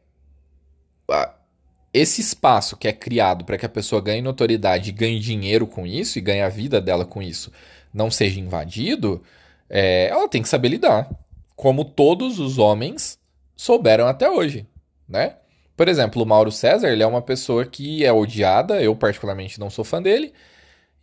esse 1.94 2.20
espaço 2.22 2.76
que 2.76 2.88
é 2.88 2.94
criado 2.94 3.46
para 3.46 3.58
que 3.58 3.66
a 3.66 3.70
pessoa 3.70 4.02
ganhe 4.02 4.22
notoriedade, 4.22 4.92
ganhe 4.92 5.20
dinheiro 5.20 5.66
com 5.66 5.88
isso 5.88 6.18
e 6.18 6.22
ganhe 6.22 6.42
a 6.42 6.50
vida 6.50 6.82
dela 6.82 7.06
com 7.06 7.22
isso, 7.22 7.52
não 7.94 8.12
seja 8.12 8.40
invadido, 8.40 9.24
é, 9.70 10.08
ela 10.10 10.28
tem 10.28 10.42
que 10.42 10.50
saber 10.50 10.70
lidar, 10.70 11.10
como 11.56 11.86
todos 11.86 12.40
os 12.40 12.58
homens 12.58 13.20
souberam 13.56 14.08
até 14.08 14.30
hoje, 14.30 14.68
né? 15.08 15.38
Por 15.76 15.88
exemplo, 15.90 16.24
o 16.24 16.26
Mauro 16.26 16.52
César, 16.52 16.90
ele 16.90 17.04
é 17.04 17.08
uma 17.08 17.22
pessoa 17.22 17.66
que 17.66 18.06
é 18.06 18.12
odiada, 18.12 18.82
eu 18.82 18.96
particularmente 18.96 19.60
não 19.60 19.70
sou 19.70 19.84
fã 19.84 20.02
dele, 20.02 20.34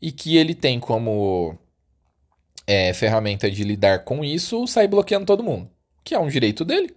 e 0.00 0.10
que 0.10 0.36
ele 0.36 0.54
tem 0.54 0.80
como 0.80 1.58
é, 2.66 2.92
ferramenta 2.92 3.50
de 3.50 3.64
lidar 3.64 4.04
com 4.04 4.24
isso, 4.24 4.66
sai 4.66 4.88
bloqueando 4.88 5.26
todo 5.26 5.42
mundo. 5.42 5.70
Que 6.02 6.14
é 6.14 6.18
um 6.18 6.28
direito 6.28 6.64
dele. 6.64 6.96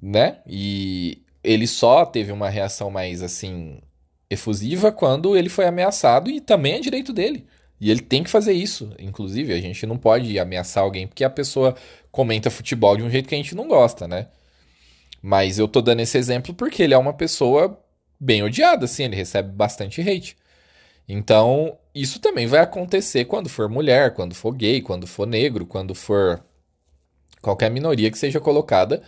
Né? 0.00 0.40
E 0.46 1.22
ele 1.42 1.66
só 1.66 2.04
teve 2.04 2.32
uma 2.32 2.50
reação 2.50 2.90
mais 2.90 3.22
assim 3.22 3.80
efusiva 4.28 4.90
quando 4.90 5.36
ele 5.36 5.48
foi 5.48 5.66
ameaçado 5.66 6.28
e 6.30 6.40
também 6.40 6.74
é 6.74 6.80
direito 6.80 7.12
dele. 7.12 7.46
E 7.80 7.90
ele 7.90 8.00
tem 8.00 8.22
que 8.22 8.30
fazer 8.30 8.52
isso. 8.52 8.90
Inclusive, 8.98 9.52
a 9.52 9.60
gente 9.60 9.86
não 9.86 9.98
pode 9.98 10.38
ameaçar 10.38 10.82
alguém 10.82 11.06
porque 11.06 11.24
a 11.24 11.30
pessoa 11.30 11.76
comenta 12.10 12.50
futebol 12.50 12.96
de 12.96 13.02
um 13.02 13.10
jeito 13.10 13.28
que 13.28 13.34
a 13.34 13.38
gente 13.38 13.54
não 13.54 13.68
gosta, 13.68 14.08
né? 14.08 14.28
Mas 15.22 15.58
eu 15.58 15.68
tô 15.68 15.82
dando 15.82 16.00
esse 16.00 16.16
exemplo 16.16 16.54
porque 16.54 16.82
ele 16.82 16.94
é 16.94 16.98
uma 16.98 17.12
pessoa 17.12 17.82
bem 18.18 18.42
odiada, 18.42 18.86
assim, 18.86 19.04
ele 19.04 19.16
recebe 19.16 19.50
bastante 19.50 20.00
hate. 20.00 20.36
Então, 21.08 21.78
isso 21.94 22.20
também 22.20 22.46
vai 22.46 22.60
acontecer 22.60 23.26
quando 23.26 23.48
for 23.48 23.68
mulher, 23.68 24.14
quando 24.14 24.34
for 24.34 24.52
gay, 24.52 24.80
quando 24.80 25.06
for 25.06 25.26
negro, 25.26 25.66
quando 25.66 25.94
for 25.94 26.42
qualquer 27.40 27.70
minoria 27.70 28.10
que 28.10 28.18
seja 28.18 28.40
colocada 28.40 29.02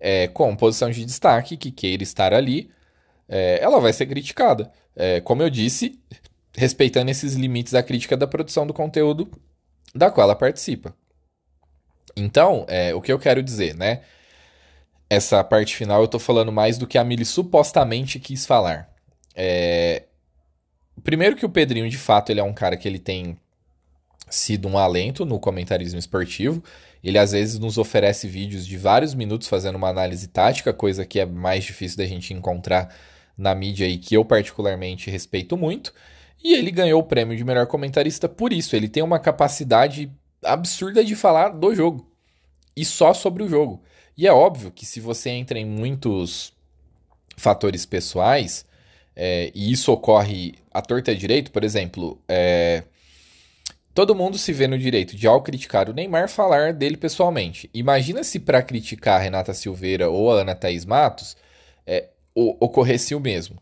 é, 0.00 0.28
com 0.28 0.54
posição 0.56 0.90
de 0.90 1.04
destaque, 1.04 1.56
que 1.56 1.70
queira 1.70 2.02
estar 2.02 2.34
ali, 2.34 2.70
é, 3.28 3.58
ela 3.62 3.80
vai 3.80 3.92
ser 3.92 4.06
criticada. 4.06 4.70
É, 4.96 5.20
como 5.20 5.42
eu 5.42 5.50
disse, 5.50 5.98
respeitando 6.56 7.10
esses 7.10 7.34
limites 7.34 7.72
da 7.72 7.82
crítica 7.82 8.16
da 8.16 8.26
produção 8.26 8.66
do 8.66 8.74
conteúdo 8.74 9.30
da 9.94 10.10
qual 10.10 10.24
ela 10.24 10.36
participa. 10.36 10.94
Então, 12.16 12.64
é, 12.68 12.94
o 12.94 13.00
que 13.00 13.12
eu 13.12 13.18
quero 13.18 13.42
dizer, 13.42 13.74
né? 13.74 14.02
Essa 15.10 15.42
parte 15.44 15.76
final 15.76 16.00
eu 16.00 16.08
tô 16.08 16.18
falando 16.18 16.50
mais 16.50 16.78
do 16.78 16.86
que 16.86 16.98
a 16.98 17.04
Mili 17.04 17.24
supostamente 17.24 18.18
quis 18.18 18.46
falar. 18.46 18.88
É, 19.34 20.04
Primeiro 21.02 21.36
que 21.36 21.44
o 21.44 21.50
Pedrinho, 21.50 21.88
de 21.88 21.98
fato, 21.98 22.30
ele 22.30 22.40
é 22.40 22.44
um 22.44 22.52
cara 22.52 22.76
que 22.76 22.86
ele 22.86 22.98
tem 22.98 23.36
sido 24.30 24.68
um 24.68 24.78
alento 24.78 25.24
no 25.24 25.40
comentarismo 25.40 25.98
esportivo. 25.98 26.62
Ele 27.02 27.18
às 27.18 27.32
vezes 27.32 27.58
nos 27.58 27.76
oferece 27.76 28.28
vídeos 28.28 28.66
de 28.66 28.78
vários 28.78 29.14
minutos 29.14 29.48
fazendo 29.48 29.76
uma 29.76 29.88
análise 29.88 30.28
tática, 30.28 30.72
coisa 30.72 31.04
que 31.04 31.20
é 31.20 31.26
mais 31.26 31.64
difícil 31.64 31.98
da 31.98 32.06
gente 32.06 32.32
encontrar 32.32 32.94
na 33.36 33.54
mídia 33.54 33.86
e 33.86 33.98
que 33.98 34.16
eu 34.16 34.24
particularmente 34.24 35.10
respeito 35.10 35.56
muito. 35.56 35.92
E 36.44 36.52
ele 36.52 36.70
ganhou 36.70 37.00
o 37.00 37.04
prêmio 37.04 37.34
de 37.34 37.42
melhor 37.42 37.66
comentarista 37.66 38.28
por 38.28 38.52
isso. 38.52 38.76
Ele 38.76 38.86
tem 38.86 39.02
uma 39.02 39.18
capacidade 39.18 40.12
absurda 40.44 41.02
de 41.02 41.16
falar 41.16 41.48
do 41.48 41.74
jogo 41.74 42.06
e 42.76 42.84
só 42.84 43.14
sobre 43.14 43.42
o 43.42 43.48
jogo. 43.48 43.82
E 44.16 44.26
é 44.26 44.32
óbvio 44.32 44.70
que 44.70 44.84
se 44.84 45.00
você 45.00 45.30
entra 45.30 45.58
em 45.58 45.64
muitos 45.64 46.52
fatores 47.36 47.86
pessoais, 47.86 48.66
é, 49.16 49.50
e 49.54 49.72
isso 49.72 49.90
ocorre 49.90 50.54
à 50.70 50.82
torta 50.82 51.12
e 51.12 51.16
direito, 51.16 51.50
por 51.50 51.64
exemplo, 51.64 52.20
é, 52.28 52.84
todo 53.94 54.14
mundo 54.14 54.36
se 54.36 54.52
vê 54.52 54.66
no 54.66 54.78
direito 54.78 55.16
de, 55.16 55.26
ao 55.26 55.42
criticar 55.42 55.88
o 55.88 55.94
Neymar, 55.94 56.28
falar 56.28 56.74
dele 56.74 56.96
pessoalmente. 56.96 57.70
Imagina 57.72 58.22
se 58.22 58.38
para 58.38 58.62
criticar 58.62 59.18
a 59.18 59.22
Renata 59.22 59.54
Silveira 59.54 60.10
ou 60.10 60.30
a 60.30 60.42
Ana 60.42 60.54
Thaís 60.54 60.84
Matos 60.84 61.36
é, 61.86 62.10
o, 62.34 62.56
ocorresse 62.64 63.14
o 63.14 63.20
mesmo, 63.20 63.56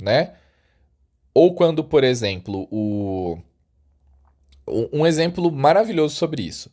né? 0.00 0.34
Ou 1.34 1.54
quando, 1.54 1.82
por 1.82 2.04
exemplo, 2.04 2.68
o... 2.70 3.36
Um 4.66 5.04
exemplo 5.06 5.50
maravilhoso 5.52 6.14
sobre 6.14 6.42
isso. 6.42 6.70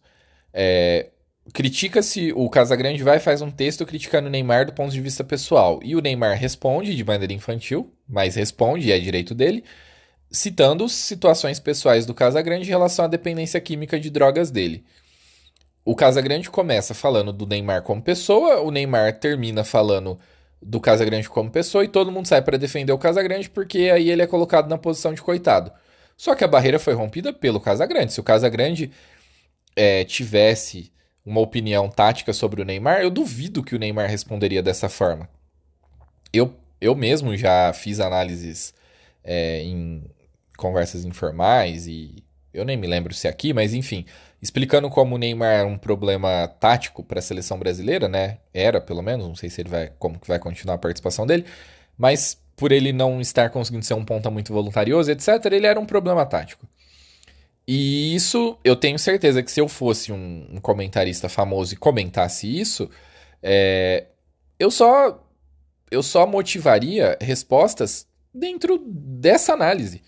É, 0.53 1.09
critica-se, 1.53 2.31
o 2.33 2.49
Casagrande 2.49 3.03
vai 3.03 3.19
faz 3.19 3.41
um 3.41 3.51
texto 3.51 3.85
criticando 3.85 4.27
o 4.27 4.31
Neymar 4.31 4.65
do 4.65 4.73
ponto 4.73 4.91
de 4.91 5.01
vista 5.01 5.23
pessoal. 5.23 5.79
E 5.83 5.95
o 5.95 6.01
Neymar 6.01 6.37
responde 6.37 6.95
de 6.95 7.03
maneira 7.03 7.33
infantil, 7.33 7.91
mas 8.07 8.35
responde, 8.35 8.87
e 8.87 8.91
é 8.91 8.99
direito 8.99 9.35
dele, 9.35 9.63
citando 10.29 10.87
situações 10.87 11.59
pessoais 11.59 12.05
do 12.05 12.13
Casagrande 12.13 12.65
em 12.65 12.69
relação 12.69 13.05
à 13.05 13.07
dependência 13.07 13.59
química 13.59 13.99
de 13.99 14.09
drogas 14.09 14.51
dele. 14.51 14.85
O 15.83 15.95
Casagrande 15.95 16.49
começa 16.49 16.93
falando 16.93 17.33
do 17.33 17.47
Neymar 17.47 17.81
como 17.81 18.01
pessoa, 18.01 18.61
o 18.61 18.71
Neymar 18.71 19.19
termina 19.19 19.63
falando 19.63 20.17
do 20.61 20.79
Casagrande 20.79 21.27
como 21.29 21.49
pessoa 21.49 21.83
e 21.83 21.87
todo 21.87 22.11
mundo 22.11 22.27
sai 22.27 22.41
para 22.41 22.57
defender 22.57 22.93
o 22.93 22.97
Casagrande 22.97 23.49
porque 23.49 23.89
aí 23.89 24.09
ele 24.09 24.21
é 24.21 24.27
colocado 24.27 24.69
na 24.69 24.77
posição 24.77 25.13
de 25.13 25.21
coitado. 25.21 25.71
Só 26.15 26.35
que 26.35 26.43
a 26.43 26.47
barreira 26.47 26.77
foi 26.77 26.93
rompida 26.93 27.33
pelo 27.33 27.59
Casagrande. 27.59 28.13
Se 28.13 28.19
o 28.19 28.23
Casagrande 28.23 28.91
é, 29.75 30.03
tivesse 30.03 30.91
uma 31.25 31.41
opinião 31.41 31.89
tática 31.89 32.33
sobre 32.33 32.61
o 32.61 32.65
Neymar, 32.65 33.01
eu 33.01 33.09
duvido 33.09 33.63
que 33.63 33.75
o 33.75 33.79
Neymar 33.79 34.09
responderia 34.09 34.61
dessa 34.61 34.87
forma. 34.87 35.27
Eu, 36.31 36.53
eu 36.79 36.95
mesmo 36.95 37.35
já 37.35 37.73
fiz 37.73 37.99
análises 37.99 38.73
é, 39.23 39.63
em 39.63 40.03
conversas 40.57 41.05
informais 41.05 41.87
e 41.87 42.23
eu 42.53 42.65
nem 42.65 42.77
me 42.77 42.87
lembro 42.87 43.13
se 43.13 43.27
é 43.27 43.29
aqui, 43.29 43.53
mas 43.53 43.73
enfim, 43.73 44.05
explicando 44.41 44.89
como 44.89 45.15
o 45.15 45.17
Neymar 45.17 45.61
é 45.61 45.63
um 45.63 45.77
problema 45.77 46.47
tático 46.59 47.03
para 47.03 47.19
a 47.19 47.21
seleção 47.21 47.59
brasileira, 47.59 48.07
né? 48.07 48.39
Era, 48.53 48.81
pelo 48.81 49.01
menos, 49.01 49.27
não 49.27 49.35
sei 49.35 49.49
se 49.49 49.61
ele 49.61 49.69
vai 49.69 49.91
como 49.99 50.19
que 50.19 50.27
vai 50.27 50.39
continuar 50.39 50.75
a 50.75 50.79
participação 50.79 51.27
dele, 51.27 51.45
mas 51.97 52.41
por 52.55 52.71
ele 52.71 52.91
não 52.91 53.21
estar 53.21 53.49
conseguindo 53.49 53.85
ser 53.85 53.93
um 53.93 54.05
ponta 54.05 54.29
muito 54.29 54.53
voluntarioso, 54.53 55.11
etc., 55.11 55.45
ele 55.51 55.67
era 55.67 55.79
um 55.79 55.85
problema 55.85 56.25
tático. 56.25 56.67
E 57.67 58.15
isso, 58.15 58.57
eu 58.63 58.75
tenho 58.75 58.97
certeza 58.97 59.43
que 59.43 59.51
se 59.51 59.61
eu 59.61 59.67
fosse 59.67 60.11
um, 60.11 60.47
um 60.51 60.59
comentarista 60.59 61.29
famoso 61.29 61.73
e 61.73 61.77
comentasse 61.77 62.47
isso, 62.59 62.89
é, 63.41 64.07
eu 64.59 64.71
só 64.71 65.23
eu 65.89 66.01
só 66.01 66.25
motivaria 66.25 67.17
respostas 67.19 68.07
dentro 68.33 68.81
dessa 68.87 69.53
análise. 69.53 70.01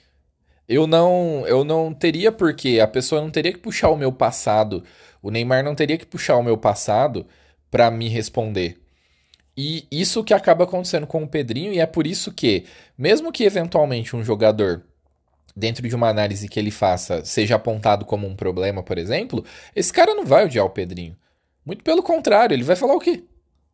Eu 0.67 0.87
não 0.87 1.45
eu 1.47 1.63
não 1.63 1.93
teria 1.93 2.31
porque 2.31 2.79
a 2.79 2.87
pessoa 2.87 3.21
não 3.21 3.29
teria 3.29 3.51
que 3.51 3.59
puxar 3.59 3.89
o 3.89 3.97
meu 3.97 4.11
passado, 4.11 4.83
o 5.21 5.29
Neymar 5.29 5.63
não 5.63 5.75
teria 5.75 5.97
que 5.97 6.05
puxar 6.05 6.37
o 6.37 6.43
meu 6.43 6.57
passado 6.57 7.25
para 7.69 7.89
me 7.91 8.07
responder. 8.09 8.81
E 9.55 9.87
isso 9.91 10.23
que 10.23 10.33
acaba 10.33 10.63
acontecendo 10.63 11.05
com 11.05 11.23
o 11.23 11.27
Pedrinho 11.27 11.73
e 11.73 11.79
é 11.79 11.85
por 11.85 12.07
isso 12.07 12.31
que, 12.31 12.65
mesmo 12.97 13.31
que 13.31 13.43
eventualmente 13.43 14.15
um 14.15 14.23
jogador 14.23 14.83
dentro 15.55 15.87
de 15.87 15.95
uma 15.95 16.09
análise 16.09 16.47
que 16.47 16.59
ele 16.59 16.71
faça, 16.71 17.23
seja 17.23 17.55
apontado 17.55 18.05
como 18.05 18.27
um 18.27 18.35
problema, 18.35 18.81
por 18.81 18.97
exemplo, 18.97 19.45
esse 19.75 19.93
cara 19.93 20.15
não 20.15 20.25
vai 20.25 20.45
odiar 20.45 20.65
o 20.65 20.69
Pedrinho. 20.71 21.15
Muito 21.65 21.83
pelo 21.83 22.01
contrário, 22.01 22.53
ele 22.55 22.63
vai 22.63 22.75
falar 22.75 22.95
o 22.95 22.99
quê? 22.99 23.23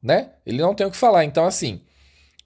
Né? 0.04 0.32
Ele 0.46 0.62
não 0.62 0.76
tem 0.76 0.86
o 0.86 0.92
que 0.92 0.98
falar. 0.98 1.24
Então, 1.24 1.46
assim, 1.46 1.82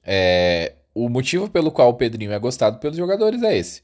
é... 0.03 0.73
o 0.93 1.09
motivo 1.09 1.49
pelo 1.49 1.71
qual 1.71 1.89
o 1.89 1.95
Pedrinho 1.95 2.31
é 2.31 2.39
gostado 2.39 2.77
pelos 2.79 2.97
jogadores 2.97 3.41
é 3.43 3.57
esse. 3.57 3.81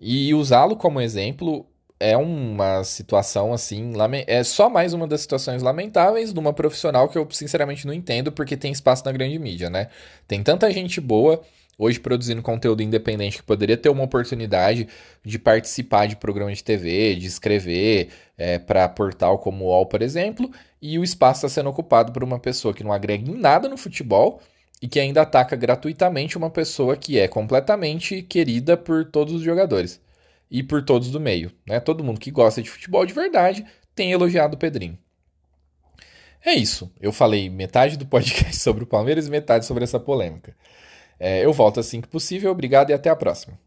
E 0.00 0.34
usá-lo 0.34 0.76
como 0.76 1.00
exemplo 1.00 1.66
é 1.98 2.16
uma 2.16 2.84
situação 2.84 3.52
assim, 3.52 3.92
é 4.26 4.42
só 4.44 4.68
mais 4.68 4.92
uma 4.92 5.06
das 5.06 5.22
situações 5.22 5.62
lamentáveis 5.62 6.32
de 6.32 6.38
uma 6.38 6.52
profissional 6.52 7.08
que 7.08 7.16
eu 7.16 7.26
sinceramente 7.30 7.86
não 7.86 7.94
entendo 7.94 8.32
porque 8.32 8.56
tem 8.56 8.72
espaço 8.72 9.04
na 9.04 9.12
grande 9.12 9.38
mídia, 9.38 9.70
né? 9.70 9.88
Tem 10.26 10.42
tanta 10.42 10.70
gente 10.70 11.00
boa 11.00 11.40
hoje 11.78 11.98
produzindo 11.98 12.42
conteúdo 12.42 12.82
independente 12.82 13.38
que 13.38 13.42
poderia 13.42 13.76
ter 13.76 13.88
uma 13.88 14.04
oportunidade 14.04 14.88
de 15.24 15.38
participar 15.38 16.06
de 16.06 16.16
programa 16.16 16.52
de 16.52 16.62
TV, 16.62 17.14
de 17.16 17.26
escrever 17.26 18.10
é, 18.36 18.58
para 18.58 18.88
portal 18.88 19.38
como 19.38 19.64
o 19.64 19.68
UOL, 19.68 19.86
por 19.86 20.02
exemplo, 20.02 20.50
e 20.80 20.98
o 20.98 21.04
espaço 21.04 21.46
está 21.46 21.48
sendo 21.48 21.70
ocupado 21.70 22.12
por 22.12 22.22
uma 22.22 22.38
pessoa 22.38 22.74
que 22.74 22.84
não 22.84 22.92
agrega 22.92 23.28
em 23.28 23.34
nada 23.34 23.68
no 23.68 23.76
futebol 23.76 24.40
e 24.82 24.88
que 24.88 25.00
ainda 25.00 25.22
ataca 25.22 25.56
gratuitamente 25.56 26.36
uma 26.36 26.50
pessoa 26.50 26.96
que 26.96 27.18
é 27.18 27.26
completamente 27.26 28.22
querida 28.22 28.76
por 28.76 29.04
todos 29.04 29.34
os 29.34 29.42
jogadores 29.42 30.00
e 30.50 30.62
por 30.62 30.84
todos 30.84 31.10
do 31.10 31.20
meio. 31.20 31.52
Né? 31.66 31.80
Todo 31.80 32.04
mundo 32.04 32.20
que 32.20 32.30
gosta 32.30 32.62
de 32.62 32.70
futebol 32.70 33.04
de 33.06 33.12
verdade 33.12 33.64
tem 33.94 34.12
elogiado 34.12 34.56
o 34.56 34.58
Pedrinho. 34.58 34.98
É 36.44 36.52
isso. 36.52 36.92
Eu 37.00 37.12
falei 37.12 37.48
metade 37.48 37.96
do 37.96 38.06
podcast 38.06 38.56
sobre 38.60 38.84
o 38.84 38.86
Palmeiras 38.86 39.26
e 39.26 39.30
metade 39.30 39.64
sobre 39.64 39.84
essa 39.84 39.98
polêmica. 39.98 40.54
É, 41.18 41.44
eu 41.44 41.52
volto 41.52 41.80
assim 41.80 42.00
que 42.00 42.08
possível. 42.08 42.50
Obrigado 42.50 42.90
e 42.90 42.92
até 42.92 43.08
a 43.08 43.16
próxima. 43.16 43.58